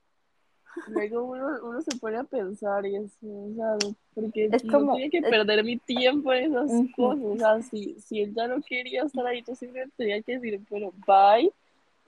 luego 0.89 1.25
uno, 1.25 1.47
uno 1.65 1.81
se 1.83 1.97
pone 1.97 2.19
a 2.19 2.25
pensar 2.25 2.85
y 2.87 2.97
es, 2.97 3.13
o 3.23 3.55
sea, 3.55 3.77
porque 4.15 4.49
Es 4.53 4.65
no 4.65 4.79
como- 4.81 4.93
tenía 4.95 5.11
que 5.11 5.19
es- 5.19 5.25
perder 5.29 5.65
mi 5.65 5.77
tiempo 5.79 6.33
en 6.33 6.53
esas 6.53 6.71
cosas, 6.97 7.25
o 7.25 7.37
sea, 7.39 7.63
si, 7.63 7.95
si 8.01 8.21
él 8.21 8.35
ya 8.35 8.47
no 8.49 8.61
quería 8.63 9.03
estar 9.05 9.27
ahí, 9.27 9.43
yo 9.47 9.55
simplemente 9.55 9.95
tenía 9.97 10.21
que 10.23 10.39
decir, 10.39 10.61
bueno, 10.69 10.93
bye, 11.07 11.51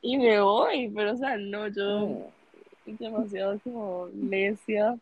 y 0.02 0.18
me 0.18 0.40
voy, 0.40 0.90
pero 0.94 1.12
o 1.12 1.16
sea, 1.16 1.36
no, 1.38 1.68
yo 1.68 2.09
mm, 2.09 2.16
demasiado 2.87 3.59
como 3.61 4.09
necia. 4.12 4.99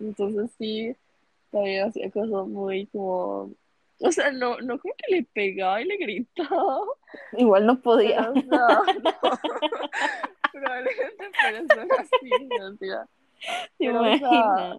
Entonces 0.00 0.50
sí, 0.58 0.96
también 1.50 1.88
hacía 1.88 2.10
cosas 2.10 2.46
muy 2.48 2.86
como, 2.86 3.50
o 4.00 4.12
sea, 4.12 4.32
no, 4.32 4.58
no 4.60 4.78
como 4.78 4.94
que 4.96 5.14
le 5.14 5.22
pegaba 5.22 5.80
y 5.80 5.84
le 5.84 5.96
gritaba, 5.96 6.80
igual 7.38 7.66
no 7.66 7.80
podía. 7.80 8.32
pero 8.32 8.44
no, 8.46 8.82
probablemente 10.52 11.30
por 11.40 11.54
eso 11.54 11.80
era 11.80 11.96
así, 12.00 12.30
no, 12.30 12.64
mentira. 12.64 13.08
¿Te 13.78 13.86
Pero 13.86 14.00
o 14.00 14.18
sea, 14.18 14.78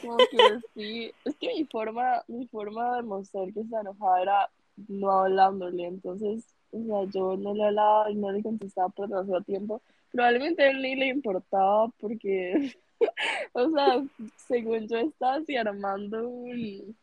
como 0.00 0.16
que 0.18 0.38
sí, 0.74 1.12
es 1.24 1.36
que 1.36 1.48
mi 1.48 1.64
forma, 1.64 2.22
mi 2.28 2.46
forma 2.46 2.96
de 2.96 3.02
mostrar 3.02 3.52
que 3.52 3.60
estaba 3.60 3.82
enojada 3.82 4.22
era 4.22 4.50
no 4.88 5.10
hablándole, 5.10 5.86
entonces, 5.86 6.46
o 6.70 6.82
sea, 6.84 7.04
yo 7.12 7.36
no 7.36 7.52
le 7.52 7.64
hablaba 7.64 8.10
y 8.10 8.14
no 8.14 8.30
le 8.30 8.42
contestaba 8.42 8.88
por 8.88 9.08
demasiado 9.08 9.42
tiempo. 9.42 9.82
Probablemente 10.12 10.62
a 10.62 10.70
él 10.70 10.82
ni 10.82 10.96
le 10.96 11.06
importaba 11.08 11.88
porque, 12.00 12.74
o 13.52 13.70
sea, 13.70 14.02
según 14.36 14.88
yo 14.88 14.98
estaba 14.98 15.36
así 15.36 15.56
armando 15.56 16.28
un... 16.28 16.96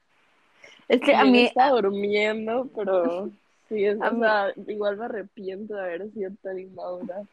Es 0.88 1.02
que 1.02 1.16
a 1.16 1.26
mí, 1.26 1.40
estaba 1.40 1.82
durmiendo, 1.82 2.70
pero 2.76 3.32
sí, 3.70 3.86
es, 3.86 3.98
o 4.00 4.12
mí- 4.12 4.22
sea, 4.22 4.54
igual 4.68 4.98
me 4.98 5.06
arrepiento 5.06 5.76
de 5.76 5.82
haber 5.82 6.12
sido 6.12 6.32
tan 6.42 6.60
inmadura. 6.60 7.24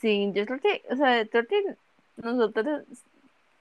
sí, 0.00 0.32
yo 0.34 0.46
creo 0.46 0.60
que, 0.60 0.82
o 0.90 0.96
sea, 0.96 1.26
creo 1.28 1.46
que 1.46 1.76
nosotros, 2.16 2.84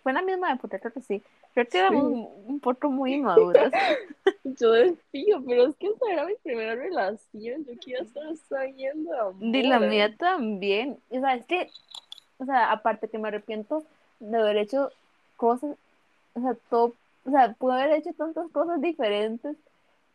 fue 0.04 0.12
en 0.12 0.16
la 0.18 0.22
misma 0.24 0.54
época, 0.54 0.80
creo 0.80 0.94
que 0.94 1.02
sí. 1.02 1.24
Creo 1.54 1.68
que 1.68 1.78
éramos 1.80 2.12
Sí. 2.14 2.28
un, 2.48 2.60
poco 2.60 2.90
muy 2.90 3.14
inmaduras. 3.16 3.72
Yo 4.44 4.72
decía, 4.72 5.40
pero 5.46 5.68
es 5.68 5.76
que 5.76 5.88
esa 5.88 6.12
era 6.12 6.26
mi 6.26 6.34
primera 6.44 6.76
relación, 6.76 7.66
yo 7.66 7.74
quiero 7.84 8.04
estar 8.04 8.36
sabiendo 8.50 9.12
de 9.40 9.58
Y 9.60 9.64
la 9.64 9.78
amor. 9.78 9.90
mía 9.90 10.16
también. 10.18 10.98
O 11.10 11.20
sea, 11.20 11.36
es 11.36 11.46
que, 11.46 11.70
o 12.38 12.46
sea, 12.46 12.72
aparte 12.72 13.08
que 13.08 13.18
me 13.18 13.28
arrepiento 13.30 13.84
de 14.20 14.38
haber 14.38 14.58
hecho 14.58 14.92
cosas, 15.38 15.76
o 16.34 16.42
sea, 16.42 16.56
todo, 16.70 16.94
o 17.26 17.32
sea, 17.32 17.54
pude 17.54 17.74
haber 17.82 17.98
hecho 18.00 18.14
tantas 18.14 18.50
cosas 18.52 18.82
diferentes 18.82 19.56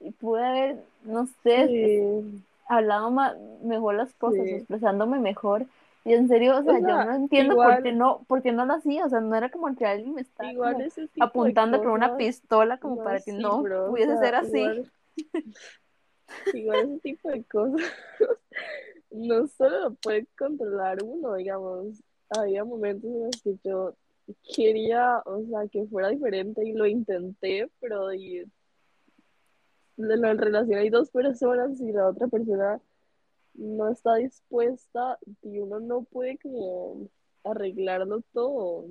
y 0.01 0.11
pude 0.11 0.45
haber, 0.45 0.77
no 1.05 1.27
sé, 1.43 1.67
Sí, 1.67 2.43
hablado 2.69 3.11
ma- 3.11 3.37
mejor 3.63 3.95
las 3.95 4.13
cosas, 4.15 4.45
sí. 4.45 4.51
expresándome 4.55 5.19
mejor. 5.19 5.67
Y 6.07 6.15
en 6.15 6.29
serio, 6.29 6.57
o 6.57 6.63
sea, 6.63 6.79
yo 6.79 6.87
sea, 6.87 7.05
no 7.05 7.15
entiendo 7.15 7.57
por 7.57 7.83
qué 7.83 7.93
no, 7.93 8.25
por 8.29 8.41
qué 8.41 8.53
no 8.53 8.65
lo 8.65 8.75
hacía, 8.75 9.07
o 9.07 9.09
sea, 9.09 9.21
no 9.21 9.35
era 9.35 9.51
como 9.51 9.75
que 9.75 9.85
alguien 9.85 10.15
me 10.15 10.21
estaba 10.21 10.51
apuntando 11.21 11.79
con 11.79 11.89
una 11.89 12.17
pistola 12.17 12.79
como 12.79 12.97
no, 12.97 13.03
para 13.05 13.17
que 13.19 13.33
sí, 13.33 13.39
no 13.39 13.61
bro, 13.61 13.87
o 13.87 13.91
pudiese 13.91 14.13
sea, 14.13 14.21
ser 14.21 14.35
así. 14.37 14.61
Igual, 14.61 14.93
igual 16.55 16.79
ese 16.79 16.99
tipo 17.01 17.29
de 17.29 17.43
cosas 17.45 17.81
no 19.11 19.49
solo 19.49 19.81
lo 19.81 19.95
puede 19.95 20.27
controlar 20.39 21.03
uno, 21.03 21.35
digamos. 21.35 22.01
Había 22.29 22.65
momentos 22.65 23.11
en 23.11 23.25
los 23.25 23.43
que 23.43 23.57
yo 23.65 23.95
quería, 24.55 25.23
o 25.25 25.45
sea, 25.47 25.67
que 25.69 25.87
fuera 25.87 26.09
diferente 26.09 26.65
y 26.65 26.73
lo 26.73 26.87
intenté, 26.87 27.69
pero 27.81 28.13
y, 28.15 28.45
en 29.99 30.21
la 30.21 30.35
relación 30.35 30.79
hay 30.79 30.91
dos 30.91 31.11
personas 31.11 31.81
y 31.81 31.91
la 31.91 32.09
otra 32.09 32.29
persona 32.29 32.81
no 33.57 33.91
está 33.91 34.17
dispuesta 34.17 35.19
y 35.43 35.59
uno 35.59 35.81
no 35.81 36.03
puede 36.03 36.39
como 36.39 37.09
arreglarlo 37.45 38.23
todo. 38.33 38.85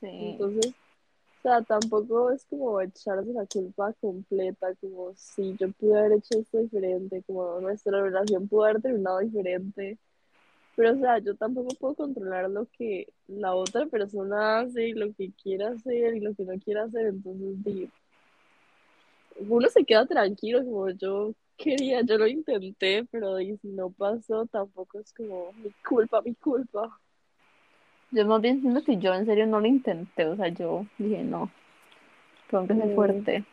Sí. 0.00 0.08
Entonces, 0.10 0.74
o 1.40 1.42
sea, 1.42 1.62
tampoco 1.62 2.30
es 2.30 2.44
como 2.44 2.80
echarse 2.80 3.32
la 3.32 3.46
culpa 3.46 3.92
completa, 3.94 4.74
como 4.80 5.14
si 5.14 5.56
yo 5.58 5.70
pude 5.72 5.98
haber 5.98 6.12
hecho 6.18 6.38
esto 6.38 6.58
diferente, 6.58 7.22
como 7.26 7.60
nuestra 7.60 8.02
relación 8.02 8.46
pudo 8.48 8.64
haber 8.64 8.82
terminado 8.82 9.20
diferente. 9.20 9.98
Pero, 10.76 10.92
o 10.92 10.96
sea, 10.98 11.18
yo 11.18 11.34
tampoco 11.36 11.68
puedo 11.78 11.94
controlar 11.94 12.50
lo 12.50 12.66
que 12.66 13.08
la 13.26 13.54
otra 13.54 13.86
persona 13.86 14.60
hace 14.60 14.88
y 14.88 14.92
lo 14.92 15.12
que 15.14 15.30
quiere 15.42 15.64
hacer 15.64 16.14
y 16.14 16.20
lo 16.20 16.34
que 16.34 16.44
no 16.44 16.58
quiere 16.58 16.80
hacer. 16.80 17.06
Entonces, 17.06 17.88
uno 19.48 19.68
se 19.68 19.84
queda 19.84 20.06
tranquilo, 20.06 20.64
como 20.64 20.90
yo 20.90 21.32
quería, 21.62 22.02
yo 22.02 22.18
lo 22.18 22.26
intenté, 22.26 23.04
pero 23.10 23.36
si 23.38 23.58
no 23.68 23.90
pasó, 23.90 24.46
tampoco 24.46 24.98
es 25.00 25.12
como 25.12 25.52
mi 25.54 25.72
culpa, 25.86 26.22
mi 26.22 26.34
culpa. 26.34 26.98
Yo 28.10 28.26
más 28.26 28.40
bien 28.40 28.60
siento 28.60 28.82
que 28.82 28.96
yo 28.96 29.14
en 29.14 29.26
serio 29.26 29.46
no 29.46 29.60
lo 29.60 29.66
intenté, 29.66 30.26
o 30.26 30.36
sea, 30.36 30.48
yo 30.48 30.86
dije, 30.98 31.22
no, 31.22 31.50
tengo 32.50 32.66
que 32.66 32.74
ser 32.74 32.86
Mm. 32.88 32.94
fuerte. 32.94 33.44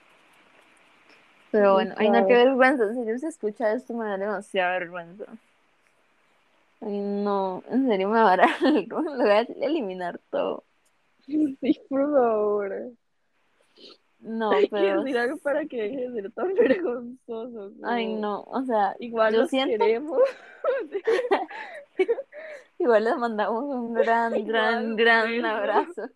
Pero 1.52 1.74
bueno, 1.74 1.96
ay, 1.98 2.10
no, 2.10 2.26
qué 2.28 2.34
vergüenza, 2.34 2.94
si 2.94 3.06
yo 3.06 3.18
se 3.18 3.28
escucha 3.28 3.72
esto 3.74 3.94
me 3.94 4.06
da 4.06 4.18
demasiada 4.18 4.80
vergüenza. 4.80 5.26
Ay, 6.82 7.00
no, 7.00 7.64
en 7.70 7.88
serio 7.88 8.10
me 8.10 8.20
va 8.20 8.34
a 8.34 8.38
dar 8.38 8.50
algo, 8.64 9.02
lo 9.02 9.18
voy 9.18 9.30
a 9.30 9.42
eliminar 9.42 10.20
todo. 10.30 10.64
Sí, 11.28 11.80
por 11.90 12.12
favor. 12.12 12.92
No, 14.20 14.52
pero, 14.72 15.04
decir 15.04 15.18
algo 15.18 15.38
para 15.38 15.66
que 15.66 15.84
deje 15.84 16.10
de 16.10 16.22
ser 16.22 16.32
tan 16.32 16.54
vergonzoso. 16.54 17.72
ay, 17.84 18.16
no, 18.16 18.42
o 18.42 18.64
sea, 18.64 18.96
Igual 19.00 19.34
yo 19.34 19.42
los 19.42 19.50
siento, 19.50 19.78
queremos. 19.78 20.20
igual 22.80 23.04
les 23.04 23.18
mandamos 23.18 23.64
un 23.64 23.94
gran, 23.94 24.46
gran, 24.46 24.96
gran 24.96 25.46
abrazo. 25.46 26.10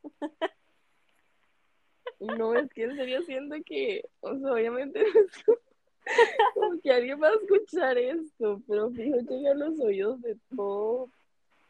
No, 2.20 2.56
es 2.56 2.70
que 2.74 2.84
en 2.84 2.95
serio 2.95 3.22
siento 3.24 3.56
que, 3.66 4.04
o 4.22 4.38
sea, 4.38 4.52
obviamente 4.52 5.04
como- 6.56 6.80
que 6.82 6.91
alguien 6.91 7.22
va 7.22 7.30
a 7.30 7.34
escuchar 7.34 7.97
esto, 7.97 8.62
pero 8.68 8.89
fijo 8.91 9.18
llega 9.20 9.52
a 9.52 9.56
los 9.56 9.80
oídos 9.80 10.22
de 10.22 10.36
todo 10.56 11.10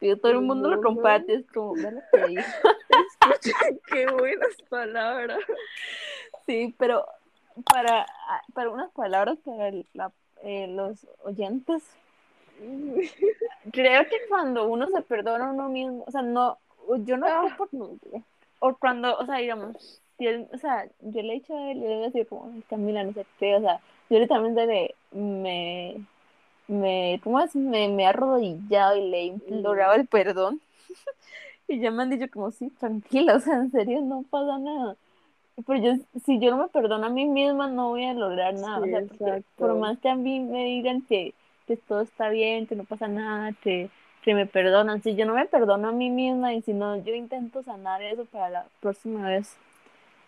Pido 0.02 0.16
todo 0.16 0.32
el 0.32 0.40
mundo 0.40 0.68
lo 0.68 0.82
comparte, 0.82 1.34
es 1.34 1.46
como, 1.52 1.74
ve 1.74 1.92
lo 1.92 2.00
que 2.10 2.26
dijo. 2.26 2.42
Escuchen 3.20 3.80
qué 3.86 4.06
buenas 4.10 4.56
palabras. 4.68 5.38
Sí, 6.46 6.74
pero 6.78 7.06
para, 7.72 8.06
para 8.54 8.70
unas 8.70 8.90
palabras 8.92 9.38
para 9.44 9.68
el- 9.68 9.86
la- 9.94 10.12
eh, 10.42 10.66
los 10.68 11.06
oyentes, 11.24 11.84
creo 13.72 14.04
que 14.08 14.16
cuando 14.28 14.68
uno 14.68 14.86
se 14.88 15.02
perdona 15.02 15.48
a 15.48 15.52
uno 15.52 15.68
mismo, 15.68 16.04
o 16.06 16.10
sea, 16.10 16.22
no, 16.22 16.58
yo 17.04 17.16
no 17.16 17.26
Ah, 17.26 17.54
culpo, 17.56 17.98
o 18.60 18.74
cuando, 18.76 19.16
o 19.18 19.26
sea, 19.26 19.36
digamos, 19.38 20.00
si 20.18 20.26
él, 20.26 20.48
o 20.52 20.58
sea, 20.58 20.86
yo 21.00 21.22
le 21.22 21.30
he 21.30 21.34
dicho 21.40 21.56
a 21.56 21.70
él, 21.70 21.80
le 21.80 21.86
voy 21.86 21.94
a 21.96 22.06
decir 22.06 22.26
como, 22.28 22.50
"Ay, 22.54 22.62
Camila, 22.68 23.04
no 23.04 23.12
sé 23.12 23.26
qué, 23.38 23.56
o 23.56 23.60
sea, 23.60 23.80
yo 24.10 24.18
literalmente 24.18 24.66
le, 24.66 24.94
me, 25.12 25.96
me, 26.68 27.20
¿cómo 27.24 27.40
es? 27.40 27.56
Me, 27.56 27.88
me 27.88 28.04
he 28.04 28.06
arrodillado 28.06 28.96
y 28.96 29.10
le 29.10 29.20
he 29.20 29.24
implorado 29.26 29.94
el 29.94 30.06
perdón, 30.08 30.60
y 31.68 31.80
ya 31.80 31.90
me 31.90 32.02
han 32.02 32.10
dicho 32.10 32.30
como, 32.32 32.50
sí, 32.50 32.70
tranquila, 32.80 33.36
o 33.36 33.40
sea, 33.40 33.54
en 33.56 33.70
serio, 33.70 34.02
no 34.02 34.24
pasa 34.30 34.58
nada. 34.58 34.96
Pero 35.66 35.78
yo, 35.78 35.92
si 36.24 36.38
yo 36.40 36.50
no 36.50 36.56
me 36.62 36.68
perdono 36.68 37.06
a 37.06 37.10
mí 37.10 37.26
misma, 37.26 37.68
no 37.68 37.90
voy 37.90 38.04
a 38.04 38.14
lograr 38.14 38.54
nada. 38.54 38.84
Sí, 38.84 38.94
o 38.94 39.16
sea, 39.16 39.40
por 39.56 39.74
más 39.76 39.98
que 39.98 40.08
a 40.08 40.14
mí 40.14 40.40
me 40.40 40.64
digan 40.64 41.02
que, 41.02 41.34
que 41.66 41.76
todo 41.76 42.00
está 42.00 42.30
bien, 42.30 42.66
que 42.66 42.74
no 42.74 42.84
pasa 42.84 43.06
nada, 43.08 43.52
que, 43.62 43.90
que 44.22 44.34
me 44.34 44.46
perdonan, 44.46 45.02
si 45.02 45.14
yo 45.14 45.26
no 45.26 45.34
me 45.34 45.46
perdono 45.46 45.88
a 45.88 45.92
mí 45.92 46.08
misma 46.10 46.54
y 46.54 46.62
si 46.62 46.72
no, 46.72 46.96
yo 46.96 47.14
intento 47.14 47.62
sanar 47.62 48.02
eso 48.02 48.24
para 48.26 48.48
la 48.48 48.66
próxima 48.80 49.28
vez, 49.28 49.56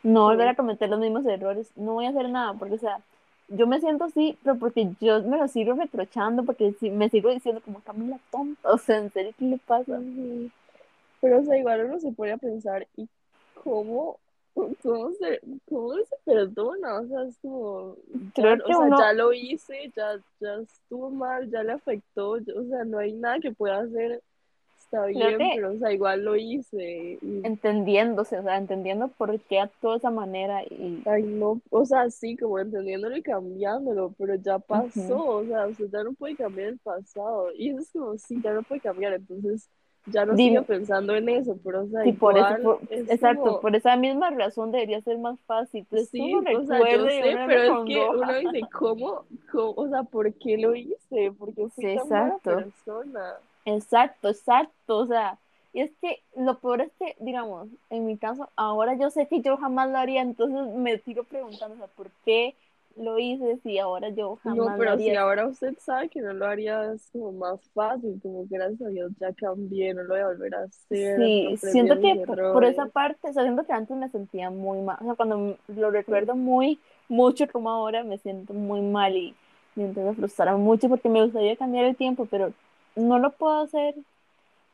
no 0.02 0.24
volver 0.24 0.48
a 0.48 0.56
cometer 0.56 0.90
los 0.90 1.00
mismos 1.00 1.24
errores, 1.26 1.70
no 1.76 1.94
voy 1.94 2.06
a 2.06 2.10
hacer 2.10 2.28
nada, 2.28 2.52
porque, 2.54 2.74
o 2.74 2.78
sea, 2.78 2.98
yo 3.48 3.66
me 3.66 3.80
siento 3.80 4.04
así, 4.04 4.36
pero 4.42 4.56
porque 4.56 4.90
yo 5.00 5.22
me 5.22 5.38
lo 5.38 5.48
sigo 5.48 5.74
reprochando, 5.74 6.44
porque 6.44 6.72
si, 6.72 6.90
me 6.90 7.08
sigo 7.08 7.30
diciendo 7.30 7.60
como 7.64 7.80
Camila 7.80 8.18
tonta, 8.30 8.72
o 8.72 8.78
sea, 8.78 8.98
en 8.98 9.10
serio, 9.12 9.32
¿qué 9.38 9.44
le 9.44 9.58
pasa? 9.58 10.00
Pero, 11.20 11.40
o 11.40 11.44
sea, 11.44 11.56
igual 11.56 11.86
uno 11.86 12.00
se 12.00 12.12
pone 12.12 12.32
a 12.32 12.36
pensar, 12.36 12.86
¿y 12.96 13.08
cómo, 13.62 14.18
cómo 14.82 15.10
se, 15.12 15.40
cómo 15.68 15.94
se 15.96 16.16
perdona? 16.24 17.00
O 17.00 17.06
sea, 17.06 17.22
es 17.24 17.38
como, 17.38 17.96
ya, 18.36 18.42
Creo 18.42 18.54
o 18.54 18.66
que 18.66 18.74
sea, 18.74 18.78
uno- 18.86 18.98
ya 18.98 19.12
lo 19.12 19.32
hice, 19.32 19.92
ya, 19.96 20.16
ya 20.40 20.54
estuvo 20.62 21.10
mal, 21.10 21.50
ya 21.50 21.62
le 21.62 21.72
afectó, 21.72 22.38
yo- 22.38 22.60
o 22.60 22.64
sea, 22.64 22.84
no 22.84 22.98
hay 22.98 23.12
nada 23.12 23.40
que 23.40 23.52
pueda 23.52 23.80
hacer, 23.80 24.22
está 24.78 25.06
bien, 25.06 25.38
que- 25.38 25.52
pero, 25.56 25.72
o 25.72 25.78
sea, 25.78 25.92
igual 25.92 26.24
lo 26.24 26.36
hice. 26.36 27.18
Y, 27.20 27.40
entendiéndose, 27.44 28.38
o 28.38 28.42
sea, 28.42 28.56
entendiendo 28.56 29.08
por 29.08 29.38
qué 29.40 29.60
actuó 29.60 29.92
de 29.92 29.98
esa 29.98 30.10
manera 30.10 30.62
y 30.64 31.02
ay, 31.06 31.24
no, 31.24 31.60
o 31.70 31.84
sea, 31.84 32.08
sí, 32.10 32.36
como 32.36 32.58
entendiéndolo 32.58 33.16
y 33.16 33.22
cambiándolo, 33.22 34.14
pero 34.18 34.34
ya 34.36 34.58
pasó, 34.58 35.18
o 35.26 35.44
sea, 35.46 35.66
usted 35.66 35.88
ya 35.92 36.04
no 36.04 36.12
puede 36.14 36.36
cambiar 36.36 36.68
el 36.70 36.78
pasado. 36.78 37.48
Y 37.56 37.70
eso 37.70 37.80
es 37.80 37.90
como, 37.92 38.18
sí, 38.18 38.40
ya 38.42 38.52
no 38.52 38.62
puede 38.62 38.80
cambiar, 38.80 39.14
entonces 39.14 39.68
ya 40.06 40.24
no 40.26 40.34
Dime- 40.34 40.50
siga 40.60 40.62
pensando 40.62 41.14
en 41.14 41.28
eso, 41.28 41.56
pero, 41.64 41.82
o 41.82 41.86
sea, 41.88 42.02
Sí, 42.02 42.12
por 42.12 42.36
eso, 42.36 42.46
igual 42.48 42.62
por- 42.62 42.80
es 42.90 43.10
exacto, 43.10 43.42
como- 43.42 43.60
por 43.60 43.74
esa 43.76 43.96
misma 43.96 44.30
razón 44.30 44.70
debería 44.70 45.00
ser 45.00 45.18
más 45.18 45.38
fácil. 45.46 45.86
Pues 45.88 46.08
Sí, 46.10 46.20
uno 46.34 46.58
o 46.58 46.64
sea, 46.66 46.78
yo 46.78 47.04
sé, 47.06 47.34
uno 47.34 47.42
pero 47.46 47.62
es 47.62 47.86
que 47.86 48.08
uno 48.10 48.34
dice, 48.38 48.60
¿cómo, 48.72 49.24
cómo, 49.50 49.72
o 49.76 49.88
sea, 49.88 50.02
por 50.02 50.32
qué 50.34 50.58
lo 50.58 50.74
hice? 50.74 51.32
¿Por 51.38 51.54
qué 51.54 51.68
fui 51.68 51.84
Sí, 51.84 51.96
tan 51.96 52.08
mala 52.08 52.34
exacto. 52.34 52.56
persona? 52.56 53.34
Exacto, 53.64 54.28
exacto, 54.28 54.98
o 54.98 55.06
sea, 55.06 55.38
y 55.72 55.80
es 55.80 55.90
que 56.00 56.20
lo 56.36 56.58
peor 56.58 56.82
es 56.82 56.92
que, 56.98 57.16
digamos, 57.18 57.68
en 57.90 58.06
mi 58.06 58.16
caso, 58.18 58.48
ahora 58.56 58.94
yo 58.96 59.10
sé 59.10 59.26
que 59.26 59.40
yo 59.40 59.56
jamás 59.56 59.90
lo 59.90 59.96
haría, 59.98 60.20
entonces 60.20 60.66
me 60.76 60.98
sigo 60.98 61.24
preguntando, 61.24 61.74
o 61.74 61.78
sea, 61.78 61.86
¿por 61.88 62.10
qué 62.24 62.54
lo 62.96 63.18
hice 63.18 63.58
si 63.62 63.78
ahora 63.78 64.08
yo 64.10 64.36
jamás 64.36 64.58
No, 64.58 64.64
lo 64.64 64.76
pero 64.78 64.98
si 64.98 65.14
ahora 65.14 65.46
usted 65.46 65.74
sabe 65.78 66.08
que 66.08 66.20
no 66.20 66.32
lo 66.32 66.46
haría, 66.46 66.92
es 66.92 67.08
como 67.12 67.32
más 67.32 67.60
fácil, 67.72 68.20
como 68.22 68.46
gracias 68.48 68.82
a 68.82 68.88
Dios 68.88 69.12
ya 69.18 69.32
cambié, 69.32 69.94
no 69.94 70.02
lo 70.04 70.14
voy 70.14 70.20
a 70.20 70.26
volver 70.28 70.54
a 70.54 70.62
hacer, 70.64 71.18
Sí, 71.18 71.56
siento 71.58 71.98
que 72.00 72.22
por, 72.26 72.52
por 72.52 72.64
esa 72.64 72.86
parte, 72.86 73.28
o 73.28 73.32
sea, 73.32 73.42
siento 73.42 73.64
que 73.64 73.72
antes 73.72 73.96
me 73.96 74.08
sentía 74.10 74.50
muy 74.50 74.80
mal, 74.80 74.96
o 75.00 75.04
sea, 75.04 75.14
cuando 75.14 75.56
lo 75.68 75.90
recuerdo 75.90 76.34
muy 76.36 76.78
mucho 77.08 77.46
como 77.48 77.70
ahora, 77.70 78.04
me 78.04 78.18
siento 78.18 78.54
muy 78.54 78.80
mal 78.80 79.16
y 79.16 79.34
me 79.74 79.84
a 80.08 80.14
frustrar 80.14 80.56
mucho 80.56 80.88
porque 80.88 81.08
me 81.08 81.22
gustaría 81.22 81.56
cambiar 81.56 81.84
el 81.84 81.96
tiempo, 81.96 82.26
pero 82.30 82.52
no 82.96 83.18
lo 83.18 83.30
puedo 83.32 83.62
hacer, 83.62 83.94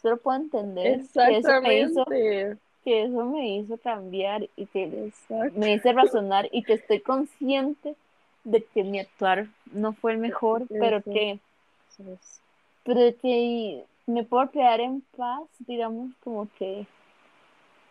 solo 0.02 0.18
puedo 0.18 0.38
entender 0.38 1.00
que 1.12 1.36
eso 1.38 1.60
me 1.62 1.80
hizo, 1.80 2.04
Exactamente, 2.04 2.58
que 2.84 3.02
eso 3.04 3.24
me 3.24 3.56
hizo 3.56 3.78
cambiar 3.78 4.48
y 4.56 4.66
que 4.66 5.10
me 5.56 5.74
hizo 5.74 5.92
razonar 5.92 6.48
y 6.52 6.62
que 6.62 6.74
estoy 6.74 7.00
consciente 7.00 7.96
de 8.44 8.64
que 8.64 8.84
mi 8.84 8.98
actuar 8.98 9.46
no 9.72 9.92
fue 9.92 10.12
el 10.12 10.18
mejor, 10.18 10.66
pero 10.68 11.02
que 11.02 11.38
pero 12.84 13.16
que 13.20 13.84
me 14.06 14.24
puedo 14.24 14.50
quedar 14.50 14.80
en 14.80 15.02
paz, 15.16 15.42
digamos, 15.60 16.10
como 16.24 16.48
que, 16.58 16.86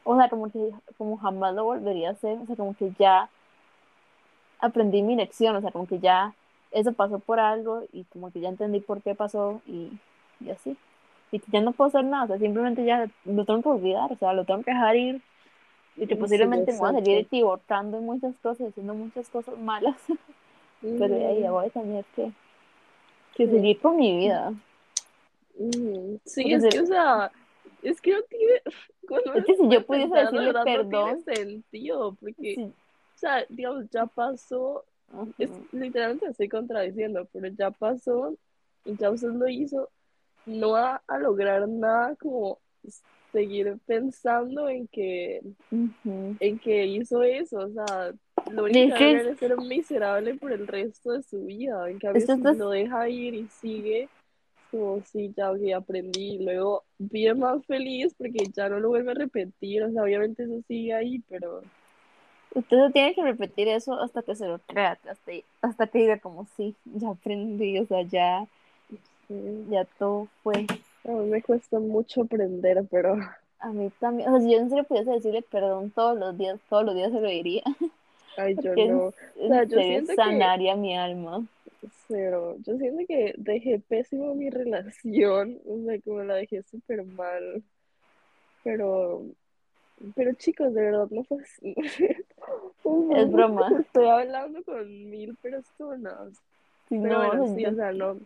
o 0.04 0.18
sea, 0.18 0.30
como 0.30 0.52
que 0.52 0.72
como 0.97 1.18
jamás 1.18 1.54
lo 1.54 1.64
volvería 1.64 2.10
a 2.10 2.14
hacer, 2.14 2.38
o 2.39 2.45
sea, 2.45 2.56
como 2.56 2.76
que 2.76 2.91
ya 2.97 3.30
aprendí 4.60 5.02
mi 5.02 5.16
lección, 5.16 5.56
o 5.56 5.62
sea, 5.62 5.72
como 5.72 5.88
que 5.88 6.00
ya 6.00 6.34
eso 6.72 6.93
pasó 6.93 7.20
por 7.20 7.39
algo 7.39 7.84
y 7.93 8.04
como 8.06 8.32
que 8.32 8.41
ya 8.41 8.50
entendí 8.50 8.80
por 8.80 9.02
qué 9.02 9.16
pasó 9.16 9.62
y, 9.66 9.91
y 10.39 10.50
así. 10.50 10.76
Y 11.32 11.39
que 11.39 11.52
ya 11.52 11.62
no 11.62 11.72
puedo 11.72 11.89
hacer 11.89 12.04
nada, 12.04 12.26
o 12.26 12.28
sea, 12.28 12.39
simplemente 12.39 12.84
ya 12.84 13.08
lo 13.26 13.45
tengo 13.45 13.62
que 13.62 13.70
olvidar, 13.70 14.12
o 14.12 14.16
sea, 14.18 14.34
lo 14.34 14.45
tengo 14.45 14.64
que 14.64 14.72
dejar 14.72 14.95
ir 14.95 15.22
y 15.95 16.08
que 16.08 16.16
posiblemente 16.16 16.72
me 16.72 16.80
voy 16.80 16.89
a 16.89 16.93
seguir 16.93 17.18
exacto. 17.18 17.36
equivocando 17.36 17.97
en 17.97 18.06
muchas 18.06 18.36
cosas, 18.41 18.70
haciendo 18.70 18.93
muchas 18.93 19.30
cosas 19.30 19.58
malas, 19.60 19.95
pero 20.82 21.16
de 21.16 21.26
ahí 21.26 21.42
ya 21.42 21.52
Ujú, 21.52 21.54
voy 21.54 21.66
a 21.68 21.70
tener 21.70 22.06
que, 22.16 22.32
que 23.36 23.46
Sí. 23.46 23.52
seguir 23.52 23.80
con 23.80 23.98
mi 23.98 24.18
vida. 24.18 24.54
ujú. 25.56 26.20
Sí, 26.26 26.42
Porque 26.44 26.56
es 26.56 26.62
se- 26.64 26.70
que, 26.70 26.80
o 26.82 26.86
sea, 26.86 27.32
Es 27.82 28.02
que 28.02 28.12
no 28.14 28.22
tiene. 28.24 28.62
Cuando 29.08 29.34
Es 29.36 29.46
que 29.46 29.56
si 29.58 29.70
yo 29.70 29.86
pudiese 29.86 30.16
decirle 30.18 30.46
verdad, 30.48 30.64
perdón, 30.66 30.90
no 30.92 31.04
tiene 31.04 31.24
sentido. 31.24 32.16
Porque, 32.16 32.56
sí, 32.56 32.64
o 32.64 33.18
sea, 33.18 33.46
digamos, 33.50 33.90
ya 33.90 34.06
pasó. 34.06 34.86
Es, 35.38 35.52
literalmente 35.72 36.28
estoy 36.28 36.50
contradiciendo, 36.50 37.28
pero 37.34 37.48
ya 37.48 37.72
pasó 37.72 38.38
ya 38.86 39.12
usted 39.12 39.30
lo 39.30 39.48
hizo. 39.48 39.90
No 40.46 40.72
va 40.72 41.04
a 41.08 41.18
lograr 41.20 41.68
nada 41.68 42.16
como 42.16 42.60
seguir 43.32 43.78
pensando 43.86 44.68
en 44.70 44.88
que, 44.88 45.42
en 46.40 46.60
que 46.60 46.86
hizo 46.88 47.24
eso. 47.24 47.58
O 47.60 47.70
sea, 47.70 48.14
es- 48.50 49.26
es 49.28 49.39
ser 49.39 49.58
miserable 49.58 50.36
por 50.36 50.52
el 50.52 50.68
resto 50.68 51.12
de 51.12 51.24
su 51.24 51.45
vida. 51.45 51.89
En 51.89 52.00
cambio, 52.00 52.26
si 52.26 52.32
está 52.34 52.54
lo 52.54 52.70
deja 52.70 53.10
ir 53.10 53.34
y 53.36 53.47
sigue, 53.47 54.10
como 54.72 55.02
sí, 55.04 55.34
ya 55.36 55.52
ok, 55.52 55.60
aprendí. 55.76 56.36
Y 56.36 56.43
luego 56.45 56.84
vive 56.97 57.34
más 57.36 57.66
feliz 57.66 58.14
porque 58.18 58.45
ya 58.54 58.70
no 58.70 58.80
lo 58.80 58.89
vuelve 58.89 59.12
a 59.12 59.16
repetir. 59.16 59.84
O 59.84 59.91
sea, 59.91 60.04
obviamente 60.04 60.43
eso 60.43 60.62
sigue 60.68 60.93
ahí, 60.93 61.20
pero 61.30 61.62
Usted 62.56 62.78
no 62.78 62.91
tiene 62.91 63.14
que 63.14 63.22
repetir 63.22 63.68
eso 63.68 63.93
hasta 64.02 64.24
que 64.24 64.36
se 64.36 64.47
lo 64.47 64.58
crea, 64.60 64.97
hasta, 65.08 65.32
hasta 65.62 65.88
que 65.88 66.00
diga 66.00 66.20
como 66.20 66.47
sí, 66.58 66.76
ya 66.86 67.10
aprendí, 67.10 67.78
o 67.78 67.86
sea, 67.86 68.02
ya, 68.02 68.47
sí, 69.28 69.66
ya 69.70 69.86
todo 69.86 70.28
fue. 70.41 70.66
a 71.06 71.12
mí 71.12 71.30
me 71.30 71.43
cuesta 71.43 71.80
mucho 71.80 72.24
aprender, 72.24 72.84
pero 72.89 73.16
A 73.60 73.70
mí 73.70 73.91
también, 74.00 74.30
o 74.30 74.32
sea, 74.39 74.41
si 74.41 74.52
yo 74.54 74.60
en 74.60 74.70
serio 74.70 74.84
pudiese 74.86 75.12
decirle 75.12 75.41
perdón 75.43 75.91
todos 75.91 76.18
los 76.18 76.38
días, 76.38 76.60
todos 76.70 76.86
los 76.86 76.95
días 76.95 77.12
se 77.12 77.22
lo 77.22 77.28
diría, 77.30 77.62
ay, 78.38 78.56
yo 78.56 78.62
porque 78.62 78.86
no. 78.88 78.98
O 79.08 79.48
sea, 79.48 79.64
yo 79.64 79.80
siento 79.82 80.12
que 80.12 80.16
sanaría 80.16 80.76
mi 80.76 80.98
alma. 80.98 81.46
Cero. 82.08 82.58
Yo 82.66 82.78
siento 82.78 83.04
que 83.08 83.34
dejé 83.38 83.80
pésimo 83.80 84.36
mi 84.36 84.50
relación, 84.50 85.60
o 85.66 85.86
sea, 85.86 86.00
como 86.02 86.24
la 86.24 86.36
dejé 86.36 86.62
súper 86.64 87.04
mal, 87.06 87.64
pero, 88.64 89.24
pero 90.16 90.34
chicos, 90.34 90.74
de 90.74 90.82
verdad 90.82 91.08
no 91.12 91.24
fue 91.24 91.42
así. 91.42 91.76
Es 93.12 93.32
broma. 93.32 93.68
Estoy 93.80 94.08
hablando 94.08 94.64
con 94.64 95.10
mil 95.10 95.36
personas, 95.38 96.34
pero 96.90 97.04
no, 97.04 97.18
bueno, 97.28 97.46
sí, 97.56 97.62
yo- 97.64 97.72
o 97.72 97.76
sea, 97.76 97.92
no, 97.92 98.18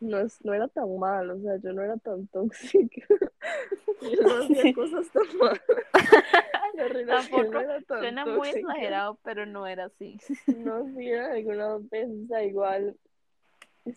no, 0.00 0.18
es, 0.18 0.44
no 0.44 0.54
era 0.54 0.68
tan 0.68 0.98
mal, 0.98 1.30
o 1.30 1.40
sea, 1.40 1.56
yo 1.56 1.72
no 1.72 1.82
era 1.82 1.96
tan 1.98 2.26
tóxica, 2.28 3.06
yo 4.02 4.22
no 4.22 4.44
hacía 4.44 4.72
cosas 4.74 5.08
tan 5.10 5.38
mal, 5.38 5.60
la 6.74 6.88
relación 6.88 7.30
tampoco 7.30 7.52
no 7.52 7.60
era 7.60 7.80
tan 7.82 7.98
suena 8.00 8.26
muy 8.26 8.48
exagerado, 8.48 9.18
pero 9.22 9.46
no 9.46 9.66
era 9.66 9.86
así. 9.86 10.18
no 10.56 10.84
hacía 10.84 11.32
algunas 11.32 11.88
veces, 11.88 12.24
o 12.24 12.26
sea, 12.28 12.44
igual, 12.44 12.96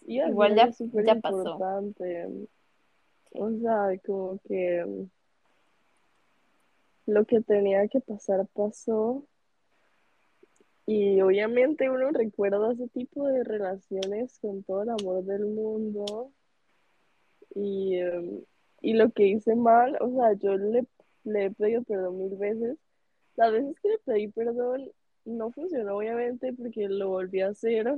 Igual 0.05 0.55
ya, 0.55 0.69
ya 1.03 1.15
pasó. 1.15 1.57
O 3.31 3.51
sea, 3.59 3.99
como 4.05 4.39
que 4.47 4.85
mm, 4.85 5.09
lo 7.07 7.25
que 7.25 7.41
tenía 7.41 7.87
que 7.87 7.99
pasar 7.99 8.45
pasó 8.53 9.23
y 10.89 11.21
obviamente 11.21 11.87
uno 11.87 12.09
recuerda 12.09 12.71
ese 12.71 12.87
tipo 12.87 13.27
de 13.27 13.43
relaciones 13.43 14.39
con 14.39 14.63
todo 14.63 14.81
el 14.81 14.89
amor 14.89 15.23
del 15.23 15.45
mundo 15.45 16.31
y, 17.53 17.97
em, 17.97 18.43
y 18.81 18.93
lo 18.93 19.11
que 19.11 19.27
hice 19.27 19.53
mal, 19.55 19.97
o 20.01 20.09
sea, 20.11 20.33
yo 20.33 20.57
le, 20.57 20.87
le 21.25 21.45
he 21.45 21.51
pedido 21.51 21.83
perdón 21.83 22.17
mil 22.17 22.35
veces. 22.37 22.79
Las 23.35 23.51
veces 23.51 23.79
que 23.81 23.89
le 23.89 23.97
pedí 23.99 24.27
perdón 24.29 24.91
no 25.25 25.51
funcionó 25.51 25.97
obviamente 25.97 26.53
porque 26.53 26.89
lo 26.89 27.09
volví 27.09 27.41
a 27.41 27.49
hacer 27.49 27.95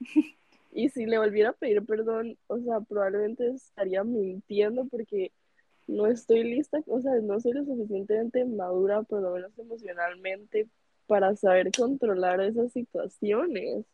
y 0.72 0.88
si 0.88 1.06
le 1.06 1.18
volviera 1.18 1.50
a 1.50 1.52
pedir 1.52 1.86
perdón, 1.86 2.36
o 2.48 2.58
sea, 2.58 2.80
probablemente 2.80 3.50
estaría 3.50 4.02
mintiendo 4.02 4.86
porque 4.86 5.30
no 5.86 6.08
estoy 6.08 6.42
lista, 6.42 6.82
o 6.88 7.00
sea, 7.00 7.14
no 7.20 7.38
soy 7.38 7.52
lo 7.52 7.64
suficientemente 7.64 8.44
madura, 8.44 9.02
por 9.04 9.22
lo 9.22 9.30
menos 9.32 9.56
emocionalmente, 9.58 10.68
para 11.06 11.36
saber 11.36 11.70
controlar 11.76 12.40
esas 12.40 12.72
situaciones. 12.72 13.84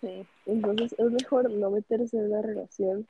Sí. 0.00 0.26
Entonces 0.46 0.94
es 0.98 1.10
mejor 1.10 1.50
no 1.50 1.70
meterse 1.70 2.16
en 2.16 2.32
una 2.32 2.42
relación. 2.42 3.06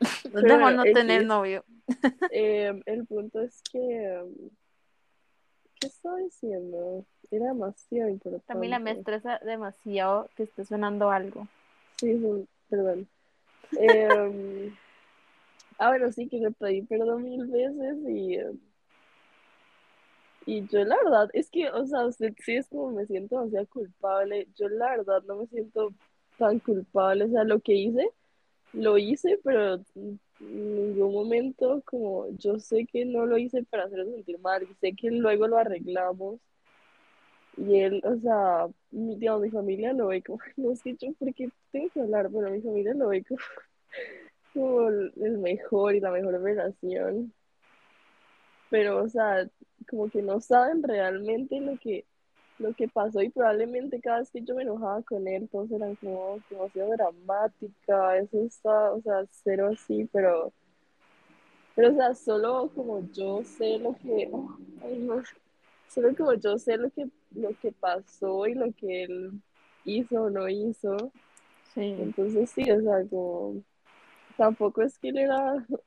Es 0.24 0.42
mejor 0.42 0.74
no 0.74 0.84
tener 0.84 1.26
novio. 1.26 1.64
Eh, 2.30 2.82
el 2.84 3.06
punto 3.06 3.40
es 3.40 3.62
que, 3.72 3.78
um, 4.22 4.50
¿qué 5.80 5.86
estaba 5.86 6.18
diciendo? 6.18 7.06
Era 7.30 7.46
demasiado 7.46 8.10
importante. 8.10 8.46
También 8.46 8.82
me 8.82 8.90
estresa 8.90 9.38
demasiado 9.38 10.28
que 10.36 10.42
esté 10.42 10.66
sonando 10.66 11.10
algo. 11.10 11.48
Sí, 11.96 12.20
perdón. 12.68 13.08
Eh, 13.80 14.72
ah, 15.78 15.88
bueno, 15.88 16.12
sí, 16.12 16.28
que 16.28 16.38
le 16.38 16.50
pedí 16.50 16.82
perdón 16.82 17.24
mil 17.24 17.46
veces 17.46 17.96
y, 18.06 18.38
y 20.48 20.66
yo 20.68 20.82
la 20.82 20.96
verdad, 20.96 21.28
es 21.34 21.50
que, 21.50 21.68
o 21.70 21.84
sea, 21.86 22.06
usted 22.06 22.32
sí 22.38 22.56
es 22.56 22.68
como 22.68 22.90
me 22.92 23.04
siento 23.06 23.36
demasiado 23.36 23.66
culpable. 23.68 24.48
Yo 24.56 24.68
la 24.70 24.96
verdad 24.96 25.22
no 25.24 25.36
me 25.36 25.46
siento 25.48 25.92
tan 26.38 26.58
culpable. 26.60 27.24
O 27.24 27.28
sea, 27.28 27.44
lo 27.44 27.60
que 27.60 27.74
hice, 27.74 28.10
lo 28.72 28.96
hice, 28.96 29.38
pero 29.44 29.74
en 29.74 30.18
ningún 30.40 31.12
momento 31.12 31.82
como 31.84 32.28
yo 32.38 32.58
sé 32.60 32.86
que 32.86 33.04
no 33.04 33.26
lo 33.26 33.36
hice 33.36 33.62
para 33.64 33.84
hacerlo 33.84 34.06
sentir 34.06 34.38
mal. 34.40 34.62
Y 34.62 34.74
sé 34.76 34.94
que 34.96 35.10
luego 35.10 35.48
lo 35.48 35.58
arreglamos. 35.58 36.40
Y 37.58 37.80
él, 37.80 38.00
o 38.04 38.16
sea, 38.16 38.68
mi, 38.90 39.16
digamos, 39.16 39.42
mi 39.42 39.50
familia 39.50 39.92
lo 39.92 40.06
ve 40.08 40.22
como, 40.22 40.38
no 40.56 40.74
sé 40.76 40.96
yo 40.98 41.12
por 41.18 41.34
qué 41.34 41.50
tengo 41.72 41.90
que 41.90 42.00
hablar, 42.00 42.30
pero 42.32 42.50
mi 42.50 42.62
familia 42.62 42.94
lo 42.94 43.08
ve 43.08 43.22
como, 43.24 43.40
como 44.54 44.88
el 44.88 45.38
mejor 45.38 45.94
y 45.94 46.00
la 46.00 46.10
mejor 46.10 46.40
relación. 46.42 47.34
Pero, 48.70 49.02
o 49.02 49.08
sea, 49.08 49.48
como 49.88 50.10
que 50.10 50.22
no 50.22 50.40
saben 50.40 50.82
realmente 50.82 51.60
lo 51.60 51.76
que, 51.78 52.04
lo 52.58 52.74
que 52.74 52.88
pasó 52.88 53.22
y 53.22 53.30
probablemente 53.30 54.00
cada 54.00 54.18
vez 54.20 54.30
que 54.30 54.42
yo 54.42 54.54
me 54.54 54.62
enojaba 54.62 55.02
con 55.02 55.26
él, 55.28 55.48
todos 55.50 55.70
eran 55.70 55.94
como 55.96 56.40
demasiado 56.50 56.90
dramática, 56.90 58.18
eso 58.18 58.42
está, 58.42 58.92
o 58.92 59.00
sea, 59.00 59.24
cero 59.30 59.70
así, 59.72 60.08
pero, 60.12 60.52
pero, 61.74 61.92
o 61.92 61.94
sea, 61.94 62.14
solo 62.14 62.70
como 62.74 63.00
yo 63.12 63.42
sé 63.44 63.78
lo 63.78 63.94
que, 63.94 64.30
ay, 64.82 64.98
no, 64.98 65.22
solo 65.88 66.14
como 66.16 66.34
yo 66.34 66.58
sé 66.58 66.76
lo 66.76 66.90
que, 66.90 67.08
lo 67.34 67.50
que 67.60 67.72
pasó 67.72 68.46
y 68.46 68.54
lo 68.54 68.72
que 68.72 69.04
él 69.04 69.32
hizo 69.84 70.24
o 70.24 70.30
no 70.30 70.48
hizo, 70.48 70.96
Sí. 71.74 71.94
entonces 72.00 72.50
sí, 72.50 72.68
o 72.70 72.80
sea, 72.80 73.06
como, 73.08 73.62
tampoco 74.36 74.82
es 74.82 74.98
que 74.98 75.10
él 75.10 75.18
era, 75.18 75.54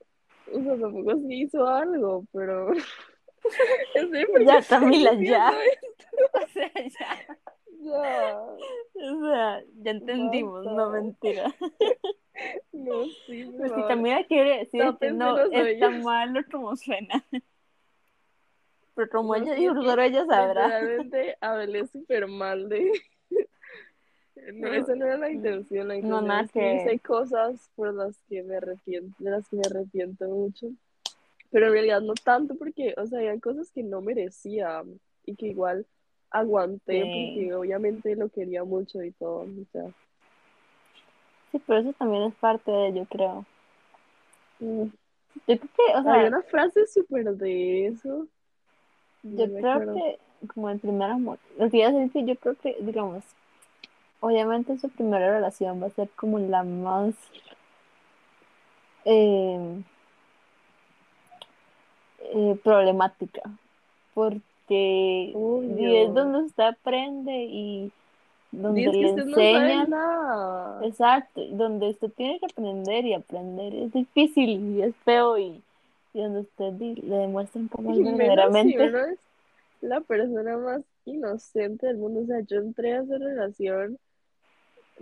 o 0.53 0.63
sea, 0.63 0.77
tampoco 0.79 1.11
es 1.11 1.27
que 1.27 1.35
hizo 1.35 1.67
algo, 1.67 2.25
pero, 2.31 2.69
Ya, 4.45 4.61
Camila, 4.61 5.13
ya. 5.13 5.51
O 6.33 6.47
sea, 6.53 6.71
ya. 6.73 7.37
ya. 7.81 8.39
O 8.95 9.19
sea, 9.25 9.63
ya 9.81 9.91
entendimos, 9.91 10.65
no 10.65 10.75
Basta. 10.75 11.01
mentira. 11.01 11.55
No, 12.71 13.03
sí, 13.27 13.43
por 13.45 13.57
Pues 13.57 13.71
si. 13.75 13.87
Camila 13.87 14.23
quiere 14.23 14.57
decir 14.59 14.79
que 14.81 14.85
Tápense 14.87 15.13
no 15.15 15.37
está 15.51 15.89
mal 15.91 16.45
como 16.49 16.75
suena. 16.75 17.23
Pero 18.95 19.09
como 19.09 19.35
No, 19.35 19.43
ella 19.43 19.53
dijo, 19.53 19.75
que 19.75 19.85
solo 19.87 20.01
ella 20.01 20.25
sabrá. 20.25 20.65
Literalmente 20.67 21.37
hablé 21.41 21.85
súper 21.87 22.27
mal 22.27 22.67
de. 22.69 22.91
No, 23.29 23.41
Pero, 24.33 24.73
esa 24.73 24.95
no 24.95 25.05
era 25.05 25.17
la 25.17 25.29
intención. 25.29 25.87
La 25.89 25.93
no, 25.95 25.99
intención 25.99 26.27
nada 26.27 26.41
es 26.41 26.51
que 26.51 26.59
que- 26.59 26.75
hice 26.77 26.99
cosas 26.99 27.69
por 27.75 27.93
las 27.93 28.17
que 28.27 28.41
me 28.41 28.55
arrepiento, 28.57 29.15
de 29.19 29.29
las 29.29 29.47
que 29.47 29.57
me 29.57 29.63
arrepiento 29.67 30.25
mucho. 30.25 30.67
Pero 31.51 31.67
en 31.67 31.73
realidad 31.73 32.01
no 32.01 32.13
tanto 32.13 32.55
porque, 32.55 32.93
o 32.97 33.05
sea, 33.07 33.19
había 33.19 33.39
cosas 33.39 33.71
que 33.71 33.83
no 33.83 34.01
merecía 34.01 34.83
y 35.25 35.35
que 35.35 35.47
igual 35.47 35.85
aguanté 36.29 37.03
Sí. 37.03 37.33
porque 37.35 37.55
obviamente 37.55 38.15
lo 38.15 38.29
quería 38.29 38.63
mucho 38.63 39.03
y 39.03 39.11
todo. 39.11 39.41
O 39.41 39.65
sea, 39.71 39.85
Sí, 41.51 41.61
pero 41.67 41.79
eso 41.79 41.93
también 41.93 42.23
es 42.23 42.35
parte 42.35 42.71
de, 42.71 42.93
yo 42.93 43.05
creo. 43.05 43.45
mm. 44.59 44.83
Yo 45.47 45.57
creo 45.57 45.59
que, 45.59 45.97
o 45.97 46.03
sea, 46.03 46.13
Había 46.13 46.27
una 46.29 46.41
frase 46.43 46.87
súper 46.87 47.25
de 47.35 47.87
eso. 47.87 48.27
Yo 49.23 49.47
No 49.47 49.53
creo 49.59 49.93
que 49.93 50.19
como 50.47 50.69
el 50.69 50.79
primer 50.79 51.11
amor, 51.11 51.37
lo 51.57 51.69
que 51.69 51.77
iba 51.77 51.89
a 51.89 51.91
decir 51.91 52.11
que 52.11 52.25
yo 52.25 52.35
creo 52.37 52.55
que, 52.55 52.77
digamos, 52.81 53.23
obviamente 54.21 54.77
su 54.79 54.89
primera 54.89 55.31
relación 55.31 55.81
va 55.81 55.87
a 55.87 55.91
ser 55.91 56.09
como 56.15 56.39
la 56.39 56.63
más 56.63 57.13
eh, 59.05 59.81
eh, 62.31 62.57
problemática, 62.63 63.41
porque 64.13 65.31
Obvio. 65.33 65.89
y 65.89 65.97
es 65.97 66.13
donde 66.13 66.39
usted 66.43 66.63
aprende 66.63 67.45
y 67.45 67.91
donde 68.51 68.89
que 68.91 68.91
le 68.91 69.13
no 69.13 69.23
enseñan, 69.23 69.89
nada. 69.89 70.85
exacto, 70.85 71.41
donde 71.51 71.89
usted 71.89 72.11
tiene 72.13 72.39
que 72.39 72.47
aprender 72.47 73.05
y 73.05 73.13
aprender 73.13 73.73
es 73.75 73.93
difícil 73.93 74.49
y 74.77 74.81
es 74.83 74.95
feo 75.05 75.37
y, 75.37 75.63
y 76.13 76.21
donde 76.21 76.41
usted 76.41 76.73
le 76.73 77.17
demuestran 77.17 77.67
cómo 77.69 77.91
es 77.91 77.97
si 77.97 78.03
verdaderamente. 78.03 78.85
es 78.85 79.19
la 79.81 80.01
persona 80.01 80.57
más 80.57 80.81
inocente 81.05 81.87
del 81.87 81.97
mundo. 81.97 82.21
O 82.21 82.25
sea, 82.25 82.41
yo 82.41 82.57
entré 82.59 82.93
a 82.93 83.01
esa 83.01 83.17
relación 83.17 83.97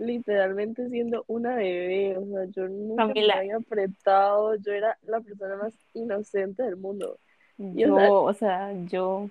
literalmente 0.00 0.88
siendo 0.88 1.24
una 1.28 1.54
bebé, 1.56 2.16
o 2.16 2.26
sea, 2.26 2.44
yo 2.46 2.68
nunca 2.68 3.06
me 3.06 3.32
había 3.32 3.56
apretado, 3.56 4.54
yo 4.56 4.72
era 4.72 4.98
la 5.02 5.20
persona 5.20 5.56
más 5.56 5.74
inocente 5.94 6.62
del 6.62 6.76
mundo. 6.76 7.18
Y, 7.58 7.84
o 7.84 7.94
sea, 7.94 8.08
Yo, 8.08 8.22
o 8.22 8.32
sea, 8.32 8.72
yo, 8.86 9.30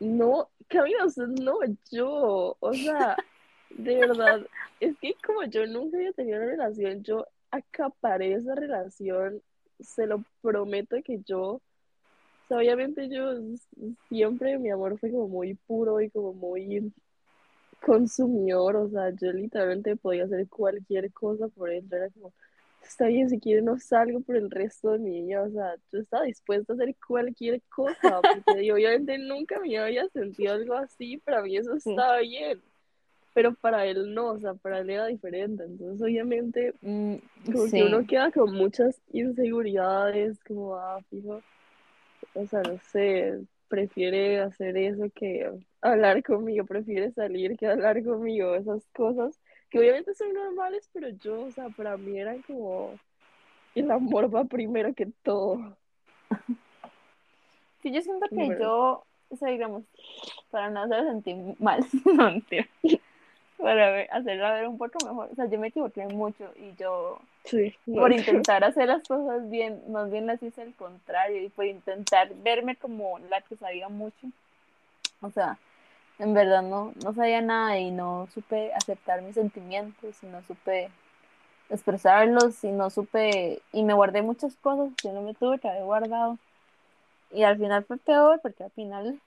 no, 0.00 0.48
Camila, 0.66 1.06
no, 1.40 1.58
yo, 1.90 2.56
o 2.58 2.74
sea, 2.74 3.16
de 3.70 3.96
verdad, 3.96 4.40
es 4.80 4.96
que 4.98 5.14
como 5.24 5.44
yo 5.44 5.66
nunca 5.66 5.96
había 5.96 6.12
tenido 6.12 6.38
una 6.38 6.46
relación, 6.46 7.02
yo 7.04 7.26
acaparé 7.50 8.34
esa 8.34 8.56
relación, 8.56 9.40
se 9.78 10.06
lo 10.06 10.24
prometo 10.40 10.96
que 11.04 11.20
yo, 11.24 11.42
o 11.42 11.60
sea, 12.48 12.56
obviamente 12.58 13.08
yo 13.08 13.34
siempre 14.08 14.58
mi 14.58 14.70
amor 14.70 14.98
fue 14.98 15.12
como 15.12 15.28
muy 15.28 15.54
puro 15.54 16.00
y 16.00 16.10
como 16.10 16.32
muy 16.32 16.92
consumidor, 17.84 18.76
o 18.76 18.88
sea, 18.88 19.10
yo 19.10 19.32
literalmente 19.32 19.96
podía 19.96 20.24
hacer 20.24 20.48
cualquier 20.48 21.12
cosa 21.12 21.48
por 21.48 21.70
él, 21.70 21.84
yo 21.90 21.96
era 21.96 22.10
como, 22.10 22.32
está 22.82 23.06
bien, 23.06 23.28
si 23.28 23.38
quiere 23.38 23.62
no 23.62 23.78
salgo 23.78 24.20
por 24.20 24.36
el 24.36 24.50
resto 24.50 24.92
de 24.92 24.98
mi 24.98 25.22
vida, 25.22 25.42
o 25.42 25.50
sea, 25.50 25.74
yo 25.92 25.98
estaba 25.98 26.24
dispuesta 26.24 26.72
a 26.72 26.76
hacer 26.76 26.94
cualquier 27.06 27.60
cosa, 27.68 28.20
porque 28.22 28.64
yo 28.64 28.74
obviamente 28.74 29.18
nunca 29.18 29.60
me 29.60 29.76
había 29.76 30.08
sentido 30.08 30.54
algo 30.54 30.74
así, 30.74 31.18
para 31.18 31.42
mí 31.42 31.56
eso 31.56 31.74
estaba 31.84 32.18
bien, 32.20 32.60
pero 33.34 33.54
para 33.54 33.86
él 33.86 34.14
no, 34.14 34.28
o 34.28 34.38
sea, 34.38 34.54
para 34.54 34.80
él 34.80 34.90
era 34.90 35.06
diferente, 35.06 35.64
entonces 35.64 36.00
obviamente 36.00 36.74
mm, 36.80 37.16
como 37.46 37.64
que 37.64 37.70
sí, 37.70 37.82
uno 37.82 38.06
queda 38.06 38.30
con 38.30 38.54
muchas 38.54 39.00
inseguridades, 39.12 40.38
como, 40.44 40.76
ah, 40.76 41.00
fijo, 41.10 41.42
o 42.34 42.46
sea, 42.46 42.62
no 42.62 42.78
sé, 42.90 43.40
prefiere 43.72 44.38
hacer 44.38 44.76
eso 44.76 45.04
que 45.14 45.50
hablar 45.80 46.22
conmigo, 46.22 46.66
prefiere 46.66 47.10
salir 47.12 47.56
que 47.56 47.66
hablar 47.66 48.04
conmigo, 48.04 48.54
esas 48.54 48.84
cosas 48.94 49.40
que 49.70 49.78
obviamente 49.78 50.14
son 50.14 50.34
normales, 50.34 50.90
pero 50.92 51.08
yo, 51.08 51.44
o 51.44 51.50
sea, 51.50 51.70
para 51.70 51.96
mí 51.96 52.20
eran 52.20 52.42
como, 52.42 52.98
el 53.74 53.90
amor 53.90 54.32
va 54.32 54.44
primero 54.44 54.92
que 54.92 55.06
todo. 55.22 55.74
sí, 57.80 57.90
yo 57.90 58.02
siento 58.02 58.28
que 58.28 58.34
bueno, 58.34 58.60
yo, 58.60 59.06
o 59.30 59.36
sea, 59.36 59.48
digamos, 59.48 59.84
para 60.50 60.68
no 60.68 60.82
hacer 60.82 61.04
sentir 61.06 61.36
mal, 61.58 61.82
no, 62.04 62.24
mentira, 62.24 62.68
para 63.62 63.90
ver- 63.90 64.08
hacerla 64.12 64.52
ver 64.52 64.68
un 64.68 64.78
poco 64.78 64.98
mejor, 65.04 65.28
o 65.32 65.34
sea, 65.34 65.46
yo 65.46 65.58
me 65.58 65.68
equivoqué 65.68 66.06
mucho 66.06 66.50
y 66.56 66.74
yo, 66.76 67.18
sí, 67.44 67.74
no, 67.86 68.02
por 68.02 68.12
intentar 68.12 68.64
hacer 68.64 68.88
las 68.88 69.02
cosas 69.06 69.48
bien, 69.50 69.80
más 69.90 70.10
bien 70.10 70.26
las 70.26 70.42
hice 70.42 70.62
al 70.62 70.74
contrario 70.74 71.42
y 71.42 71.48
por 71.48 71.64
intentar 71.64 72.34
verme 72.42 72.76
como 72.76 73.18
la 73.30 73.40
que 73.40 73.56
sabía 73.56 73.88
mucho, 73.88 74.26
o 75.20 75.30
sea, 75.30 75.58
en 76.18 76.34
verdad 76.34 76.62
no, 76.62 76.92
no 77.02 77.14
sabía 77.14 77.40
nada 77.40 77.78
y 77.78 77.90
no 77.90 78.28
supe 78.34 78.72
aceptar 78.74 79.22
mis 79.22 79.34
sentimientos 79.34 80.22
y 80.22 80.26
no 80.26 80.42
supe 80.42 80.90
expresarlos 81.70 82.62
y 82.64 82.68
no 82.68 82.90
supe, 82.90 83.62
y 83.72 83.82
me 83.82 83.94
guardé 83.94 84.22
muchas 84.22 84.54
cosas 84.56 84.90
que 85.00 85.08
no 85.10 85.22
me 85.22 85.34
tuve 85.34 85.58
que 85.58 85.68
haber 85.68 85.84
guardado. 85.84 86.38
Y 87.30 87.44
al 87.44 87.56
final 87.56 87.84
fue 87.84 87.96
peor 87.96 88.40
porque 88.42 88.64
al 88.64 88.70
final 88.72 89.18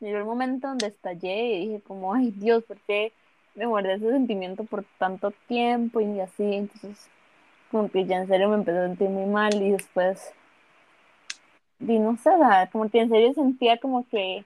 llegó 0.00 0.18
el 0.18 0.24
momento 0.24 0.66
donde 0.68 0.88
estallé 0.88 1.54
y 1.54 1.66
dije 1.68 1.80
como, 1.86 2.12
ay 2.12 2.32
Dios, 2.32 2.64
¿por 2.64 2.76
qué 2.78 3.12
me 3.56 3.66
guardé 3.66 3.94
ese 3.94 4.10
sentimiento 4.10 4.64
por 4.64 4.84
tanto 4.98 5.32
tiempo 5.48 6.00
y 6.00 6.20
así? 6.20 6.44
Entonces, 6.54 7.08
como 7.70 7.90
que 7.90 8.04
ya 8.06 8.18
en 8.18 8.28
serio 8.28 8.48
me 8.48 8.56
empecé 8.56 8.78
a 8.78 8.86
sentir 8.86 9.08
muy 9.08 9.26
mal 9.26 9.54
y 9.54 9.72
después, 9.72 10.32
y 11.80 11.98
no 11.98 12.16
sé, 12.16 12.30
como 12.72 12.88
que 12.88 13.00
en 13.00 13.08
serio 13.08 13.34
sentía 13.34 13.78
como 13.78 14.06
que, 14.08 14.44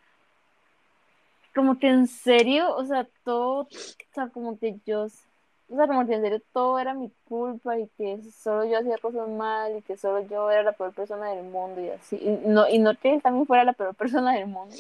como 1.55 1.79
que 1.79 1.89
en 1.89 2.07
serio, 2.07 2.75
o 2.75 2.85
sea, 2.85 3.07
todo, 3.25 3.63
o 3.63 3.69
sea, 4.15 4.29
como 4.29 4.59
que 4.59 4.77
yo, 4.87 5.03
o 5.03 5.77
sea, 5.77 5.87
como 5.87 6.07
que 6.07 6.15
en 6.15 6.23
serio 6.23 6.43
todo 6.53 6.79
era 6.79 6.95
mi 6.95 7.11
culpa 7.29 7.79
y 7.79 7.89
que 7.99 8.21
solo 8.33 8.65
yo 8.65 8.79
hacía 8.79 8.99
cosas 8.99 9.29
mal 9.29 9.77
y 9.77 9.83
que 9.83 9.97
solo 9.97 10.21
yo 10.29 10.51
era 10.51 10.63
la 10.63 10.73
peor 10.73 10.93
persona 10.95 11.31
del 11.31 11.45
mundo 11.45 11.81
y 11.81 11.91
así. 11.91 12.17
Y 12.17 12.49
no, 12.49 12.69
y 12.69 12.79
no 12.79 12.97
que 12.97 13.21
también 13.21 13.47
fuera 13.47 13.65
la 13.65 13.73
peor 13.73 13.95
persona 13.97 14.33
del 14.35 14.47
mundo, 14.47 14.75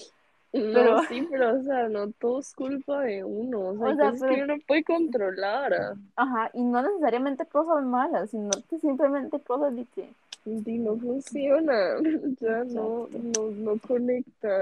no, 0.53 0.63
pero, 0.73 0.99
sí, 1.09 1.27
pero, 1.31 1.61
o 1.61 1.63
sea, 1.63 1.89
no 1.89 2.11
todo 2.13 2.41
es 2.41 2.55
culpa 2.55 3.03
de 3.03 3.25
uno, 3.25 3.69
o 3.69 3.79
sea, 3.79 3.91
o 3.91 3.95
sea, 3.97 4.13
cosas 4.13 4.25
que 4.25 4.27
pero, 4.29 4.45
uno 4.45 4.47
no 4.47 4.59
puede 4.67 4.85
controlar, 4.85 5.97
ajá, 6.17 6.51
y 6.55 6.63
no 6.63 6.83
necesariamente 6.83 7.47
cosas 7.47 7.85
malas, 7.85 8.31
sino 8.31 8.51
que 8.69 8.79
simplemente 8.79 9.41
cosas 9.41 9.75
de 9.77 9.87
que, 9.87 10.15
y 10.45 10.79
no 10.79 10.97
funciona, 10.99 11.97
ya 12.41 12.65
no, 12.65 13.09
no, 13.13 13.51
no 13.51 13.79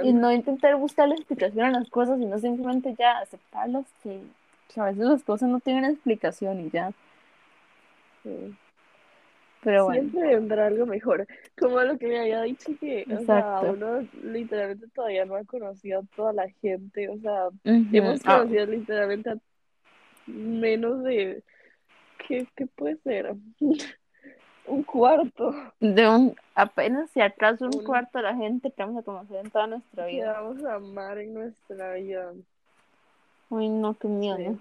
Y 0.01 0.13
conectan. 0.13 0.21
no 0.21 0.33
intentar 0.33 0.77
buscarle 0.77 1.15
explicación 1.17 1.67
a 1.67 1.81
las 1.81 1.91
cosas, 1.91 2.19
sino 2.19 2.39
simplemente 2.39 2.95
ya 2.99 3.19
aceptarlas, 3.19 3.87
que, 4.03 4.21
que 4.69 4.81
a 4.81 4.85
veces 4.87 5.05
las 5.07 5.25
cosas 5.25 5.49
no 5.49 5.61
tienen 5.61 5.85
explicación 5.87 6.61
y 6.61 6.71
ya. 6.71 6.93
Sí. 8.23 8.59
Pero 9.65 9.87
bueno, 9.87 10.03
Siempre 10.11 10.37
vendrá 10.37 10.67
algo 10.69 10.87
mejor. 10.87 11.27
Como 11.59 11.81
lo 11.81 11.99
que 11.99 12.07
me 12.07 12.21
había 12.21 12.43
dicho 12.43 12.71
que, 12.79 13.05
o 13.13 13.21
sea, 13.25 13.61
uno 13.63 14.07
literalmente 14.23 14.87
todavía 14.95 15.25
no 15.25 15.35
ha 15.37 15.45
conocido 15.45 16.01
a 16.01 16.17
toda 16.17 16.33
la 16.33 16.49
gente. 16.63 17.09
O 17.09 17.19
sea, 17.19 17.49
hemos 17.65 18.21
Ah, 18.25 18.39
conocido 18.39 18.67
literalmente 18.67 19.31
a 19.31 19.37
menos 20.27 21.03
de, 21.03 21.43
¿qué, 22.27 22.47
qué 22.55 22.67
puede 22.67 22.97
ser? 22.99 23.35
Un 24.67 24.83
cuarto 24.83 25.55
de 25.81 26.07
un, 26.07 26.37
apenas 26.55 27.09
si 27.13 27.23
acaso 27.23 27.65
un 27.65 27.75
un, 27.79 27.85
cuarto 27.85 28.19
de 28.19 28.25
la 28.25 28.37
gente 28.37 28.71
que 28.71 28.83
vamos 28.83 28.99
a 28.99 29.03
conocer 29.03 29.39
en 29.43 29.51
toda 29.51 29.67
nuestra 29.67 30.05
que 30.05 30.13
vida. 30.13 30.33
vamos 30.43 30.63
a 30.63 30.75
amar 30.75 31.17
en 31.19 31.33
nuestra 31.33 31.95
vida. 31.95 32.33
Uy, 33.49 33.71
no, 33.71 33.95
qué 33.95 34.09
miedo. 34.09 34.37
Sí. 34.37 34.61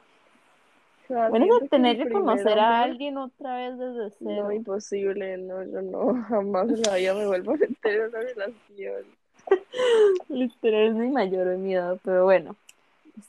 Sea, 1.07 1.29
Bueno, 1.29 1.45
es 1.61 1.69
tener 1.69 1.97
que 1.97 2.11
conocer 2.11 2.59
a 2.59 2.81
alguien 2.81 3.17
otra 3.17 3.55
vez 3.57 3.77
desde 3.77 4.03
no, 4.03 4.11
cero. 4.19 4.51
imposible, 4.51 5.37
no, 5.37 5.63
yo 5.63 5.81
no, 5.81 6.23
jamás 6.29 6.69
en 6.69 6.81
la 6.81 6.95
vida 6.95 7.13
me 7.13 7.27
vuelvo 7.27 7.53
a 7.53 7.57
meter 7.57 8.01
en 8.01 8.09
una 8.09 8.19
relación. 8.19 9.05
Literal 10.29 10.87
es 10.87 10.93
mi 10.95 11.09
mayor 11.09 11.57
miedo, 11.57 11.99
pero 12.03 12.25
bueno. 12.25 12.55